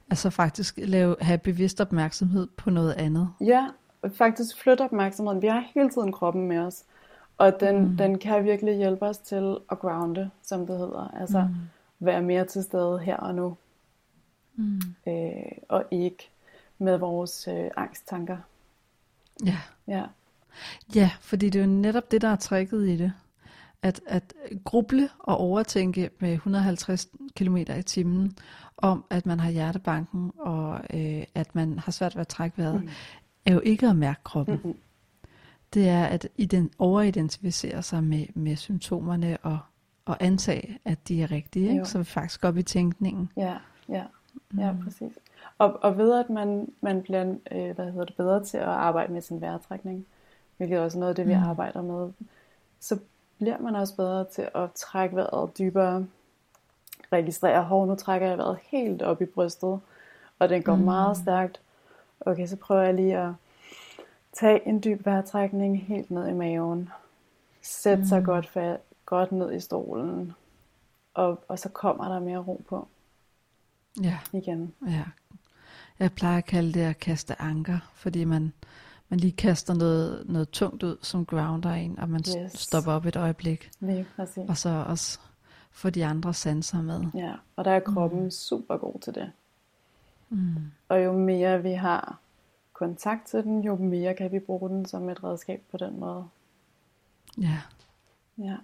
Altså 0.10 0.30
faktisk 0.30 0.80
lave, 0.84 1.16
have 1.22 1.38
bevidst 1.38 1.82
opmærksomhed 1.82 2.48
på 2.58 2.70
noget 2.70 2.94
andet. 2.94 3.30
Ja, 3.42 3.68
faktisk 4.14 4.62
flytte 4.62 4.82
opmærksomheden. 4.82 5.42
Vi 5.42 5.48
har 5.48 5.64
hele 5.74 5.90
tiden 5.90 6.12
kroppen 6.12 6.48
med 6.48 6.60
os. 6.60 6.84
Og 7.40 7.60
den, 7.60 7.80
mm. 7.80 7.98
den 7.98 8.20
kan 8.20 8.44
virkelig 8.44 8.76
hjælpe 8.76 9.06
os 9.06 9.18
til 9.18 9.58
at 9.72 9.80
grounde, 9.80 10.30
som 10.44 10.68
det 10.68 10.78
hedder. 10.78 11.08
Altså 11.20 11.42
mm. 11.42 11.56
være 12.00 12.22
mere 12.22 12.46
til 12.46 12.64
stede 12.64 13.00
her 13.00 13.18
og 13.18 13.36
nu. 13.36 13.58
Mm. 14.56 14.82
Øh, 15.08 15.52
og 15.70 15.86
ikke 15.92 16.30
med 16.78 16.98
vores 16.98 17.48
øh, 17.48 17.70
angsttanker. 17.78 18.38
Ja. 19.46 19.58
ja. 19.88 20.04
Ja, 20.96 21.12
fordi 21.22 21.50
det 21.50 21.60
er 21.60 21.64
jo 21.64 21.72
netop 21.72 22.12
det, 22.12 22.22
der 22.22 22.28
er 22.28 22.36
trækket 22.36 22.88
i 22.88 22.98
det. 22.98 23.14
At, 23.82 24.02
at 24.08 24.34
gruble 24.64 25.10
og 25.20 25.38
overtænke 25.38 26.10
med 26.20 26.34
150 26.34 27.08
km 27.36 27.58
i 27.58 27.84
timen 27.86 28.38
om, 28.78 29.06
at 29.10 29.26
man 29.26 29.40
har 29.40 29.52
hjertebanken, 29.52 30.32
og 30.38 30.82
øh, 30.94 31.24
at 31.36 31.56
man 31.56 31.80
har 31.80 31.92
svært 31.92 32.16
ved 32.16 32.22
at 32.22 32.28
trække 32.28 32.58
vejret, 32.58 32.82
mm. 32.82 32.90
er 33.46 33.54
jo 33.54 33.60
ikke 33.60 33.88
at 33.88 33.96
mærke 33.96 34.20
kroppen. 34.24 34.56
Mm-hmm 34.56 34.76
det 35.74 35.90
er 35.90 36.06
at 36.06 36.28
ident- 36.42 36.76
overidentificere 36.80 37.84
sig 37.84 38.04
med, 38.04 38.26
med 38.34 38.56
symptomerne 38.56 39.38
og, 39.44 39.60
og 40.06 40.18
antage, 40.20 40.80
at 40.86 41.08
de 41.08 41.24
er 41.24 41.32
rigtige, 41.32 41.72
ikke? 41.72 41.86
så 41.86 41.98
vi 41.98 42.04
faktisk 42.04 42.42
går 42.42 42.48
op 42.48 42.58
i 42.58 42.64
tænkningen. 42.64 43.32
Ja, 43.38 43.58
ja, 43.90 44.04
ja 44.58 44.72
mm. 44.72 44.84
præcis. 44.84 45.12
Og, 45.58 45.84
og 45.84 45.98
ved 45.98 46.20
at 46.20 46.30
man, 46.30 46.74
man 46.82 47.02
bliver 47.02 47.36
øh, 47.52 47.76
hvad 47.76 47.92
hedder 47.92 48.06
det, 48.06 48.16
bedre 48.16 48.44
til 48.44 48.58
at 48.58 48.64
arbejde 48.64 49.14
med 49.14 49.22
sin 49.22 49.42
vejrtrækning, 49.42 50.06
hvilket 50.58 50.78
er 50.78 50.82
også 50.82 51.00
noget 51.00 51.10
af 51.10 51.16
det, 51.16 51.28
vi 51.28 51.36
mm. 51.36 51.44
arbejder 51.44 51.82
med, 51.82 52.12
så 52.80 53.00
bliver 53.38 53.58
man 53.58 53.76
også 53.76 53.96
bedre 53.96 54.26
til 54.26 54.50
at 54.56 54.72
trække 54.72 55.16
vejret 55.16 55.58
dybere, 55.58 56.06
registrere, 57.12 57.64
hov, 57.64 57.88
nu 57.88 57.96
trækker 57.96 58.28
jeg 58.28 58.38
vejret 58.38 58.58
helt 58.64 59.02
op 59.02 59.22
i 59.22 59.26
brystet, 59.26 59.80
og 60.40 60.50
den 60.50 60.64
går 60.64 60.76
mm. 60.76 60.84
meget 60.84 61.18
stærkt. 61.18 61.62
Okay, 62.22 62.48
så 62.48 62.56
prøver 62.56 62.82
jeg 62.82 62.94
lige 62.94 63.18
at 63.18 63.32
Tag 64.40 64.62
en 64.66 64.84
dyb 64.84 65.06
vejrtrækning 65.06 65.82
helt 65.82 66.12
ned 66.12 66.28
i 66.28 66.34
maven. 66.34 66.90
Sæt 67.62 68.00
mm. 68.00 68.06
sig 68.06 68.26
godt, 68.26 68.50
fat, 68.50 68.80
godt 69.06 69.32
ned 69.32 69.54
i 69.54 69.60
stolen. 69.60 70.34
Og, 71.14 71.44
og 71.48 71.60
så 71.60 71.70
kommer 71.70 72.10
der 72.10 72.20
mere 72.20 72.38
ro 72.38 72.62
på. 72.70 72.88
Ja. 74.02 74.18
Igen. 74.34 74.74
Ja. 74.88 75.04
Jeg 76.00 76.12
plejer 76.12 76.38
at 76.38 76.46
kalde 76.46 76.74
det 76.74 76.82
at 76.82 77.00
kaste 77.00 77.42
anker, 77.42 77.80
fordi 77.94 78.24
man, 78.24 78.54
man 79.10 79.20
lige 79.20 79.32
kaster 79.32 79.74
noget, 79.74 80.30
noget 80.30 80.50
tungt 80.50 80.84
ud, 80.84 80.98
som 81.02 81.26
grounder 81.26 81.74
en, 81.74 82.00
og 82.00 82.10
man 82.10 82.24
yes. 82.38 82.52
stopper 82.52 82.92
op 82.92 83.06
et 83.06 83.16
øjeblik. 83.16 83.72
Lige 83.80 84.06
præcis. 84.16 84.50
Og 84.50 84.58
så 84.58 84.70
også 84.88 85.20
få 85.72 85.90
de 85.90 86.06
andre 86.06 86.34
sanser 86.34 86.82
med. 86.82 87.06
Ja, 87.16 87.34
og 87.56 87.66
der 87.66 87.72
er 87.72 87.80
kroppen 87.80 88.24
mm. 88.24 88.32
super 88.32 88.78
god 88.78 89.00
til 89.00 89.16
det. 89.16 89.32
Mm. 90.30 90.56
Og 90.90 91.04
jo 91.04 91.14
mere 91.14 91.64
vi 91.64 91.72
har 91.72 92.20
kontakt 92.80 93.28
til 93.28 93.44
den, 93.44 93.64
jo 93.64 93.76
mere 93.76 94.14
kan 94.14 94.32
vi 94.32 94.40
bruge 94.40 94.70
den 94.70 94.86
som 94.86 95.10
et 95.10 95.24
redskab 95.24 95.62
på 95.72 95.78
den 95.78 96.00
måde. 96.00 96.28
Ja. 97.38 97.62
Ja. 98.38 98.56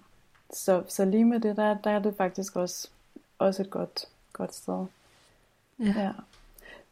Så, 0.52 0.82
så 0.88 1.04
lige 1.04 1.24
med 1.24 1.40
det 1.40 1.56
der, 1.56 1.76
der 1.84 1.90
er 1.90 1.98
det 1.98 2.14
faktisk 2.16 2.56
også, 2.56 2.88
også 3.38 3.62
et 3.62 3.70
godt, 3.70 4.08
godt 4.32 4.54
sted. 4.54 4.86
Ja. 5.78 5.94
ja. 5.96 6.12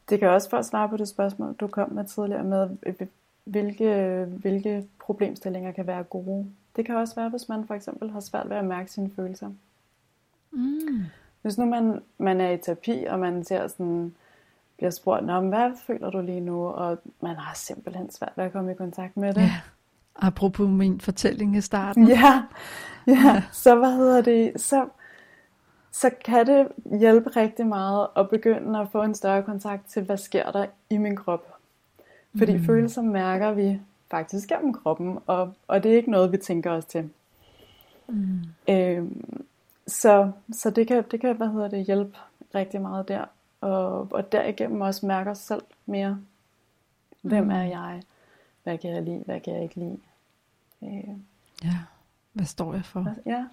Det 0.08 0.18
kan 0.18 0.28
også 0.28 0.50
for 0.50 0.56
at 0.56 0.66
svare 0.66 0.88
på 0.88 0.96
det 0.96 1.08
spørgsmål, 1.08 1.54
du 1.54 1.66
kom 1.66 1.92
med 1.92 2.04
tidligere 2.04 2.44
med, 2.44 2.68
hvilke, 3.44 4.24
hvilke 4.24 4.88
problemstillinger 4.98 5.72
kan 5.72 5.86
være 5.86 6.02
gode. 6.02 6.50
Det 6.76 6.86
kan 6.86 6.96
også 6.96 7.14
være, 7.14 7.28
hvis 7.28 7.48
man 7.48 7.66
for 7.66 7.74
eksempel 7.74 8.10
har 8.10 8.20
svært 8.20 8.50
ved 8.50 8.56
at 8.56 8.64
mærke 8.64 8.90
sine 8.92 9.10
følelser. 9.16 9.50
Mm. 10.50 11.04
Hvis 11.42 11.58
nu 11.58 11.64
man, 11.64 12.00
man 12.18 12.40
er 12.40 12.50
i 12.50 12.58
terapi, 12.58 13.04
og 13.08 13.18
man 13.18 13.44
ser 13.44 13.68
sådan, 13.68 14.14
bliver 14.76 14.90
spurgt, 14.90 15.30
om 15.30 15.48
hvad 15.48 15.70
føler 15.86 16.10
du 16.10 16.20
lige 16.20 16.40
nu? 16.40 16.66
Og 16.66 16.98
man 17.20 17.36
har 17.36 17.54
simpelthen 17.54 18.10
svært 18.10 18.32
ved 18.36 18.44
at 18.44 18.52
komme 18.52 18.72
i 18.72 18.74
kontakt 18.74 19.16
med 19.16 19.34
det. 19.34 19.40
Ja. 19.40 19.60
Apropos 20.16 20.68
min 20.68 21.00
fortælling 21.00 21.56
i 21.56 21.60
starten. 21.60 22.08
Ja, 22.08 22.42
ja. 23.06 23.42
så 23.52 23.74
hvad 23.74 23.96
hedder 23.96 24.22
det? 24.22 24.60
Så, 24.60 24.86
så 25.92 26.10
kan 26.24 26.46
det 26.46 26.68
hjælpe 26.98 27.30
rigtig 27.30 27.66
meget 27.66 28.06
at 28.16 28.30
begynde 28.30 28.78
at 28.78 28.88
få 28.92 29.02
en 29.02 29.14
større 29.14 29.42
kontakt 29.42 29.86
til, 29.86 30.02
hvad 30.02 30.16
sker 30.16 30.50
der 30.50 30.66
i 30.90 30.98
min 30.98 31.16
krop. 31.16 31.54
Fordi 32.38 32.56
mm. 32.56 32.64
følelser 32.64 33.02
mærker 33.02 33.52
vi 33.52 33.80
faktisk 34.10 34.48
gennem 34.48 34.72
kroppen, 34.72 35.18
og, 35.26 35.52
og 35.68 35.82
det 35.82 35.92
er 35.92 35.96
ikke 35.96 36.10
noget, 36.10 36.32
vi 36.32 36.36
tænker 36.36 36.70
os 36.70 36.84
til. 36.84 37.10
Mm. 38.08 38.38
Øhm, 38.68 39.46
så 39.86 40.30
så 40.52 40.70
det, 40.70 40.88
kan, 40.88 41.04
det 41.10 41.20
kan 41.20 41.36
hvad 41.36 41.48
hedder 41.48 41.68
det, 41.68 41.86
hjælpe 41.86 42.16
rigtig 42.54 42.80
meget 42.80 43.08
der 43.08 43.24
og, 43.64 44.08
og 44.12 44.32
derigennem 44.32 44.80
også 44.80 45.06
mærker 45.06 45.34
sig 45.34 45.44
selv 45.44 45.62
mere. 45.86 46.20
Hvem 47.22 47.50
er 47.50 47.64
mm. 47.64 47.70
jeg? 47.70 48.02
Hvad 48.62 48.78
kan 48.78 48.90
jeg 48.90 49.02
lide? 49.02 49.22
Hvad 49.26 49.40
kan 49.40 49.54
jeg 49.54 49.62
ikke 49.62 49.74
lide? 49.74 49.98
Øh. 50.82 51.16
Ja, 51.64 51.78
hvad 52.32 52.46
står 52.46 52.74
jeg 52.74 52.84
for? 52.84 53.14
Ja. 53.26 53.46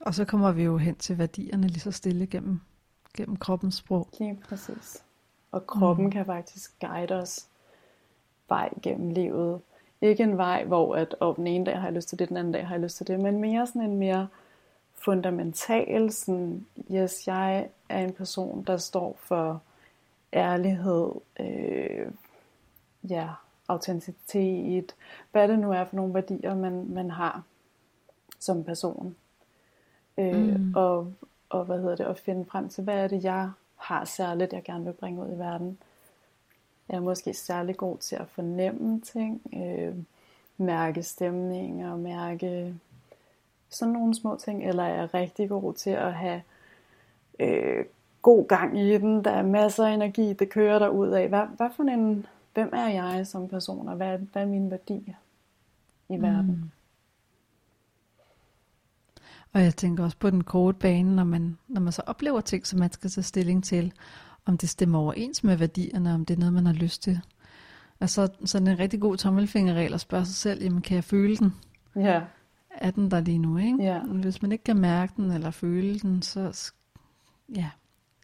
Og 0.00 0.14
så 0.14 0.24
kommer 0.24 0.52
vi 0.52 0.62
jo 0.62 0.76
hen 0.78 0.94
til 0.94 1.18
værdierne 1.18 1.66
lige 1.66 1.80
så 1.80 1.90
stille 1.90 2.26
gennem, 2.26 2.60
gennem 3.16 3.36
kroppens 3.36 3.74
sprog. 3.74 4.08
Lige 4.18 4.38
præcis. 4.48 5.02
Og 5.52 5.66
kroppen 5.66 6.04
mm. 6.04 6.10
kan 6.10 6.26
faktisk 6.26 6.80
guide 6.80 7.14
os 7.14 7.46
vej 8.48 8.70
gennem 8.82 9.10
livet. 9.10 9.60
Ikke 10.00 10.22
en 10.22 10.36
vej, 10.36 10.64
hvor 10.64 10.96
at, 10.96 11.14
oh, 11.20 11.36
den 11.36 11.46
ene 11.46 11.64
dag 11.66 11.78
har 11.78 11.86
jeg 11.86 11.94
lyst 11.94 12.08
til 12.08 12.18
det, 12.18 12.28
den 12.28 12.36
anden 12.36 12.52
dag 12.52 12.66
har 12.66 12.74
jeg 12.74 12.82
lyst 12.82 12.96
til 12.96 13.06
det, 13.06 13.20
men 13.20 13.40
mere 13.40 13.66
sådan 13.66 13.82
en 13.82 13.98
mere 13.98 14.28
fundamental, 15.00 16.12
sådan, 16.12 16.66
yes, 16.92 17.26
jeg 17.26 17.68
er 17.88 18.04
en 18.04 18.12
person, 18.12 18.64
der 18.66 18.76
står 18.76 19.16
for 19.20 19.62
ærlighed, 20.32 21.10
øh, 21.40 22.06
ja, 23.10 23.28
autenticitet, 23.68 24.94
hvad 25.32 25.48
det 25.48 25.58
nu 25.58 25.72
er 25.72 25.84
for 25.84 25.96
nogle 25.96 26.14
værdier, 26.14 26.54
man, 26.54 26.86
man 26.88 27.10
har 27.10 27.42
som 28.38 28.64
person. 28.64 29.16
Øh, 30.18 30.56
mm. 30.56 30.74
og, 30.76 31.12
og 31.48 31.64
hvad 31.64 31.80
hedder 31.80 31.96
det, 31.96 32.04
at 32.04 32.18
finde 32.18 32.44
frem 32.44 32.68
til, 32.68 32.84
hvad 32.84 33.04
er 33.04 33.08
det, 33.08 33.24
jeg 33.24 33.50
har 33.76 34.04
særligt, 34.04 34.52
jeg 34.52 34.62
gerne 34.62 34.84
vil 34.84 34.92
bringe 34.92 35.22
ud 35.22 35.32
i 35.32 35.38
verden. 35.38 35.78
Jeg 36.88 36.96
er 36.96 37.00
måske 37.00 37.34
særlig 37.34 37.76
god 37.76 37.98
til 37.98 38.16
at 38.16 38.28
fornemme 38.28 39.00
ting, 39.00 39.42
øh, 39.54 39.96
mærke 40.56 41.02
stemninger, 41.02 41.96
mærke 41.96 42.74
sådan 43.70 43.92
nogle 43.92 44.14
små 44.14 44.36
ting, 44.36 44.68
eller 44.68 44.84
er 44.84 45.14
rigtig 45.14 45.48
god 45.48 45.74
til 45.74 45.90
at 45.90 46.14
have 46.14 46.42
øh, 47.40 47.84
god 48.22 48.48
gang 48.48 48.78
i 48.78 48.98
den, 48.98 49.24
der 49.24 49.30
er 49.30 49.42
masser 49.42 49.86
af 49.86 49.94
energi, 49.94 50.32
det 50.32 50.48
kører 50.48 50.78
der 50.78 50.88
ud 50.88 51.08
af. 51.08 51.28
Hvad, 51.28 51.42
hvad 51.56 51.68
for 51.76 51.82
en, 51.82 52.26
hvem 52.54 52.70
er 52.72 52.88
jeg 52.88 53.26
som 53.26 53.48
person, 53.48 53.88
og 53.88 53.96
hvad, 53.96 54.18
hvad 54.18 54.42
er 54.42 54.46
min 54.46 54.70
værdi 54.70 55.14
i 56.08 56.16
mm. 56.16 56.22
verden? 56.22 56.72
Og 59.52 59.62
jeg 59.62 59.74
tænker 59.76 60.04
også 60.04 60.16
på 60.16 60.30
den 60.30 60.44
korte 60.44 60.78
bane, 60.78 61.16
når 61.16 61.24
man, 61.24 61.58
når 61.68 61.80
man 61.80 61.92
så 61.92 62.02
oplever 62.06 62.40
ting, 62.40 62.66
som 62.66 62.78
man 62.78 62.92
skal 62.92 63.10
tage 63.10 63.24
stilling 63.24 63.64
til, 63.64 63.92
om 64.46 64.58
det 64.58 64.68
stemmer 64.68 64.98
overens 64.98 65.44
med 65.44 65.56
værdierne, 65.56 66.14
om 66.14 66.26
det 66.26 66.34
er 66.34 66.38
noget, 66.38 66.54
man 66.54 66.66
har 66.66 66.72
lyst 66.72 67.02
til. 67.02 67.20
Altså, 68.00 68.28
så 68.44 68.58
er 68.58 68.62
det 68.62 68.72
en 68.72 68.78
rigtig 68.78 69.00
god 69.00 69.16
tommelfingerregel 69.16 69.94
at 69.94 70.00
spørge 70.00 70.24
sig 70.24 70.34
selv, 70.34 70.62
jamen 70.62 70.82
kan 70.82 70.94
jeg 70.94 71.04
føle 71.04 71.36
den? 71.36 71.54
Ja. 71.96 72.22
Er 72.74 72.90
den 72.90 73.10
der 73.10 73.20
lige 73.20 73.38
nu, 73.38 73.56
ikke? 73.58 73.82
Ja. 73.82 74.00
Hvis 74.00 74.42
man 74.42 74.52
ikke 74.52 74.64
kan 74.64 74.76
mærke 74.76 75.12
den 75.16 75.30
eller 75.30 75.50
føle 75.50 75.98
den, 75.98 76.22
så 76.22 76.72
ja, 77.56 77.70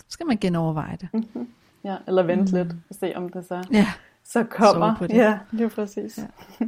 skal 0.08 0.26
man 0.26 0.36
genoverveje 0.36 0.96
det. 1.00 1.08
Mm-hmm. 1.12 1.48
Ja, 1.84 1.96
eller 2.06 2.22
vente 2.22 2.52
mm. 2.52 2.68
lidt 2.68 2.76
og 2.88 2.94
se, 2.94 3.16
om 3.16 3.28
det 3.28 3.46
så, 3.46 3.66
ja. 3.72 3.92
så 4.24 4.44
kommer. 4.44 4.96
På 4.96 5.06
det. 5.06 5.14
Ja, 5.14 5.38
er 5.60 5.68
præcis. 5.68 6.18
Ja. 6.18 6.66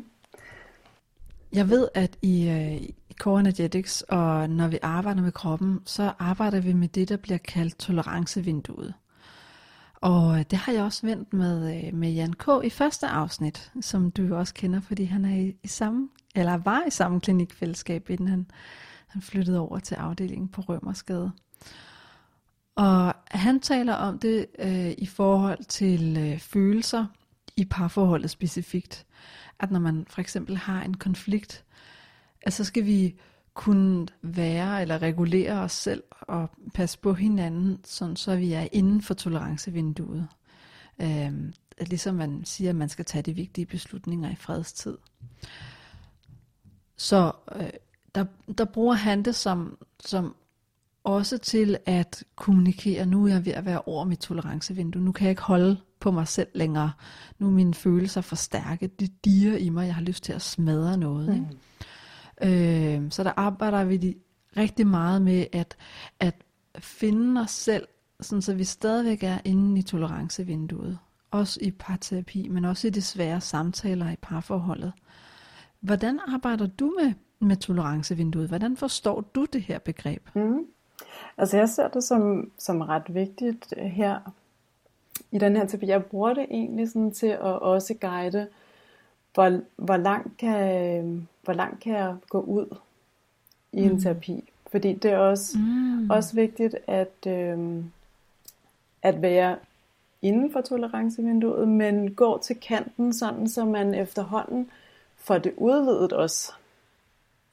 Jeg 1.53 1.70
ved, 1.70 1.89
at 1.95 2.16
i, 2.22 2.49
uh, 2.49 2.83
i 2.83 3.14
Core 3.20 3.41
Energetics, 3.41 4.03
og 4.03 4.51
når 4.51 4.68
vi 4.68 4.79
arbejder 4.83 5.22
med 5.22 5.33
kroppen, 5.33 5.81
så 5.85 6.12
arbejder 6.18 6.61
vi 6.61 6.72
med 6.72 6.89
det, 6.89 7.09
der 7.09 7.16
bliver 7.16 7.39
kaldt 7.39 7.79
tolerancevinduet. 7.79 8.95
Og 10.01 10.51
det 10.51 10.59
har 10.59 10.72
jeg 10.72 10.83
også 10.83 11.07
vendt 11.07 11.33
med, 11.33 11.76
øh, 11.76 11.95
med 11.95 12.11
Jan 12.11 12.33
K. 12.33 12.49
i 12.64 12.70
første 12.70 13.07
afsnit, 13.07 13.72
som 13.81 14.11
du 14.11 14.35
også 14.35 14.55
kender, 14.55 14.81
fordi 14.81 15.05
han 15.05 15.24
er 15.24 15.37
i, 15.37 15.57
i 15.62 15.68
samme, 15.68 16.09
eller 16.39 16.55
var 16.57 16.82
i 16.86 16.91
samme 16.91 17.20
klinikfællesskab, 17.20 18.11
inden 18.11 18.28
han, 18.28 18.47
han 19.07 19.22
flyttede 19.22 19.59
over 19.59 19.78
til 19.78 19.95
afdelingen 19.95 20.49
på 20.49 20.61
Rømersgade. 20.61 21.32
Og 22.76 23.14
han 23.30 23.61
taler 23.61 23.95
om 23.95 24.18
det 24.18 24.47
øh, 24.59 24.91
i 24.99 25.07
forhold 25.07 25.64
til 25.64 26.16
øh, 26.16 26.39
følelser 26.39 27.07
i 27.57 27.64
parforholdet 27.64 28.30
specifikt. 28.30 29.07
At 29.61 29.70
når 29.70 29.80
man 29.80 30.07
for 30.09 30.20
eksempel 30.20 30.57
har 30.57 30.82
en 30.82 30.95
konflikt, 30.95 31.64
at 32.43 32.53
så 32.53 32.64
skal 32.64 32.86
vi 32.86 33.14
kunne 33.55 34.07
være 34.22 34.82
eller 34.82 35.03
regulere 35.03 35.53
os 35.53 35.72
selv 35.72 36.03
og 36.20 36.51
passe 36.74 36.99
på 36.99 37.14
hinanden, 37.14 37.80
sådan 37.84 38.16
så 38.16 38.36
vi 38.36 38.53
er 38.53 38.68
inden 38.72 39.03
for 39.03 39.14
tolerancevinduet. 39.14 40.28
Øh, 41.03 41.32
ligesom 41.80 42.14
man 42.14 42.45
siger, 42.45 42.70
at 42.70 42.76
man 42.76 42.89
skal 42.89 43.05
tage 43.05 43.22
de 43.22 43.32
vigtige 43.32 43.66
beslutninger 43.66 44.30
i 44.30 44.34
fredstid. 44.34 44.97
Så 46.99 47.32
øh, 47.57 47.70
der, 48.14 48.24
der 48.59 48.64
bruger 48.64 48.94
han 48.94 49.22
det 49.22 49.34
som, 49.34 49.78
som 50.01 50.34
også 51.05 51.38
til 51.38 51.78
at 51.86 52.24
kommunikere, 52.36 53.07
nu 53.07 53.24
er 53.24 53.28
jeg 53.28 53.44
ved 53.46 53.53
at 53.53 53.64
være 53.64 53.82
over 53.82 54.05
mit 54.05 54.18
tolerancevindue, 54.18 55.03
nu 55.03 55.12
kan 55.12 55.24
jeg 55.24 55.30
ikke 55.30 55.42
holde 55.42 55.76
på 56.01 56.11
mig 56.11 56.28
selv 56.28 56.49
længere, 56.55 56.92
nu 57.38 57.46
er 57.46 57.51
mine 57.51 57.74
følelser 57.74 58.20
for 58.20 58.36
stærke, 58.36 58.86
det 58.86 59.24
diger 59.24 59.57
i 59.57 59.68
mig, 59.68 59.86
jeg 59.86 59.94
har 59.94 60.03
lyst 60.03 60.24
til 60.24 60.32
at 60.32 60.42
smadre 60.42 60.96
noget. 60.96 61.28
Mm. 61.28 61.46
Ikke? 62.42 63.03
Øh, 63.03 63.11
så 63.11 63.24
der 63.24 63.32
arbejder 63.36 63.84
vi 63.84 63.96
de, 63.96 64.14
rigtig 64.57 64.86
meget 64.86 65.22
med 65.22 65.46
at, 65.53 65.76
at 66.20 66.34
finde 66.78 67.40
os 67.40 67.51
selv, 67.51 67.86
sådan 68.20 68.42
så 68.42 68.55
vi 68.55 68.64
stadigvæk 68.64 69.22
er 69.22 69.38
inde 69.44 69.78
i 69.78 69.82
tolerancevinduet. 69.82 70.99
Også 71.30 71.59
i 71.62 71.70
parterapi, 71.70 72.49
men 72.49 72.64
også 72.64 72.86
i 72.86 72.90
de 72.90 73.03
svære 73.03 73.40
samtaler 73.40 74.11
i 74.11 74.16
parforholdet. 74.22 74.92
Hvordan 75.81 76.20
arbejder 76.29 76.66
du 76.66 76.95
med, 77.01 77.12
med 77.39 77.57
tolerancevinduet? 77.57 78.49
Hvordan 78.49 78.76
forstår 78.76 79.24
du 79.35 79.45
det 79.45 79.62
her 79.62 79.79
begreb? 79.79 80.29
Mm. 80.35 80.66
Altså 81.39 81.57
jeg 81.57 81.68
ser 81.68 81.89
det 81.89 82.05
som, 82.05 82.51
som 82.59 82.81
ret 82.81 83.14
vigtigt 83.14 83.74
her 83.76 84.33
i 85.31 85.39
den 85.39 85.57
her 85.57 85.66
terapi. 85.66 85.87
Jeg 85.87 86.05
bruger 86.05 86.35
det 86.35 86.47
egentlig 86.51 86.89
sådan 86.89 87.11
til 87.11 87.26
at 87.26 87.41
også 87.41 87.95
guide, 87.95 88.49
hvor, 89.35 89.61
hvor, 89.76 89.97
langt 89.97 90.37
kan, 90.37 91.29
hvor 91.43 91.53
langt 91.53 91.81
kan 91.81 91.93
jeg 91.93 92.16
gå 92.29 92.41
ud 92.41 92.76
i 93.72 93.81
en 93.81 93.93
mm. 93.93 94.01
terapi. 94.01 94.45
Fordi 94.70 94.93
det 94.93 95.11
er 95.11 95.18
også, 95.18 95.59
mm. 95.59 96.11
også 96.11 96.35
vigtigt 96.35 96.76
at, 96.87 97.26
øh, 97.26 97.85
at 99.03 99.22
være 99.22 99.57
inden 100.22 100.53
for 100.53 100.61
tolerancevinduet, 100.61 101.68
men 101.68 102.14
gå 102.14 102.43
til 102.43 102.57
kanten, 102.57 103.12
sådan 103.12 103.49
så 103.49 103.64
man 103.64 103.95
efterhånden 103.95 104.70
får 105.29 105.39
det 105.39 105.53
udvidet 105.57 106.12
også. 106.12 106.53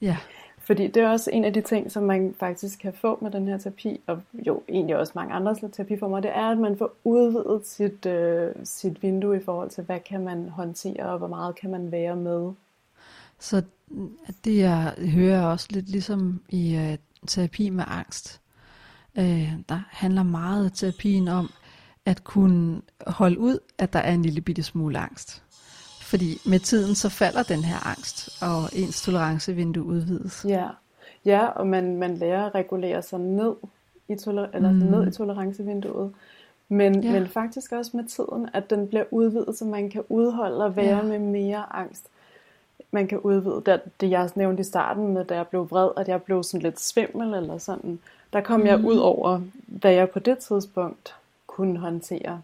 Ja. 0.00 0.16
Fordi 0.58 0.86
det 0.86 1.02
er 1.02 1.08
også 1.08 1.30
en 1.30 1.44
af 1.44 1.52
de 1.52 1.60
ting, 1.60 1.92
som 1.92 2.02
man 2.02 2.34
faktisk 2.40 2.78
kan 2.78 2.92
få 2.92 3.18
med 3.22 3.30
den 3.30 3.48
her 3.48 3.58
terapi, 3.58 4.00
og 4.06 4.22
jo 4.34 4.62
egentlig 4.68 4.96
også 4.96 5.12
mange 5.14 5.34
andre 5.34 5.54
terapiformer, 5.72 6.20
det 6.20 6.30
er, 6.34 6.50
at 6.50 6.58
man 6.58 6.78
får 6.78 6.94
udvidet 7.04 7.66
sit, 7.66 8.06
øh, 8.06 8.54
sit 8.64 9.02
vindue 9.02 9.36
i 9.36 9.44
forhold 9.44 9.70
til, 9.70 9.84
hvad 9.84 10.00
kan 10.00 10.24
man 10.24 10.48
håndtere, 10.48 11.06
og 11.06 11.18
hvor 11.18 11.26
meget 11.26 11.56
kan 11.56 11.70
man 11.70 11.92
være 11.92 12.16
med. 12.16 12.52
Så 13.38 13.62
det 14.44 14.58
jeg 14.58 14.94
hører 14.98 15.46
også 15.46 15.66
lidt 15.70 15.88
ligesom 15.88 16.40
i 16.48 16.76
uh, 16.76 17.26
terapi 17.26 17.70
med 17.70 17.84
angst. 17.86 18.40
Uh, 19.18 19.52
der 19.68 19.80
handler 19.90 20.22
meget 20.22 20.64
af 20.64 20.72
terapien 20.72 21.28
om 21.28 21.50
at 22.04 22.24
kunne 22.24 22.82
holde 23.06 23.38
ud, 23.38 23.58
at 23.78 23.92
der 23.92 23.98
er 23.98 24.12
en 24.12 24.22
lille 24.22 24.40
bitte 24.40 24.62
smule 24.62 24.98
angst. 24.98 25.42
Fordi 26.06 26.40
med 26.44 26.58
tiden 26.58 26.94
så 26.94 27.08
falder 27.08 27.42
den 27.42 27.64
her 27.64 27.86
angst, 27.86 28.42
og 28.42 28.70
ens 28.72 29.02
tolerancevindue 29.02 29.84
udvides. 29.84 30.44
Ja, 30.48 30.68
ja 31.24 31.46
og 31.46 31.66
man, 31.66 31.96
man 31.96 32.16
lærer 32.16 32.46
at 32.46 32.54
regulere 32.54 33.02
sig 33.02 33.20
ned 33.20 33.54
i, 34.08 34.14
toler- 34.14 34.48
eller 34.54 34.70
mm. 34.70 34.76
ned 34.76 35.06
i 35.06 35.10
tolerancevinduet. 35.10 36.12
Men, 36.68 37.04
ja. 37.04 37.12
men 37.12 37.28
faktisk 37.28 37.72
også 37.72 37.96
med 37.96 38.04
tiden, 38.04 38.48
at 38.52 38.70
den 38.70 38.88
bliver 38.88 39.04
udvidet, 39.10 39.58
så 39.58 39.64
man 39.64 39.90
kan 39.90 40.02
udholde 40.08 40.64
og 40.64 40.76
være 40.76 40.96
ja. 40.96 41.02
med 41.02 41.18
mere 41.18 41.76
angst. 41.76 42.04
Man 42.90 43.06
kan 43.06 43.18
udvide 43.18 43.62
det, 43.66 43.80
det, 44.00 44.10
jeg 44.10 44.30
nævnte 44.34 44.60
i 44.60 44.64
starten 44.64 45.14
med, 45.14 45.24
da 45.24 45.34
jeg 45.34 45.46
blev 45.48 45.70
vred, 45.70 45.90
at 45.96 46.08
jeg 46.08 46.22
blev 46.22 46.42
sådan 46.42 46.62
lidt 46.62 46.80
svimmel 46.80 47.34
eller 47.34 47.58
sådan. 47.58 47.98
Der 48.32 48.40
kom 48.40 48.60
mm. 48.60 48.66
jeg 48.66 48.84
ud 48.84 48.96
over, 48.96 49.40
hvad 49.66 49.92
jeg 49.92 50.10
på 50.10 50.18
det 50.18 50.38
tidspunkt 50.38 51.14
kunne 51.46 51.78
håndtere. 51.78 52.42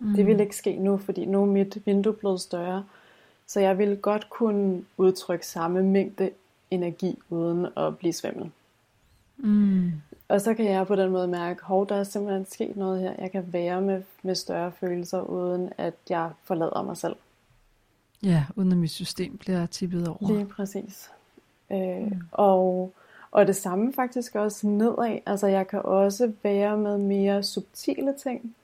Mm. 0.00 0.14
Det 0.14 0.26
vil 0.26 0.40
ikke 0.40 0.56
ske 0.56 0.76
nu, 0.76 0.96
fordi 0.96 1.24
nu 1.24 1.42
er 1.42 1.46
mit 1.46 1.78
vindue 1.86 2.12
blevet 2.12 2.40
større. 2.40 2.84
Så 3.46 3.60
jeg 3.60 3.78
vil 3.78 3.96
godt 3.96 4.30
kunne 4.30 4.84
udtrykke 4.96 5.46
samme 5.46 5.82
mængde 5.82 6.30
energi, 6.70 7.18
uden 7.30 7.66
at 7.76 7.98
blive 7.98 8.12
svimmel. 8.12 8.50
Mm. 9.36 9.92
Og 10.28 10.40
så 10.40 10.54
kan 10.54 10.64
jeg 10.64 10.86
på 10.86 10.96
den 10.96 11.10
måde 11.10 11.28
mærke, 11.28 11.64
hov, 11.64 11.88
der 11.88 11.94
er 11.94 12.04
simpelthen 12.04 12.46
sket 12.46 12.76
noget 12.76 13.00
her. 13.00 13.14
Jeg 13.18 13.32
kan 13.32 13.52
være 13.52 13.80
med, 13.80 14.02
med 14.22 14.34
større 14.34 14.72
følelser, 14.72 15.20
uden 15.20 15.72
at 15.78 15.94
jeg 16.10 16.30
forlader 16.44 16.82
mig 16.82 16.96
selv. 16.96 17.16
Ja, 18.22 18.44
uden 18.56 18.72
at 18.72 18.78
mit 18.78 18.90
system 18.90 19.36
bliver 19.36 19.66
tippet 19.66 20.08
over. 20.08 20.32
Lige 20.32 20.46
præcis. 20.46 21.10
Øh, 21.72 22.02
mm. 22.02 22.20
og, 22.32 22.92
og 23.30 23.46
det 23.46 23.56
samme 23.56 23.92
faktisk 23.92 24.34
også 24.34 24.66
nedad. 24.66 25.18
Altså 25.26 25.46
jeg 25.46 25.68
kan 25.68 25.82
også 25.82 26.32
være 26.42 26.76
med 26.76 26.98
mere 26.98 27.42
subtile 27.42 28.14
ting 28.22 28.54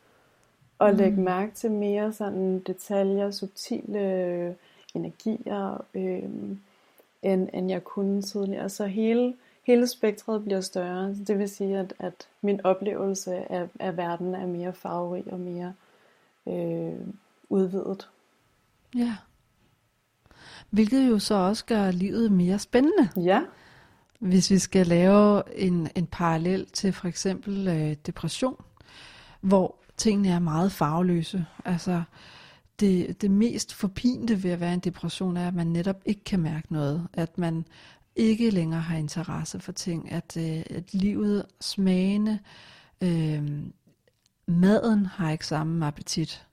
og 0.78 0.90
mm. 0.90 0.96
lægge 0.96 1.20
mærke 1.20 1.54
til 1.54 1.70
mere 1.70 2.12
sådan 2.12 2.60
detaljer, 2.60 3.30
subtile 3.30 4.56
energier, 4.94 5.84
øh, 5.94 6.22
end, 7.22 7.48
end 7.52 7.70
jeg 7.70 7.84
kunne 7.84 8.22
tidligere. 8.22 8.68
Så 8.68 8.86
hele, 8.86 9.34
hele 9.62 9.86
spektret 9.86 10.44
bliver 10.44 10.60
større. 10.60 11.14
Det 11.14 11.38
vil 11.38 11.48
sige, 11.48 11.78
at, 11.78 11.94
at 11.98 12.28
min 12.42 12.60
oplevelse 12.66 13.52
af, 13.52 13.68
af 13.80 13.96
verden 13.96 14.34
er 14.34 14.46
mere 14.46 14.72
farverig 14.72 15.24
og 15.32 15.40
mere 15.40 15.74
øh, 16.48 17.06
udvidet. 17.48 18.08
Ja. 18.96 19.16
Hvilket 20.70 21.08
jo 21.08 21.18
så 21.18 21.34
også 21.34 21.64
gør 21.64 21.90
livet 21.90 22.32
mere 22.32 22.58
spændende. 22.58 23.08
Ja. 23.16 23.42
Hvis 24.18 24.50
vi 24.50 24.58
skal 24.58 24.86
lave 24.86 25.42
en, 25.58 25.88
en 25.94 26.06
parallel 26.06 26.66
til 26.66 26.92
for 26.92 27.08
eksempel 27.08 27.68
øh, 27.68 27.96
depression, 28.06 28.64
hvor 29.40 29.74
tingene 29.97 30.28
er 30.28 30.38
meget 30.38 30.72
farveløse. 30.72 31.47
Altså, 31.64 32.03
det, 32.80 33.22
det 33.22 33.30
mest 33.30 33.74
forpinte 33.74 34.42
ved 34.42 34.51
at 34.51 34.61
være 34.61 34.74
en 34.74 34.80
depression 34.80 35.36
er, 35.36 35.49
at 35.49 35.55
man 35.55 35.66
netop 35.66 36.03
ikke 36.05 36.24
kan 36.24 36.40
mærke 36.40 36.72
noget. 36.72 37.09
At 37.12 37.38
man 37.38 37.64
ikke 38.16 38.51
længere 38.51 38.80
har 38.80 38.97
interesse 38.97 39.61
for 39.61 39.72
ting. 39.72 40.12
At, 40.12 40.36
øh, 40.36 40.62
at 40.70 40.95
livet 40.95 41.47
smagende, 41.61 42.38
øh, 43.01 43.51
maden 44.47 45.07
har 45.07 45.30
ikke 45.30 45.47
samme 45.47 45.86
appetit. 45.86 46.47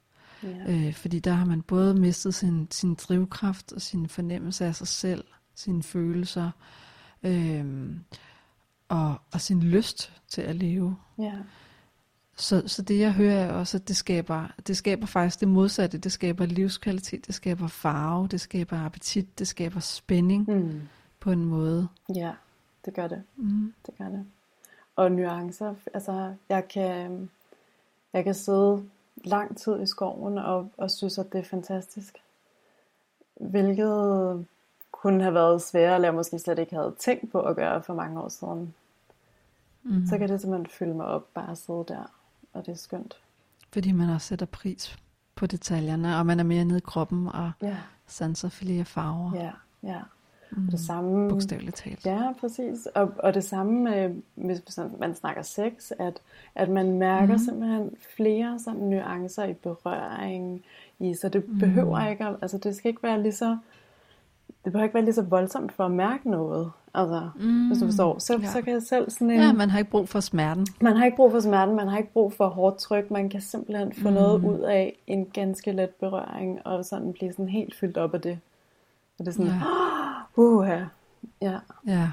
Ja. 0.44 0.72
Øh, 0.74 0.94
fordi 0.94 1.20
der 1.20 1.34
har 1.34 1.46
man 1.46 1.62
både 1.62 1.94
mistet 1.94 2.36
sin, 2.36 2.68
sin 2.72 2.96
drivkraft 2.96 3.72
og 3.72 3.82
sin 3.82 4.10
fornemmelse 4.10 4.66
af 4.66 4.76
sig 4.76 4.88
selv, 4.88 5.24
sine 5.56 5.84
følelser. 5.84 6.52
øhm, 7.24 8.04
og, 8.90 9.16
og 9.32 9.42
sin 9.42 9.64
lyst 9.64 10.14
til 10.28 10.42
at 10.42 10.56
leve. 10.56 10.96
Ja. 11.20 11.34
Så, 12.42 12.64
så 12.68 12.82
det 12.82 13.00
jeg 13.00 13.14
hører 13.14 13.36
er 13.36 13.54
også, 13.54 13.78
at 13.78 13.88
det 13.88 13.96
skaber, 13.96 14.48
det 14.68 14.78
skaber 14.78 15.06
faktisk 15.06 15.40
det 15.40 15.48
modsatte. 15.48 15.98
Det 15.98 16.12
skaber 16.12 16.46
livskvalitet, 16.46 17.28
det 17.28 17.36
skaber 17.36 17.68
farve, 17.68 18.28
det 18.28 18.42
skaber 18.42 18.78
appetit, 18.86 19.40
det 19.40 19.48
skaber 19.48 19.80
spænding 19.80 20.48
Mm. 20.50 20.82
på 21.20 21.32
en 21.32 21.46
måde. 21.46 21.88
Ja, 22.16 22.32
det 22.86 22.94
gør 22.94 23.08
det. 23.08 23.24
Mm. 23.36 23.74
Det 23.86 23.98
gør 23.98 24.06
det. 24.10 24.26
Og 24.96 25.12
nuancer, 25.12 25.76
altså 25.94 26.34
jeg 26.50 26.68
kan, 26.68 27.30
jeg 28.14 28.24
kan 28.24 28.34
sidde 28.34 28.84
lang 29.16 29.58
tid 29.58 29.82
i 29.82 29.86
skoven 29.86 30.38
og, 30.38 30.72
og 30.78 30.92
synes, 30.92 31.18
at 31.18 31.34
det 31.34 31.40
er 31.40 31.44
fantastisk. 31.44 32.18
Hvilket 33.36 34.46
kunne 34.92 35.22
have 35.24 35.34
været 35.34 35.62
sværere, 35.62 35.96
eller 35.96 36.08
jeg 36.08 36.16
måske 36.16 36.40
slet 36.40 36.60
ikke 36.60 36.76
havde 36.76 36.96
tænkt 37.00 37.32
på 37.32 37.42
at 37.42 37.56
gøre 37.56 37.84
for 37.84 37.94
mange 37.94 38.22
år 38.22 38.30
siden. 38.30 38.74
Mm. 39.84 40.08
Så 40.10 40.18
kan 40.18 40.30
det 40.30 40.42
simpelthen 40.42 40.70
fylde 40.72 40.94
mig 40.94 41.06
op, 41.06 41.28
bare 41.34 41.52
at 41.52 41.58
sidde 41.58 41.86
der. 41.88 42.12
Og 42.54 42.66
det 42.66 42.72
er 42.72 42.76
skønt. 42.78 43.18
Fordi 43.74 43.92
man 43.92 44.10
også 44.10 44.28
sætter 44.28 44.46
pris 44.46 44.98
på 45.36 45.46
detaljerne, 45.48 46.18
og 46.18 46.26
man 46.26 46.40
er 46.40 46.44
mere 46.44 46.66
nede 46.66 46.78
i 46.78 46.82
kroppen 46.86 47.28
og 47.28 47.52
Ja, 47.62 47.78
sanser 48.08 48.50
flere 48.50 48.86
farver. 48.86 49.32
ja, 49.36 49.52
ja. 49.84 50.00
Mm. 50.52 50.66
Og 50.66 50.72
det 50.72 50.80
samme... 50.80 51.30
Bogstaveligt 51.30 51.76
talt. 51.76 52.06
Ja, 52.06 52.32
præcis. 52.40 52.86
Og, 52.96 53.14
og 53.20 53.34
det 53.34 53.44
samme 53.44 53.84
med, 53.84 54.16
hvis 54.36 54.80
man 55.00 55.16
snakker 55.16 55.42
sex, 55.42 55.92
at, 56.00 56.22
at 56.56 56.70
man 56.70 56.92
mærker 56.98 57.24
Mhm. 57.26 57.32
mm. 57.32 57.38
simpelthen 57.38 57.96
flere 58.16 58.60
sådan 58.60 58.80
nuancer 58.80 59.44
i 59.44 59.54
berøring, 59.54 60.62
i, 61.00 61.14
så 61.22 61.30
det 61.30 61.46
behøver 61.60 62.08
ikke, 62.08 62.26
at, 62.26 62.36
altså 62.42 62.58
det 62.58 62.76
skal 62.76 62.90
ikke 62.90 63.04
være 63.04 63.22
lige 63.22 63.34
så, 63.34 63.58
det 64.48 64.72
behøver 64.72 64.84
ikke 64.84 64.94
være 64.94 65.04
lige 65.04 65.14
så 65.16 65.22
voldsomt 65.22 65.72
for 65.72 65.86
at 65.86 65.92
mærke 65.92 66.30
noget. 66.30 66.72
Altså, 66.94 67.30
mm. 67.40 67.68
hvis 67.68 67.80
du 67.80 67.86
forstår. 67.86 68.20
Så, 68.20 68.40
ja. 68.42 68.52
så 68.52 68.62
kan 68.62 68.74
jeg 68.74 68.82
selv 68.82 69.10
sådan 69.10 69.32
en, 69.32 69.40
Ja, 69.40 69.54
man 69.54 69.70
har 69.70 69.80
ikke 69.80 69.92
brug 69.92 70.10
for 70.10 70.20
smerten. 70.20 70.68
man 70.82 70.96
har 70.98 71.06
ikke 71.06 71.16
brug 71.16 71.32
for 71.32 71.40
smerten, 71.40 71.76
man 71.76 71.88
har 71.88 71.98
ikke 71.98 72.14
brug 72.14 72.34
for 72.34 72.48
hårdt 72.48 72.78
tryk, 72.78 73.12
man 73.12 73.30
kan 73.30 73.42
simpelthen 73.42 73.94
få 73.94 74.08
mm. 74.08 74.14
noget 74.14 74.44
ud 74.44 74.60
af 74.60 75.00
en 75.08 75.26
ganske 75.26 75.72
let 75.72 75.90
berøring, 75.90 76.68
og 76.68 76.86
sådan 76.86 77.14
blive 77.14 77.32
sådan 77.32 77.50
helt 77.50 77.76
fyldt 77.76 77.98
op 77.98 78.14
af 78.14 78.22
det. 78.22 78.40
Og 79.20 79.26
det 79.26 79.28
er 79.28 79.32
sådan, 79.32 79.52
Ja. 79.52 79.62
uh, 80.44 80.68
ja. 80.68 80.86
ja. 81.42 81.58
Ja, 81.88 82.10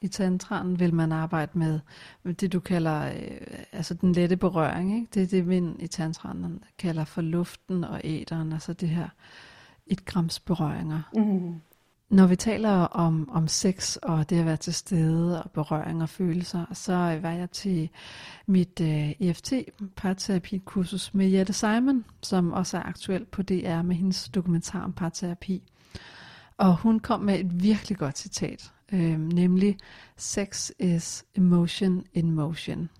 i 0.00 0.08
tantraen 0.08 0.80
vil 0.80 0.94
man 0.94 1.12
arbejde 1.12 1.58
med, 1.58 1.80
det, 2.24 2.52
du 2.52 2.60
kalder 2.60 3.06
øh, 3.06 3.56
altså 3.72 3.94
den 3.94 4.12
lette 4.12 4.36
berøring. 4.36 4.94
Ikke? 4.94 5.06
Det 5.14 5.22
er 5.22 5.26
det, 5.26 5.48
vi 5.48 5.62
i 5.78 5.86
tantraen 5.86 6.64
kalder 6.78 7.04
for 7.04 7.20
luften 7.20 7.84
og 7.84 8.00
æderen, 8.04 8.52
altså 8.52 8.72
det 8.72 8.88
her 8.88 9.08
et 9.86 10.04
grams 10.04 10.40
berøringer. 10.40 11.00
Mm. 11.14 11.54
Når 12.12 12.26
vi 12.26 12.36
taler 12.36 12.70
om, 12.70 13.28
om 13.30 13.48
sex 13.48 13.96
og 13.96 14.30
det 14.30 14.38
at 14.38 14.46
være 14.46 14.56
til 14.56 14.74
stede 14.74 15.42
og 15.42 15.50
berøring 15.50 16.02
og 16.02 16.08
følelser, 16.08 16.64
så 16.72 16.92
var 17.22 17.30
jeg 17.30 17.50
til 17.50 17.90
mit 18.46 18.80
øh, 18.80 19.10
EFT 19.20 19.52
parterapi-kursus 19.96 21.14
med 21.14 21.28
Jette 21.28 21.52
Simon, 21.52 22.04
som 22.22 22.52
også 22.52 22.76
er 22.76 22.82
aktuel 22.82 23.24
på 23.24 23.42
DR 23.42 23.82
med 23.82 23.96
hendes 23.96 24.28
dokumentar 24.28 24.84
om 24.84 24.92
parterapi. 24.92 25.62
Og 26.56 26.76
hun 26.76 27.00
kom 27.00 27.20
med 27.20 27.40
et 27.40 27.62
virkelig 27.62 27.98
godt 27.98 28.18
citat, 28.18 28.72
øh, 28.92 29.20
nemlig 29.20 29.78
Sex 30.16 30.70
is 30.78 31.24
emotion 31.36 32.04
in 32.14 32.30
motion. 32.30 32.90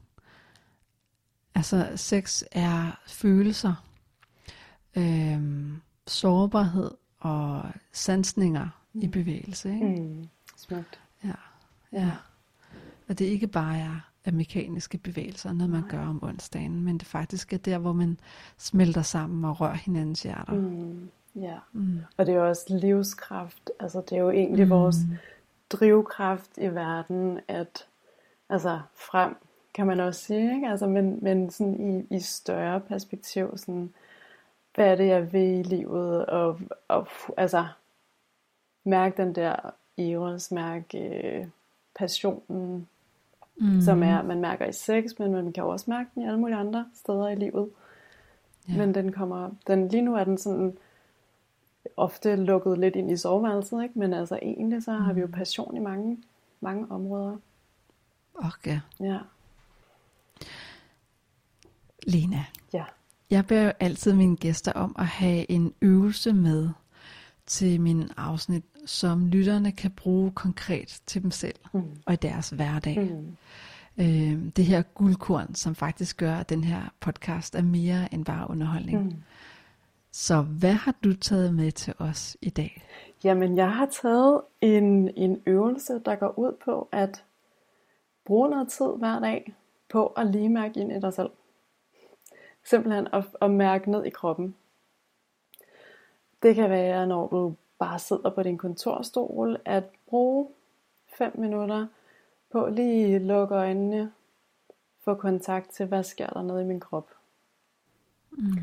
Altså 1.54 1.92
sex 1.96 2.42
er 2.52 3.00
følelser, 3.06 3.74
øh, 4.96 5.72
sårbarhed 6.06 6.90
og 7.20 7.64
sansninger 7.92 8.81
i 8.94 9.08
bevægelse. 9.08 9.74
Ikke? 9.74 9.86
Mm. 9.86 10.28
Smukt. 10.56 11.00
Ja, 11.24 11.34
ja. 11.92 12.10
Og 13.08 13.18
det 13.18 13.24
ikke 13.24 13.46
bare 13.46 13.78
er, 13.78 14.10
er 14.24 14.32
mekaniske 14.32 14.98
bevægelser, 14.98 15.52
noget 15.52 15.70
man 15.70 15.88
gør 15.88 16.06
om 16.06 16.24
onsdagen, 16.24 16.84
men 16.84 16.98
det 16.98 17.06
faktisk 17.06 17.52
er 17.52 17.58
der, 17.58 17.78
hvor 17.78 17.92
man 17.92 18.18
smelter 18.58 19.02
sammen 19.02 19.44
og 19.44 19.60
rører 19.60 19.74
hinandens 19.74 20.22
hjerter. 20.22 20.52
Mm. 20.52 21.10
Ja. 21.34 21.58
Mm. 21.72 21.98
Og 22.16 22.26
det 22.26 22.34
er 22.34 22.36
jo 22.36 22.48
også 22.48 22.76
livskraft. 22.76 23.70
Altså 23.80 24.00
det 24.00 24.12
er 24.12 24.20
jo 24.20 24.30
egentlig 24.30 24.64
mm. 24.64 24.70
vores 24.70 24.96
drivkraft 25.70 26.50
i 26.58 26.66
verden, 26.66 27.40
at 27.48 27.86
altså 28.48 28.80
frem, 28.94 29.36
kan 29.74 29.86
man 29.86 30.00
også 30.00 30.20
sige, 30.20 30.54
ikke? 30.54 30.68
Altså, 30.68 30.86
men, 30.86 31.18
men 31.22 31.50
sådan 31.50 32.06
i, 32.10 32.16
i 32.16 32.20
større 32.20 32.80
perspektiv, 32.80 33.56
sådan, 33.56 33.92
hvad 34.74 34.86
er 34.86 34.94
det, 34.94 35.06
jeg 35.06 35.32
vil 35.32 35.58
i 35.58 35.62
livet, 35.62 36.26
og, 36.26 36.60
og 36.88 37.08
altså, 37.36 37.66
mærke 38.84 39.22
den 39.22 39.34
der 39.34 39.56
eros, 39.98 40.50
mærke 40.50 40.98
øh, 40.98 41.46
passionen, 41.94 42.88
Mm. 43.56 43.80
som 43.80 44.02
er, 44.02 44.22
man 44.22 44.40
mærker 44.40 44.66
i 44.66 44.72
sex, 44.72 45.04
men 45.18 45.32
man 45.32 45.52
kan 45.52 45.64
jo 45.64 45.68
også 45.68 45.90
mærke 45.90 46.10
den 46.14 46.22
i 46.22 46.26
alle 46.26 46.38
mulige 46.38 46.56
andre 46.56 46.86
steder 46.94 47.28
i 47.28 47.34
livet. 47.34 47.68
Ja. 48.68 48.76
Men 48.76 48.94
den 48.94 49.12
kommer, 49.12 49.50
den, 49.66 49.88
lige 49.88 50.02
nu 50.02 50.14
er 50.14 50.24
den 50.24 50.38
sådan 50.38 50.76
ofte 51.96 52.36
lukket 52.36 52.78
lidt 52.78 52.96
ind 52.96 53.10
i 53.10 53.16
soveværelset, 53.16 53.82
ikke? 53.82 53.98
men 53.98 54.14
altså 54.14 54.38
egentlig 54.42 54.82
så 54.82 54.92
har 54.92 55.12
vi 55.12 55.20
jo 55.20 55.26
passion 55.26 55.76
i 55.76 55.80
mange, 55.80 56.18
mange 56.60 56.86
områder. 56.90 57.36
Okay. 58.34 58.80
Ja, 59.00 59.18
Lena, 62.06 62.44
ja. 62.72 62.84
jeg 63.30 63.46
beder 63.46 63.64
jo 63.64 63.72
altid 63.80 64.12
mine 64.12 64.36
gæster 64.36 64.72
om 64.72 64.96
at 64.98 65.06
have 65.06 65.50
en 65.50 65.74
øvelse 65.82 66.32
med 66.32 66.70
til 67.46 67.80
min 67.80 68.10
afsnit, 68.16 68.64
som 68.86 69.26
lytterne 69.26 69.72
kan 69.72 69.90
bruge 69.90 70.30
konkret 70.30 71.00
til 71.06 71.22
dem 71.22 71.30
selv 71.30 71.54
Mm. 71.72 71.82
og 72.06 72.12
i 72.12 72.16
deres 72.16 72.50
hverdag. 72.50 72.98
Mm. 73.00 73.36
Øh, 73.98 74.52
det 74.56 74.64
her 74.64 74.82
guldkorn, 74.82 75.54
som 75.54 75.74
faktisk 75.74 76.16
gør, 76.16 76.34
at 76.34 76.48
den 76.48 76.64
her 76.64 76.82
podcast 77.00 77.54
er 77.54 77.62
mere 77.62 78.14
end 78.14 78.24
bare 78.24 78.50
underholdning. 78.50 79.04
Mm. 79.04 79.12
Så 80.12 80.42
hvad 80.42 80.72
har 80.72 80.94
du 81.04 81.14
taget 81.14 81.54
med 81.54 81.72
til 81.72 81.94
os 81.98 82.36
i 82.40 82.50
dag? 82.50 82.82
Jamen, 83.24 83.56
jeg 83.56 83.72
har 83.74 83.86
taget 84.02 84.40
en, 84.60 85.10
en 85.16 85.42
øvelse, 85.46 86.00
der 86.04 86.14
går 86.16 86.38
ud 86.38 86.52
på 86.64 86.88
at 86.92 87.24
bruge 88.24 88.50
noget 88.50 88.68
tid 88.68 88.86
hver 88.98 89.20
dag 89.20 89.54
på 89.88 90.06
at 90.06 90.26
lige 90.26 90.48
mærke 90.48 90.80
ind 90.80 90.92
i 90.92 91.00
dig 91.00 91.12
selv. 91.14 91.30
Simpelthen 92.64 93.08
at, 93.12 93.24
at 93.40 93.50
mærke 93.50 93.90
ned 93.90 94.04
i 94.04 94.10
kroppen. 94.10 94.54
Det 96.42 96.54
kan 96.54 96.70
være, 96.70 97.06
når 97.06 97.28
du 97.28 97.54
bare 97.82 97.98
sidder 97.98 98.30
på 98.30 98.42
din 98.42 98.58
kontorstol, 98.58 99.60
at 99.64 99.84
bruge 100.06 100.48
5 101.06 101.38
minutter 101.38 101.86
på 102.50 102.68
lige 102.68 103.18
lukke 103.18 103.54
øjnene, 103.54 104.12
få 105.00 105.14
kontakt 105.14 105.70
til, 105.70 105.86
hvad 105.86 106.04
sker 106.04 106.26
der 106.26 106.42
nede 106.42 106.62
i 106.62 106.64
min 106.64 106.80
krop. 106.80 107.10
Mm. 108.30 108.56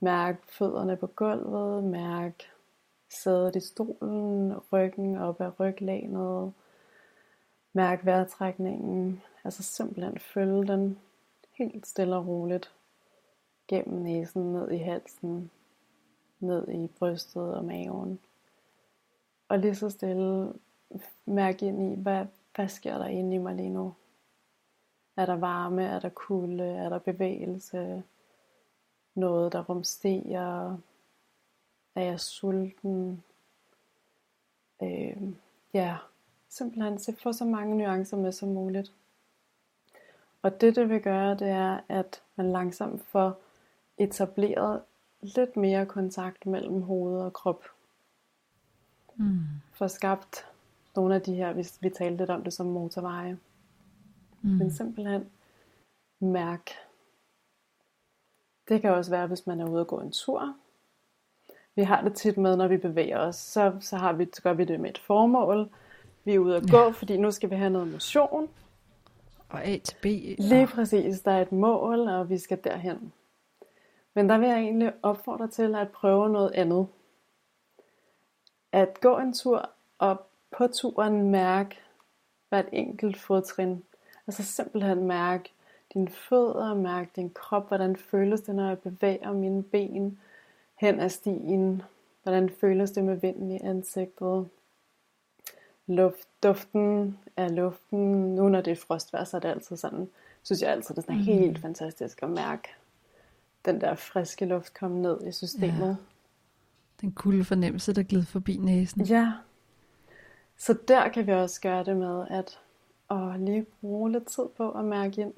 Mærk 0.00 0.48
fødderne 0.48 0.96
på 0.96 1.06
gulvet, 1.06 1.84
mærk 1.84 2.42
sædet 3.08 3.56
i 3.56 3.60
stolen, 3.60 4.54
ryggen 4.72 5.18
op 5.18 5.40
ad 5.40 5.60
ryglænet. 5.60 6.52
Mærk 7.72 8.04
vejrtrækningen, 8.04 9.22
altså 9.44 9.62
simpelthen 9.62 10.18
følge 10.18 10.66
den 10.66 10.98
helt 11.52 11.86
stille 11.86 12.16
og 12.16 12.26
roligt 12.26 12.72
gennem 13.68 14.02
næsen, 14.02 14.52
ned 14.52 14.70
i 14.70 14.78
halsen, 14.78 15.50
ned 16.40 16.68
i 16.68 16.86
brystet 16.98 17.54
og 17.54 17.64
maven. 17.64 18.20
Og 19.54 19.60
lige 19.60 19.74
så 19.74 19.90
stille 19.90 20.52
mærke 21.26 21.66
ind 21.66 21.92
i, 21.92 22.02
hvad, 22.02 22.26
hvad 22.54 22.68
sker 22.68 22.98
der 22.98 23.06
inde 23.06 23.36
i 23.36 23.38
mig 23.38 23.54
lige 23.54 23.70
nu? 23.70 23.94
Er 25.16 25.26
der 25.26 25.36
varme? 25.36 25.84
Er 25.84 26.00
der 26.00 26.08
kulde? 26.08 26.64
Er 26.64 26.88
der 26.88 26.98
bevægelse? 26.98 28.02
Noget, 29.14 29.52
der 29.52 29.64
rumsterer? 29.64 30.78
Er 31.94 32.02
jeg 32.02 32.20
sulten? 32.20 33.24
Øh, 34.82 35.22
ja, 35.74 35.96
simpelthen 36.48 36.98
se 36.98 37.16
få 37.22 37.32
så 37.32 37.44
mange 37.44 37.76
nuancer 37.76 38.16
med 38.16 38.32
som 38.32 38.48
muligt. 38.48 38.92
Og 40.42 40.60
det, 40.60 40.76
det 40.76 40.88
vil 40.88 41.02
gøre, 41.02 41.34
det 41.34 41.48
er, 41.48 41.80
at 41.88 42.22
man 42.36 42.52
langsomt 42.52 43.02
får 43.02 43.40
etableret 43.98 44.82
lidt 45.20 45.56
mere 45.56 45.86
kontakt 45.86 46.46
mellem 46.46 46.82
hoved 46.82 47.20
og 47.20 47.32
krop. 47.32 47.73
Mm. 49.16 49.38
Får 49.72 49.86
skabt 49.86 50.46
nogle 50.96 51.14
af 51.14 51.22
de 51.22 51.34
her, 51.34 51.52
hvis 51.52 51.78
vi 51.80 51.90
talte 51.90 52.16
lidt 52.16 52.30
om 52.30 52.44
det 52.44 52.52
som 52.52 52.66
motorveje. 52.66 53.38
Mm. 54.42 54.50
Men 54.50 54.70
simpelthen 54.70 55.24
mærk. 56.20 56.70
Det 58.68 58.80
kan 58.80 58.90
også 58.94 59.10
være, 59.10 59.26
hvis 59.26 59.46
man 59.46 59.60
er 59.60 59.68
ude 59.68 59.80
og 59.80 59.86
gå 59.86 60.00
en 60.00 60.12
tur. 60.12 60.54
Vi 61.76 61.82
har 61.82 62.02
det 62.02 62.14
tit 62.14 62.36
med, 62.38 62.56
når 62.56 62.68
vi 62.68 62.76
bevæger 62.76 63.18
os, 63.18 63.36
så, 63.36 63.76
så, 63.80 63.96
har 63.96 64.12
vi, 64.12 64.28
så 64.32 64.42
gør 64.42 64.52
vi 64.52 64.64
det 64.64 64.80
med 64.80 64.90
et 64.90 64.98
formål. 64.98 65.68
Vi 66.24 66.34
er 66.34 66.38
ude 66.38 66.56
at 66.56 66.70
gå, 66.70 66.76
ja. 66.78 66.88
fordi 66.90 67.16
nu 67.16 67.30
skal 67.30 67.50
vi 67.50 67.54
have 67.54 67.70
noget 67.70 67.92
motion. 67.92 68.48
Og 69.48 69.64
A 69.64 69.78
til 69.78 69.96
B. 70.02 70.04
Lige 70.38 70.62
og- 70.62 70.68
præcis, 70.68 71.20
der 71.20 71.30
er 71.32 71.42
et 71.42 71.52
mål, 71.52 72.00
og 72.08 72.30
vi 72.30 72.38
skal 72.38 72.58
derhen. 72.64 73.12
Men 74.14 74.28
der 74.28 74.38
vil 74.38 74.48
jeg 74.48 74.58
egentlig 74.58 74.92
opfordre 75.02 75.48
til 75.48 75.74
at 75.74 75.90
prøve 75.90 76.28
noget 76.28 76.50
andet. 76.50 76.86
At 78.74 79.00
gå 79.00 79.18
en 79.18 79.32
tur, 79.32 79.70
og 79.98 80.16
på 80.50 80.66
turen 80.66 81.30
mærke 81.30 81.76
hvert 82.48 82.68
enkelt 82.72 83.20
fodtrin. 83.20 83.84
Altså 84.26 84.42
simpelthen 84.42 85.06
mærke 85.06 85.50
dine 85.94 86.08
fødder, 86.08 86.74
mærke 86.74 87.10
din 87.16 87.30
krop, 87.30 87.68
hvordan 87.68 87.96
føles 87.96 88.40
det, 88.40 88.54
når 88.54 88.68
jeg 88.68 88.78
bevæger 88.78 89.32
mine 89.32 89.62
ben 89.62 90.18
hen 90.74 91.00
ad 91.00 91.08
stien, 91.08 91.82
hvordan 92.22 92.50
føles 92.50 92.90
det 92.90 93.04
med 93.04 93.16
vinden 93.16 93.50
i 93.50 93.60
ansigtet, 93.60 94.48
luft, 95.86 96.28
duften 96.42 97.18
af 97.36 97.56
luften, 97.56 98.34
nu 98.34 98.48
når 98.48 98.60
det 98.60 98.70
er 98.70 98.76
frostvær, 98.76 99.24
så 99.24 99.36
er 99.36 99.40
det 99.40 99.48
altid 99.48 99.76
sådan, 99.76 100.10
synes 100.42 100.62
jeg 100.62 100.70
altid, 100.70 100.94
det 100.94 100.98
er 100.98 101.02
sådan 101.02 101.16
mm. 101.16 101.24
helt 101.24 101.58
fantastisk 101.58 102.22
at 102.22 102.30
mærke 102.30 102.68
den 103.64 103.80
der 103.80 103.94
friske 103.94 104.44
luft 104.44 104.74
komme 104.74 105.02
ned 105.02 105.26
i 105.26 105.32
systemet. 105.32 105.88
Ja. 105.88 106.13
Den 107.00 107.12
kulde 107.12 107.44
fornemmelse, 107.44 107.92
der 107.92 108.02
glider 108.02 108.24
forbi 108.24 108.56
næsen. 108.56 109.04
Ja. 109.04 109.32
Så 110.56 110.78
der 110.88 111.08
kan 111.08 111.26
vi 111.26 111.32
også 111.32 111.60
gøre 111.60 111.84
det 111.84 111.96
med, 111.96 112.26
at 112.30 112.58
og 113.08 113.38
lige 113.38 113.66
bruge 113.80 114.12
lidt 114.12 114.26
tid 114.26 114.44
på 114.56 114.70
at 114.70 114.84
mærke 114.84 115.20
ind. 115.20 115.34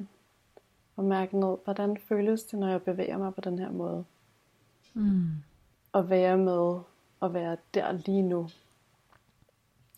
Og 0.97 1.05
mærke 1.05 1.41
ned, 1.41 1.57
hvordan 1.65 1.97
føles 2.09 2.43
det, 2.43 2.59
når 2.59 2.69
jeg 2.69 2.83
bevæger 2.83 3.19
mig 3.19 3.35
på 3.35 3.41
den 3.41 3.59
her 3.59 3.71
måde. 3.71 4.05
Mm. 4.95 5.31
Og 5.93 6.11
være 6.11 6.37
med 6.39 6.81
at 7.23 7.35
være 7.35 7.57
der 7.75 7.93
lige 7.93 8.23
nu. 8.23 8.49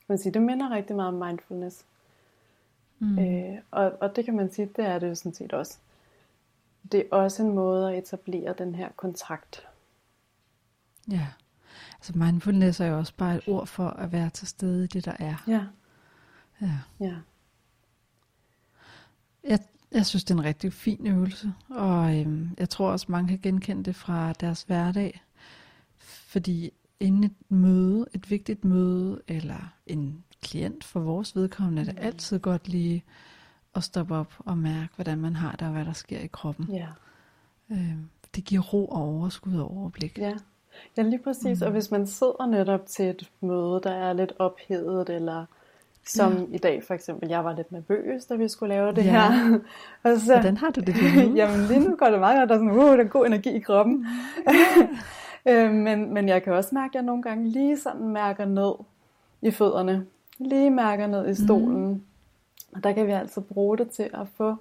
Man 0.09 0.19
sige, 0.19 0.33
det 0.33 0.43
minder 0.43 0.71
rigtig 0.71 0.97
meget 0.97 1.09
om 1.09 1.27
mindfulness. 1.27 1.85
Mm. 2.99 3.19
Øh, 3.19 3.59
og, 3.71 3.93
og 4.01 4.17
det 4.17 4.25
kan 4.25 4.37
man 4.37 4.53
sige, 4.53 4.71
det 4.77 4.85
er 4.85 4.99
det 4.99 5.09
jo 5.09 5.15
sådan 5.15 5.35
set 5.35 5.53
også. 5.53 5.79
Det 6.93 7.01
er 7.01 7.17
også 7.17 7.43
en 7.43 7.55
måde 7.55 7.93
at 7.93 7.99
etablere 7.99 8.55
den 8.59 8.75
her 8.75 8.89
kontakt. 8.97 9.67
Ja, 11.11 11.27
altså 12.09 12.25
mindfulness 12.25 12.81
er 12.81 12.87
jo 12.87 12.99
også 12.99 13.15
bare 13.17 13.37
et 13.37 13.43
ord 13.47 13.67
for 13.67 13.89
at 13.89 14.13
være 14.13 14.31
til 14.31 14.49
stede 14.49 14.85
i 14.85 14.87
det, 14.87 15.05
der 15.05 15.17
er. 15.19 15.45
Ja. 15.47 15.65
Ja. 16.61 16.79
ja. 17.01 17.15
Jeg, 19.45 19.59
jeg 19.93 20.07
synes, 20.07 20.25
det 20.25 20.35
er 20.35 20.39
en 20.39 20.45
rigtig 20.45 20.73
fin 20.73 21.07
øvelse, 21.07 21.53
og 21.69 22.21
øhm, 22.21 22.51
jeg 22.59 22.69
tror 22.69 22.91
også, 22.91 23.07
mange 23.09 23.29
kan 23.29 23.39
genkende 23.39 23.83
det 23.85 23.97
fra 23.97 24.33
deres 24.33 24.63
hverdag. 24.63 25.23
Fordi 25.99 26.71
inden 27.01 27.25
et 27.25 27.35
møde, 27.49 28.07
et 28.15 28.31
vigtigt 28.31 28.65
møde, 28.65 29.21
eller 29.29 29.75
en 29.87 30.25
klient 30.43 30.85
for 30.85 31.01
vores 31.01 31.37
vedkommende, 31.37 31.81
er 31.81 31.85
det 31.85 31.95
mm. 31.95 32.07
altid 32.07 32.39
godt 32.39 32.69
lige 32.69 33.05
at 33.75 33.85
stoppe 33.85 34.15
op 34.15 34.35
og 34.39 34.59
mærke, 34.59 34.95
hvordan 34.95 35.19
man 35.19 35.37
har 35.37 35.53
det, 35.53 35.63
og 35.63 35.73
hvad 35.73 35.85
der 35.85 35.93
sker 35.93 36.19
i 36.19 36.27
kroppen. 36.27 36.69
Ja. 36.73 36.89
Øh, 37.71 37.97
det 38.35 38.45
giver 38.45 38.63
ro 38.63 38.87
og 38.87 39.03
overskud 39.03 39.57
og 39.57 39.71
overblik. 39.71 40.19
Ja, 40.19 40.35
ja 40.97 41.03
lige 41.03 41.23
præcis. 41.23 41.61
Mm. 41.61 41.67
Og 41.67 41.73
hvis 41.73 41.91
man 41.91 42.07
sidder 42.07 42.47
netop 42.47 42.87
til 42.87 43.09
et 43.09 43.31
møde, 43.41 43.81
der 43.83 43.91
er 43.91 44.13
lidt 44.13 44.33
ophedet, 44.39 45.09
eller 45.11 45.45
som 46.07 46.33
ja. 46.33 46.55
i 46.55 46.59
dag 46.59 46.83
for 46.87 46.95
eksempel, 46.95 47.29
jeg 47.29 47.45
var 47.45 47.57
lidt 47.57 47.73
nervøs, 47.73 48.25
da 48.25 48.35
vi 48.35 48.49
skulle 48.49 48.75
lave 48.75 48.93
det 48.93 49.05
ja. 49.05 49.11
her. 49.11 49.59
og 50.13 50.21
så, 50.21 50.33
Hvordan 50.33 50.57
har 50.57 50.71
du 50.71 50.81
det 50.81 50.97
lige 50.97 51.29
nu? 51.29 51.35
jamen 51.41 51.67
lige 51.67 51.81
nu 51.81 51.97
går 51.97 52.07
det 52.07 52.21
meget 52.21 52.39
godt, 52.39 52.49
der 52.49 52.55
er 52.55 52.59
sådan, 52.59 52.71
uh, 52.71 52.99
der 52.99 53.05
er 53.05 53.09
god 53.09 53.27
energi 53.27 53.51
i 53.51 53.59
kroppen. 53.59 54.07
øh, 55.49 55.73
men, 55.73 56.15
men 56.15 56.29
jeg 56.29 56.43
kan 56.43 56.53
også 56.53 56.75
mærke, 56.75 56.91
at 56.91 56.95
jeg 56.95 57.03
nogle 57.03 57.23
gange 57.23 57.49
lige 57.49 57.79
sådan 57.79 58.09
mærker 58.09 58.45
ned 58.45 58.73
i 59.43 59.51
fødderne. 59.51 60.07
Lige 60.39 60.71
mærker 60.71 61.07
ned 61.07 61.29
i 61.29 61.35
stolen. 61.35 61.89
Mm. 61.89 62.03
Og 62.73 62.85
der 62.85 62.93
kan 62.93 63.07
vi 63.07 63.13
altså 63.13 63.41
bruge 63.41 63.79
det 63.79 63.91
til 63.91 64.11
at 64.15 64.27
få 64.37 64.57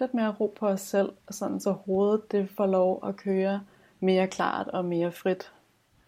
lidt 0.00 0.14
mere 0.14 0.34
ro 0.40 0.54
på 0.58 0.66
os 0.66 0.80
selv, 0.80 1.12
sådan 1.30 1.60
så 1.60 1.72
hovedet 1.72 2.32
det 2.32 2.48
får 2.56 2.66
lov 2.66 3.04
at 3.06 3.16
køre 3.16 3.60
mere 4.00 4.26
klart 4.26 4.68
og 4.68 4.84
mere 4.84 5.12
frit, 5.12 5.52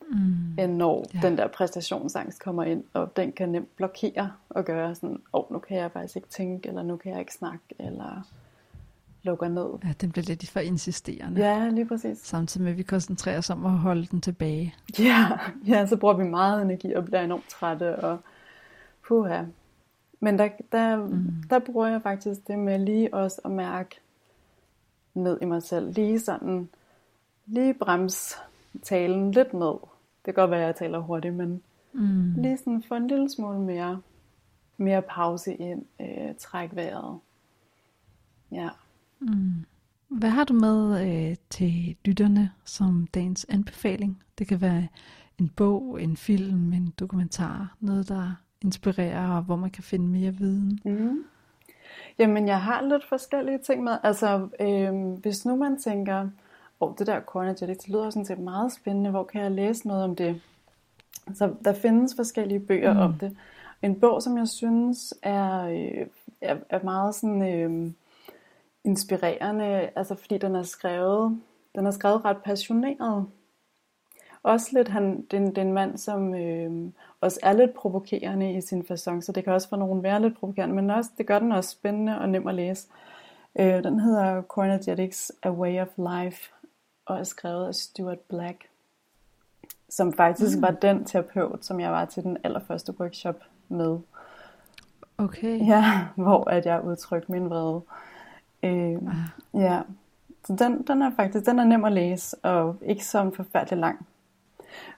mm. 0.09 0.59
end 0.59 0.77
når 0.77 1.07
ja. 1.15 1.21
den 1.23 1.39
der 1.39 1.49
præstationsangst 1.49 2.43
kommer 2.43 2.63
ind, 2.63 2.85
og 2.93 3.17
den 3.17 3.33
kan 3.33 3.49
nemt 3.49 3.77
blokere 3.77 4.33
og 4.49 4.65
gøre 4.65 4.95
sådan, 4.95 5.23
åh, 5.33 5.41
oh, 5.41 5.53
nu 5.53 5.59
kan 5.59 5.77
jeg 5.77 5.93
faktisk 5.93 6.17
ikke 6.17 6.29
tænke, 6.29 6.69
eller 6.69 6.83
nu 6.83 6.97
kan 6.97 7.13
jeg 7.13 7.21
ikke 7.21 7.35
snakke, 7.35 7.65
eller 7.79 8.23
lukker 9.23 9.49
ned. 9.49 9.69
Ja, 9.85 9.93
den 10.01 10.13
bliver 10.13 10.25
lidt 10.25 10.51
for 10.51 10.61
insisterende. 10.61 11.41
Ja, 11.41 11.69
lige 11.69 11.87
præcis. 11.87 12.19
Samtidig 12.19 12.65
med, 12.65 12.73
at 12.73 12.79
vi 12.79 12.83
koncentrerer 12.83 13.39
os 13.39 13.51
om 13.51 13.67
at 13.67 13.73
holde 13.73 14.07
den 14.07 14.21
tilbage. 14.21 14.75
Ja, 14.99 15.27
ja 15.67 15.87
så 15.87 15.97
bruger 15.97 16.15
vi 16.15 16.25
meget 16.25 16.63
energi 16.63 16.93
og 16.93 17.05
bliver 17.05 17.23
enormt 17.23 17.49
trætte, 17.49 17.97
og 17.97 18.19
puha. 19.09 19.43
Men 20.21 20.39
der, 20.39 20.49
der, 20.73 20.97
mm. 20.97 21.33
der 21.51 21.59
bruger 21.59 21.87
jeg 21.87 22.03
faktisk 22.03 22.49
det 22.49 22.59
med 22.59 22.79
lige 22.79 23.15
også 23.15 23.41
at 23.45 23.51
mærke 23.51 24.01
ned 25.15 25.39
i 25.43 25.45
mig 25.45 25.63
selv. 25.63 25.93
Lige 25.93 26.21
sådan, 26.21 26.69
lige 27.51 27.75
brems 27.75 28.37
talen 28.83 29.31
lidt 29.31 29.55
ned. 29.55 29.75
Det 30.25 30.25
kan 30.25 30.35
godt 30.35 30.51
være, 30.51 30.61
at 30.61 30.67
jeg 30.67 30.77
taler 30.77 30.99
hurtigt, 30.99 31.35
men 31.35 31.63
mm. 31.93 32.35
lige 32.37 32.59
sådan 32.59 32.83
få 32.83 32.95
en 32.95 33.09
lille 33.09 33.31
smule 33.31 33.61
mere, 33.61 34.01
mere 34.77 35.03
pause 35.03 35.55
ind, 35.55 35.85
øh, 36.01 36.35
træk 36.39 36.71
vejret. 36.73 37.19
Ja. 38.53 38.69
Mm. 39.21 39.65
Hvad 40.09 40.31
har 40.31 40.45
du 40.45 40.55
med 40.55 41.07
øh, 41.07 41.37
til 41.51 41.97
lytterne 42.05 42.51
som 42.65 43.07
dagens 43.15 43.47
anbefaling? 43.49 44.23
Det 44.39 44.47
kan 44.49 44.61
være 44.61 44.89
en 45.39 45.49
bog, 45.49 46.03
en 46.03 46.17
film, 46.17 46.73
en 46.73 46.95
dokumentar, 46.99 47.77
noget 47.81 48.09
der 48.09 48.33
inspirerer, 48.63 49.37
og 49.37 49.43
hvor 49.43 49.57
man 49.57 49.71
kan 49.71 49.85
finde 49.85 50.07
mere 50.07 50.35
viden? 50.35 50.81
Mm. 50.85 51.25
Jamen, 52.19 52.49
jeg 52.49 52.63
har 52.63 52.83
lidt 52.83 53.05
forskellige 53.05 53.59
ting 53.59 53.83
med. 53.83 53.97
Altså, 54.03 54.49
øh, 54.61 55.21
hvis 55.23 55.47
nu 55.47 55.57
man 55.57 55.81
tænker, 55.81 56.29
oh, 56.81 56.95
det 56.99 57.07
der 57.07 57.21
Cornergetic, 57.21 57.79
det 57.79 57.89
lyder 57.89 58.11
sådan 58.11 58.25
set 58.25 58.39
meget 58.39 58.73
spændende, 58.73 59.11
hvor 59.11 59.25
kan 59.25 59.43
jeg 59.43 59.51
læse 59.51 59.89
noget 59.89 60.05
om 60.05 60.17
det? 60.17 60.41
Så 61.35 61.55
der 61.65 61.73
findes 61.73 62.15
forskellige 62.17 62.61
bøger 62.61 62.93
mm. 62.93 63.01
om 63.01 63.15
det. 63.15 63.37
En 63.83 64.01
bog, 64.01 64.23
som 64.23 64.39
jeg 64.39 64.49
synes 64.49 65.15
er, 65.23 65.63
øh, 65.63 66.07
er, 66.41 66.57
er 66.71 66.83
meget 66.83 67.15
sådan, 67.15 67.43
øh, 67.55 67.93
inspirerende, 68.85 69.91
altså 69.97 70.15
fordi 70.15 70.39
den 70.39 70.55
er 70.55 70.63
skrevet, 70.63 71.41
den 71.75 71.87
er 71.87 71.91
skrevet 71.91 72.25
ret 72.25 72.43
passioneret. 72.45 73.27
Også 74.43 74.69
lidt, 74.73 74.89
han, 74.89 75.23
det, 75.23 75.31
det 75.31 75.59
er 75.59 75.63
en 75.63 75.73
mand, 75.73 75.99
som 75.99 76.35
øh, 76.35 76.93
også 77.21 77.41
er 77.43 77.53
lidt 77.53 77.75
provokerende 77.75 78.53
i 78.53 78.61
sin 78.61 78.81
façon, 78.81 79.21
så 79.21 79.33
det 79.35 79.45
kan 79.45 79.53
også 79.53 79.69
for 79.69 79.77
nogen 79.77 80.03
være 80.03 80.23
lidt 80.23 80.39
provokerende, 80.39 80.75
men 80.75 80.91
også, 80.91 81.11
det 81.19 81.27
gør 81.27 81.39
den 81.39 81.53
også 81.53 81.71
spændende 81.71 82.19
og 82.19 82.29
nem 82.29 82.47
at 82.47 82.55
læse. 82.55 82.89
Øh, 83.59 83.85
den 83.85 84.01
hedder 84.01 84.43
Cornergetics, 84.43 85.33
A 85.43 85.51
Way 85.51 85.81
of 85.81 85.89
Life, 85.97 86.53
og 87.11 87.19
er 87.19 87.25
skrevet 87.25 87.67
af 87.67 87.75
Stuart 87.75 88.21
Black, 88.21 88.69
som 89.89 90.13
faktisk 90.13 90.57
mm. 90.57 90.63
var 90.63 90.71
den 90.71 91.05
terapeut, 91.05 91.65
som 91.65 91.81
jeg 91.81 91.93
var 91.93 92.05
til 92.05 92.23
den 92.23 92.37
allerførste 92.45 93.01
workshop 93.01 93.37
med. 93.69 93.99
Okay. 95.19 95.67
Ja, 95.67 96.07
hvor 96.17 96.51
at 96.51 96.67
jeg 96.67 96.85
udtrykte 96.85 97.33
min 97.33 97.51
vrede. 97.51 97.81
Øh, 98.63 99.03
ah. 99.03 99.63
Ja, 99.63 99.83
så 100.47 100.57
den, 100.57 100.83
den 100.83 101.03
er 101.03 101.11
faktisk 101.17 101.47
den 101.47 101.59
er 101.59 101.65
nem 101.65 101.85
at 101.85 101.93
læse, 101.93 102.37
og 102.37 102.77
ikke 102.83 103.07
så 103.07 103.31
forfærdelig 103.37 103.79
lang. 103.79 104.07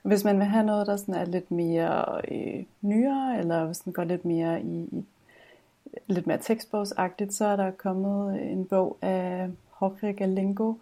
Hvis 0.03 0.25
man 0.25 0.39
vil 0.39 0.47
have 0.47 0.65
noget, 0.65 0.87
der 0.87 0.97
sådan 0.97 1.15
er 1.15 1.25
lidt 1.25 1.51
mere 1.51 2.21
øh, 2.31 2.65
nyere, 2.81 3.39
eller 3.39 3.65
hvis 3.65 3.79
den 3.79 3.93
går 3.93 4.05
lidt 4.05 4.25
mere 4.25 4.63
i, 4.63 4.83
i 4.83 5.05
lidt 6.07 6.27
mere 6.27 6.39
tekstbogsagtigt, 6.39 7.35
så 7.35 7.45
er 7.45 7.57
der 7.57 7.71
kommet 7.71 8.43
en 8.53 8.65
bog 8.65 8.99
af 9.03 9.51
Jorge 9.81 10.13
Galingo, 10.13 10.75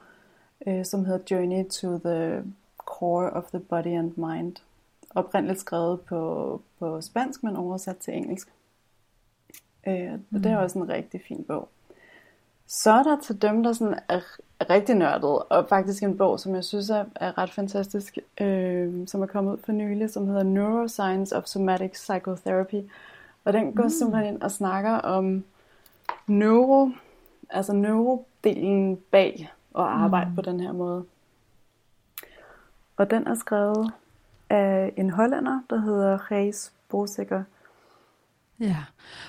øh, 0.67 0.85
som 0.85 1.05
hedder 1.05 1.21
Journey 1.31 1.69
to 1.69 1.99
the 1.99 2.45
Core 2.79 3.31
of 3.31 3.45
the 3.45 3.61
Body 3.61 3.99
and 3.99 4.13
Mind. 4.17 4.57
Oprindeligt 5.15 5.61
skrevet 5.61 6.01
på, 6.01 6.61
på 6.79 7.01
spansk, 7.01 7.43
men 7.43 7.57
oversat 7.57 7.97
til 7.97 8.17
engelsk. 8.17 8.49
Øh, 9.87 10.13
mm. 10.13 10.37
Og 10.37 10.45
det 10.45 10.47
er 10.47 10.59
mm. 10.59 10.65
også 10.65 10.79
en 10.79 10.89
rigtig 10.89 11.21
fin 11.29 11.45
bog. 11.45 11.69
Så 12.67 12.91
er 12.91 13.03
der 13.03 13.21
til 13.21 13.43
dem, 13.43 13.63
der 13.63 13.73
sådan 13.73 13.99
er 14.09 14.21
rigtig 14.71 14.95
nørdet, 14.95 15.43
og 15.49 15.69
faktisk 15.69 16.03
en 16.03 16.17
bog, 16.17 16.41
som 16.41 16.55
jeg 16.55 16.65
synes 16.65 16.91
er, 16.91 17.05
er 17.15 17.39
ret 17.39 17.51
fantastisk, 17.51 18.19
øh, 18.41 19.09
som 19.09 19.23
er 19.23 19.27
kommet 19.27 19.53
ud 19.53 19.59
for 19.65 19.73
nylig, 19.73 20.11
som 20.11 20.27
hedder 20.27 20.43
Neuroscience 20.43 21.37
of 21.37 21.45
Somatic 21.45 21.91
Psychotherapy. 21.91 22.91
Og 23.45 23.53
den 23.53 23.73
går 23.73 23.83
mm. 23.83 23.91
simpelthen 23.91 24.35
ind 24.35 24.43
og 24.43 24.51
snakker 24.51 24.91
om 24.91 25.45
neuro, 26.27 26.91
altså 27.51 27.73
neurodelen 27.73 28.97
bag 29.11 29.51
at 29.79 29.85
arbejde 29.85 30.31
mm. 30.31 30.37
på 30.37 30.43
den 30.43 30.61
her 30.61 30.73
måde. 30.73 31.05
Og 32.97 33.11
den 33.11 33.27
er 33.27 33.35
skrevet 33.35 33.93
af 34.51 34.93
en 34.97 35.11
hollænder, 35.11 35.61
der 35.71 35.81
hedder 35.81 36.31
Reis 36.31 36.73
Bosikker. 36.89 37.45
Ja, 38.61 38.85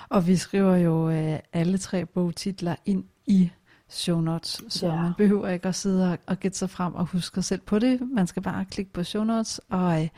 og 0.10 0.28
vi 0.28 0.36
skriver 0.36 0.76
jo 0.76 1.10
øh, 1.10 1.40
alle 1.54 1.78
tre 1.78 2.06
bogtitler 2.06 2.76
ind 2.86 3.04
i 3.26 3.52
show 3.90 4.20
notes, 4.20 4.64
så 4.70 4.88
ja. 4.88 5.02
man 5.02 5.14
behøver 5.18 5.48
ikke 5.48 5.68
at 5.68 5.76
sidde 5.76 6.18
og 6.28 6.38
gætte 6.38 6.58
sig 6.58 6.70
frem 6.70 6.96
og 6.96 7.06
huske 7.06 7.42
selv 7.42 7.62
på 7.62 7.80
det. 7.80 8.02
Man 8.12 8.28
skal 8.28 8.42
bare 8.42 8.66
klikke 8.66 8.92
på 8.94 9.04
show 9.04 9.24
notes, 9.24 9.62
og 9.70 10.02
øh, 10.04 10.10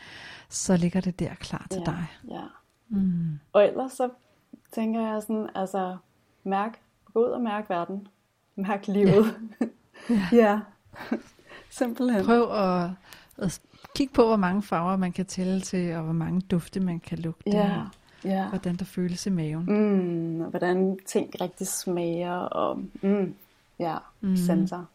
så 0.50 0.78
ligger 0.78 1.02
det 1.02 1.20
der 1.20 1.36
klar 1.36 1.68
til 1.72 1.82
ja. 1.88 1.92
dig. 1.92 2.06
Ja. 2.30 2.44
Mm. 2.90 3.40
Og 3.54 3.68
ellers 3.68 3.92
så 3.92 4.10
tænker 4.72 5.02
jeg 5.02 5.22
sådan, 5.22 5.50
altså 5.56 5.98
mærk, 6.44 6.80
gå 7.14 7.20
ud 7.20 7.32
og 7.32 7.42
mærk 7.42 7.70
verden. 7.70 8.08
Mærk 8.56 8.88
livet. 8.88 9.26
Ja. 9.62 9.66
ja. 10.10 10.28
ja. 10.32 10.60
Simpelthen. 11.70 12.26
Prøv 12.26 12.52
at, 12.52 12.90
at 13.38 13.62
kigge 13.96 14.14
på, 14.14 14.26
hvor 14.28 14.36
mange 14.36 14.64
farver 14.64 14.98
man 14.98 15.12
kan 15.12 15.26
tælle 15.26 15.62
til, 15.62 15.96
og 15.96 16.04
hvor 16.04 16.14
mange 16.14 16.42
dufte 16.42 16.80
man 16.80 17.00
kan 17.00 17.20
lugte. 17.20 17.50
Ja. 17.50 17.82
ja. 18.24 18.50
hvordan 18.50 18.76
der 18.76 18.86
føles 18.86 19.26
i 19.26 19.30
maven. 19.30 19.66
Mm, 19.66 20.42
og 20.42 20.50
hvordan 20.50 21.00
ting 21.06 21.42
rigtig 21.42 21.68
smager, 21.68 22.36
og 22.36 22.84
mm, 23.02 23.36
ja, 23.80 23.98
mm. 24.22 24.36
sanser. 24.36 24.86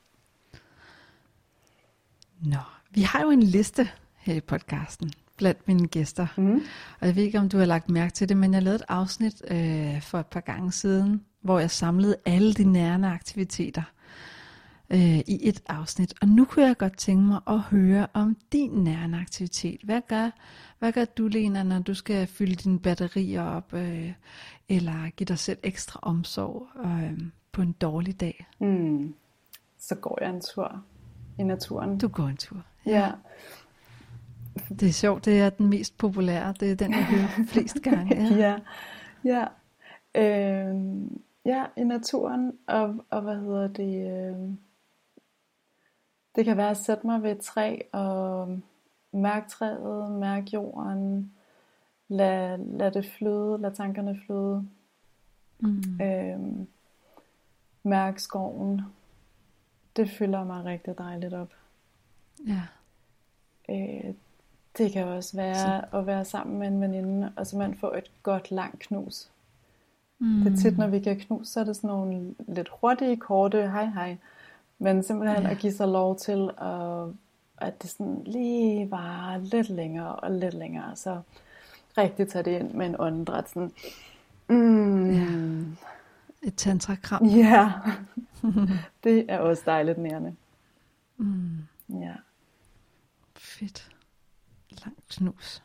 Nå, 2.40 2.59
vi 2.90 3.02
har 3.02 3.22
jo 3.22 3.30
en 3.30 3.42
liste 3.42 3.88
her 4.16 4.34
i 4.34 4.40
podcasten 4.40 5.12
blandt 5.36 5.68
mine 5.68 5.88
gæster. 5.88 6.26
Mm. 6.36 6.62
Og 7.00 7.06
jeg 7.06 7.16
ved 7.16 7.22
ikke, 7.22 7.38
om 7.38 7.48
du 7.48 7.59
har 7.59 7.64
lagt 7.64 7.90
mærke 7.90 8.12
til 8.12 8.28
det, 8.28 8.36
men 8.36 8.54
jeg 8.54 8.62
lavede 8.62 8.76
et 8.76 8.84
afsnit 8.88 9.42
øh, 9.50 10.02
for 10.02 10.18
et 10.18 10.26
par 10.26 10.40
gange 10.40 10.72
siden, 10.72 11.24
hvor 11.40 11.59
jeg 11.59 11.70
samlede 11.70 12.16
alle 12.26 12.54
de 12.54 12.64
nærende 12.64 13.09
aktiviteter 13.09 13.82
øh, 14.91 15.18
i 15.18 15.49
et 15.49 15.62
afsnit. 15.68 16.14
Og 16.22 16.28
nu 16.28 16.45
kunne 16.45 16.66
jeg 16.66 16.76
godt 16.76 16.97
tænke 16.97 17.22
mig 17.22 17.41
at 17.47 17.61
høre 17.61 18.07
om 18.12 18.36
din 18.53 18.70
nærende 18.70 19.18
aktivitet. 19.18 19.80
Hvad 19.84 20.01
gør, 20.09 20.30
hvad 20.78 20.93
gør 20.93 21.05
du, 21.05 21.28
Lena, 21.28 21.62
når 21.62 21.78
du 21.78 21.95
skal 21.95 22.26
fylde 22.26 22.55
dine 22.55 22.78
batterier 22.78 23.43
op, 23.43 23.74
øh, 23.74 24.12
eller 24.68 25.11
give 25.11 25.24
dig 25.24 25.39
selv 25.39 25.59
ekstra 25.62 26.01
omsorg 26.03 26.66
øh, 26.84 27.20
på 27.53 27.62
en 27.62 27.72
dårlig 27.72 28.20
dag? 28.20 28.47
Mm. 28.61 29.14
Så 29.78 29.95
går 29.95 30.18
jeg 30.20 30.30
en 30.30 30.41
tur 30.41 30.84
i 31.39 31.43
naturen. 31.43 31.99
Du 31.99 32.09
går 32.09 32.26
en 32.26 32.36
tur. 32.36 32.62
Ja. 32.86 33.01
ja. 33.01 33.11
Det 34.68 34.89
er 34.89 34.93
sjovt, 34.93 35.24
det 35.24 35.41
er 35.41 35.51
den 35.51 35.68
mest 35.68 35.99
populære. 35.99 36.55
Det 36.61 36.70
er 36.70 36.76
den, 36.76 36.93
jeg 36.93 37.05
hører 37.05 37.47
flest 37.49 37.82
gange. 37.82 38.36
Ja, 38.36 38.36
ja. 39.24 39.45
ja. 40.14 40.70
Øh, 40.70 40.76
ja, 41.45 41.64
i 41.76 41.84
naturen. 41.84 42.53
Og, 42.66 43.05
og 43.11 43.22
hvad 43.22 43.36
hedder 43.36 43.68
det? 43.68 44.11
Øh, 44.11 44.55
det 46.39 46.47
kan 46.47 46.57
være 46.57 46.70
at 46.70 46.76
sætte 46.76 47.07
mig 47.07 47.22
ved 47.22 47.30
et 47.30 47.41
træ 47.41 47.78
og 47.93 48.59
mærke 49.12 49.49
træet, 49.49 50.11
mærke 50.11 50.51
jorden, 50.55 51.32
lad, 52.09 52.59
lad 52.59 52.91
det 52.91 53.05
flyde, 53.05 53.59
lad 53.59 53.72
tankerne 53.72 54.20
flyde. 54.26 54.68
Mm. 55.61 56.01
Øhm, 56.03 56.68
mærk 57.82 58.18
skoven. 58.18 58.82
Det 59.97 60.11
fylder 60.11 60.45
mig 60.45 60.64
rigtig 60.64 60.99
dejligt 60.99 61.34
op. 61.34 61.53
Ja. 62.47 62.62
Øh, 63.70 64.14
det 64.78 64.93
kan 64.93 65.07
også 65.07 65.36
være 65.36 65.55
så. 65.55 65.99
at 65.99 66.07
være 66.07 66.24
sammen 66.24 66.59
med 66.59 66.68
en 66.68 66.80
veninde, 66.80 67.32
og 67.36 67.47
så 67.47 67.57
man 67.57 67.74
får 67.74 67.95
et 67.95 68.11
godt 68.22 68.51
langt 68.51 68.78
knus. 68.78 69.30
Mm. 70.18 70.41
Det 70.41 70.53
er 70.53 70.57
tit, 70.57 70.78
når 70.78 70.86
vi 70.86 71.01
kan 71.01 71.18
knus, 71.18 71.49
så 71.49 71.61
er 71.61 71.64
det 71.64 71.76
sådan 71.76 71.89
nogle 71.89 72.34
lidt 72.49 72.68
hurtige, 72.80 73.16
korte 73.16 73.70
hej 73.70 73.86
hej. 73.86 74.16
Men 74.79 75.03
simpelthen 75.03 75.43
ja. 75.43 75.51
at 75.51 75.59
give 75.59 75.72
sig 75.72 75.89
lov 75.89 76.18
til, 76.18 76.51
at, 76.59 77.09
at 77.59 77.83
det 77.83 77.91
sådan 77.91 78.22
lige 78.26 78.91
var 78.91 79.37
lidt 79.37 79.68
længere 79.68 80.16
og 80.16 80.31
lidt 80.31 80.55
længere. 80.55 80.97
Så 80.97 81.20
rigtig 81.99 82.29
tage 82.29 82.45
det 82.45 82.61
ind 82.61 82.72
med 82.74 82.87
en 82.87 82.97
åndedræt. 82.99 83.49
Sådan, 83.49 83.72
mm, 84.49 85.11
ja. 85.11 85.26
Et 86.43 86.55
tantra-kram. 86.57 87.26
Ja, 87.45 87.72
det 89.05 89.24
er 89.29 89.39
også 89.39 89.62
dejligt 89.66 89.99
nærende. 89.99 90.37
Mm. 91.16 91.59
Ja. 91.89 92.14
Fedt. 93.37 93.91
Langt 94.70 95.09
knus. 95.09 95.62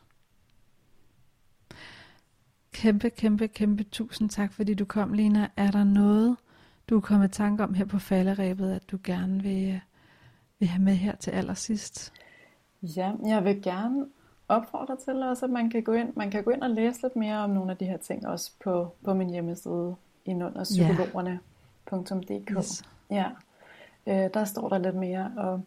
Kæmpe, 2.72 3.09
kæmpe, 3.09 3.47
kæmpe 3.47 3.84
tusind 3.84 4.30
tak, 4.30 4.53
fordi 4.53 4.74
du 4.74 4.86
kom, 4.86 5.14
Lena. 5.14 5.47
Er 5.57 5.72
der 5.72 5.84
noget, 5.84 6.38
du 6.93 6.97
er 6.97 7.01
kommet 7.01 7.27
i 7.27 7.31
tanke 7.31 7.63
om 7.63 7.73
her 7.73 7.85
på 7.85 7.99
falderæbet, 7.99 8.71
at 8.71 8.91
du 8.91 8.97
gerne 9.03 9.43
vil, 9.43 9.79
vil 10.59 10.67
have 10.67 10.83
med 10.83 10.93
her 10.93 11.15
til 11.15 11.31
allersidst? 11.31 12.13
Ja, 12.81 13.11
jeg 13.25 13.43
vil 13.43 13.61
gerne 13.61 14.05
opfordre 14.47 14.97
til 15.05 15.23
også, 15.23 15.45
at 15.45 15.51
man 15.51 15.69
kan 15.69 15.83
gå 15.83 15.91
ind, 15.91 16.13
man 16.15 16.31
kan 16.31 16.43
gå 16.43 16.51
ind 16.51 16.61
og 16.61 16.69
læse 16.69 17.01
lidt 17.01 17.15
mere 17.15 17.37
om 17.37 17.49
nogle 17.49 17.71
af 17.71 17.77
de 17.77 17.85
her 17.85 17.97
ting 17.97 18.27
også 18.27 18.51
på, 18.63 18.93
på 19.05 19.13
min 19.13 19.29
hjemmeside 19.29 19.95
indunder 20.25 20.63
psykologerne.dk. 20.63 22.51
Yes. 22.51 22.83
Ja, 23.09 23.25
øh, 24.07 24.29
der 24.33 24.45
står 24.45 24.69
der 24.69 24.77
lidt 24.77 24.95
mere 24.95 25.31
om, 25.37 25.63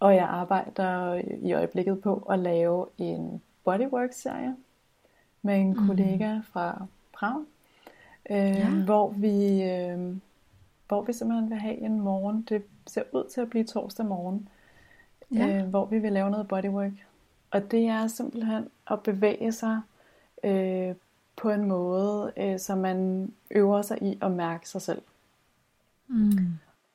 og 0.00 0.14
jeg 0.14 0.24
arbejder 0.24 1.14
i 1.42 1.52
øjeblikket 1.52 2.00
på 2.00 2.26
at 2.30 2.38
lave 2.38 2.86
en 2.98 3.42
bodywork-serie 3.64 4.56
med 5.42 5.60
en 5.60 5.70
mm. 5.70 5.86
kollega 5.86 6.38
fra 6.52 6.86
Prag, 7.12 7.44
øh, 8.30 8.36
ja. 8.36 8.70
hvor 8.70 9.08
vi 9.08 9.62
øh, 9.62 10.16
hvor 10.88 11.02
vi 11.02 11.12
simpelthen 11.12 11.50
vil 11.50 11.58
have 11.58 11.78
en 11.78 12.00
morgen. 12.00 12.42
Det 12.48 12.62
ser 12.86 13.02
ud 13.12 13.24
til 13.24 13.40
at 13.40 13.50
blive 13.50 13.64
torsdag 13.64 14.06
morgen, 14.06 14.48
ja. 15.30 15.58
øh, 15.58 15.68
hvor 15.68 15.84
vi 15.86 15.98
vil 15.98 16.12
lave 16.12 16.30
noget 16.30 16.48
bodywork. 16.48 16.92
Og 17.50 17.70
det 17.70 17.86
er 17.86 18.06
simpelthen 18.06 18.68
at 18.90 19.02
bevæge 19.02 19.52
sig 19.52 19.80
øh, 20.44 20.94
på 21.36 21.50
en 21.50 21.64
måde, 21.64 22.32
øh, 22.36 22.58
så 22.58 22.76
man 22.76 23.32
øver 23.50 23.82
sig 23.82 24.02
i 24.02 24.18
at 24.22 24.30
mærke 24.30 24.68
sig 24.68 24.82
selv. 24.82 25.02
Mm. 26.08 26.30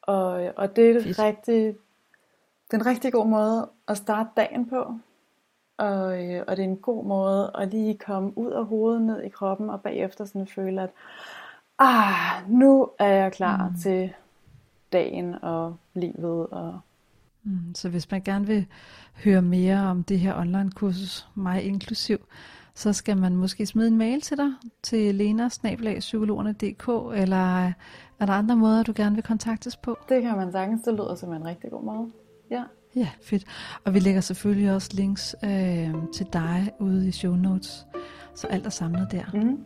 Og, 0.02 0.54
og 0.56 0.76
det 0.76 0.90
er 0.90 1.20
rigtig, 1.20 1.76
det 2.72 2.74
er 2.74 2.78
en 2.78 2.86
rigtig 2.86 3.14
god 3.14 3.28
måde 3.28 3.70
at 3.88 3.98
starte 3.98 4.30
dagen 4.38 4.70
på. 4.70 5.00
Og, 5.78 6.24
øh, 6.24 6.44
og 6.48 6.58
det 6.58 6.66
er 6.66 6.70
en 6.70 6.78
god 6.78 7.06
måde 7.06 7.52
at 7.56 7.70
lige 7.70 7.98
komme 7.98 8.38
ud 8.38 8.52
af 8.52 8.66
hovedet, 8.66 9.02
ned 9.02 9.22
i 9.22 9.30
kroppen, 9.30 9.70
og 9.70 9.82
bagefter 9.82 10.26
sådan 10.26 10.48
føle, 10.48 10.82
at 10.82 10.90
ah, 11.80 12.50
nu 12.50 12.90
er 13.00 13.08
jeg 13.08 13.32
klar 13.32 13.70
mm. 13.70 13.76
til 13.76 14.14
dagen 14.92 15.44
og 15.44 15.76
livet. 15.94 16.48
Og... 16.48 16.80
Mm, 17.44 17.76
så 17.76 17.90
hvis 17.90 18.12
man 18.12 18.22
gerne 18.22 18.48
vil 18.48 18.66
høre 19.24 19.42
mere 19.42 19.80
om 19.80 20.04
det 20.04 20.20
her 20.20 20.40
online 20.40 20.72
kursus, 20.72 21.28
mig 21.36 21.64
inklusiv, 21.64 22.18
så 22.76 22.94
skal 22.94 23.18
man 23.18 23.36
måske 23.36 23.66
smide 23.66 23.88
en 23.88 23.98
mail 23.98 24.22
til 24.22 24.38
dig, 24.38 24.52
til 24.84 25.16
lena-psykologerne.dk, 25.16 27.18
eller 27.22 27.74
er 28.20 28.26
der 28.26 28.34
andre 28.34 28.56
måder, 28.56 28.84
du 28.84 28.94
gerne 28.96 29.16
vil 29.16 29.24
kontaktes 29.24 29.78
på? 29.78 29.98
Det 30.10 30.22
kan 30.22 30.38
man 30.38 30.52
sagtens, 30.52 30.82
det 30.82 30.94
lyder 30.94 31.16
som 31.16 31.34
en 31.34 31.46
rigtig 31.46 31.72
god 31.72 31.84
måde. 31.84 32.12
Ja. 32.52 32.64
Ja, 32.96 33.08
fedt. 33.22 33.44
Og 33.86 33.94
vi 33.94 34.00
lægger 34.00 34.22
selvfølgelig 34.22 34.74
også 34.74 34.90
links 34.94 35.36
øh, 35.44 35.90
til 36.14 36.26
dig 36.34 36.72
ude 36.80 37.08
i 37.08 37.12
show 37.12 37.36
notes, 37.36 37.86
så 38.36 38.48
alt 38.48 38.66
er 38.66 38.70
samlet 38.70 39.08
der. 39.12 39.24
Mm. 39.34 39.58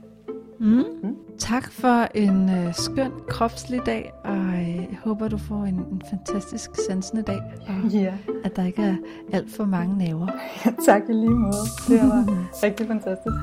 Mm. 0.60 0.84
Mm. 1.04 1.16
Tak 1.40 1.72
for 1.72 2.08
en 2.16 2.50
øh, 2.50 2.74
skøn 2.74 3.12
kropslig 3.28 3.82
dag, 3.86 4.12
og 4.24 4.38
øh, 4.38 4.76
jeg 4.76 4.98
håber, 5.04 5.28
du 5.28 5.38
får 5.38 5.64
en, 5.64 5.76
en 5.76 6.02
fantastisk 6.10 6.72
sansende 6.88 7.24
dag, 7.24 7.42
og 7.68 7.90
ja. 7.92 8.14
at 8.44 8.56
der 8.56 8.64
ikke 8.66 8.82
er 8.82 8.96
alt 9.34 9.52
for 9.56 9.66
mange 9.66 9.98
naver. 9.98 10.28
tak 10.88 11.02
i 11.10 11.14
lige 11.14 11.30
måde. 11.30 11.54
Det 11.88 12.00
var 12.00 12.46
rigtig 12.64 12.88
fantastisk. 12.88 13.36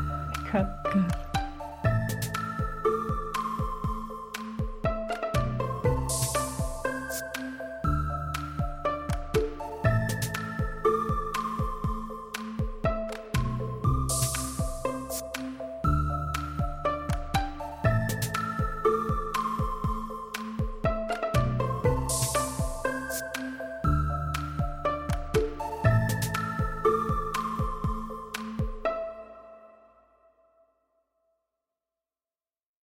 Godt. 0.53 0.66
Godt. 0.93 1.24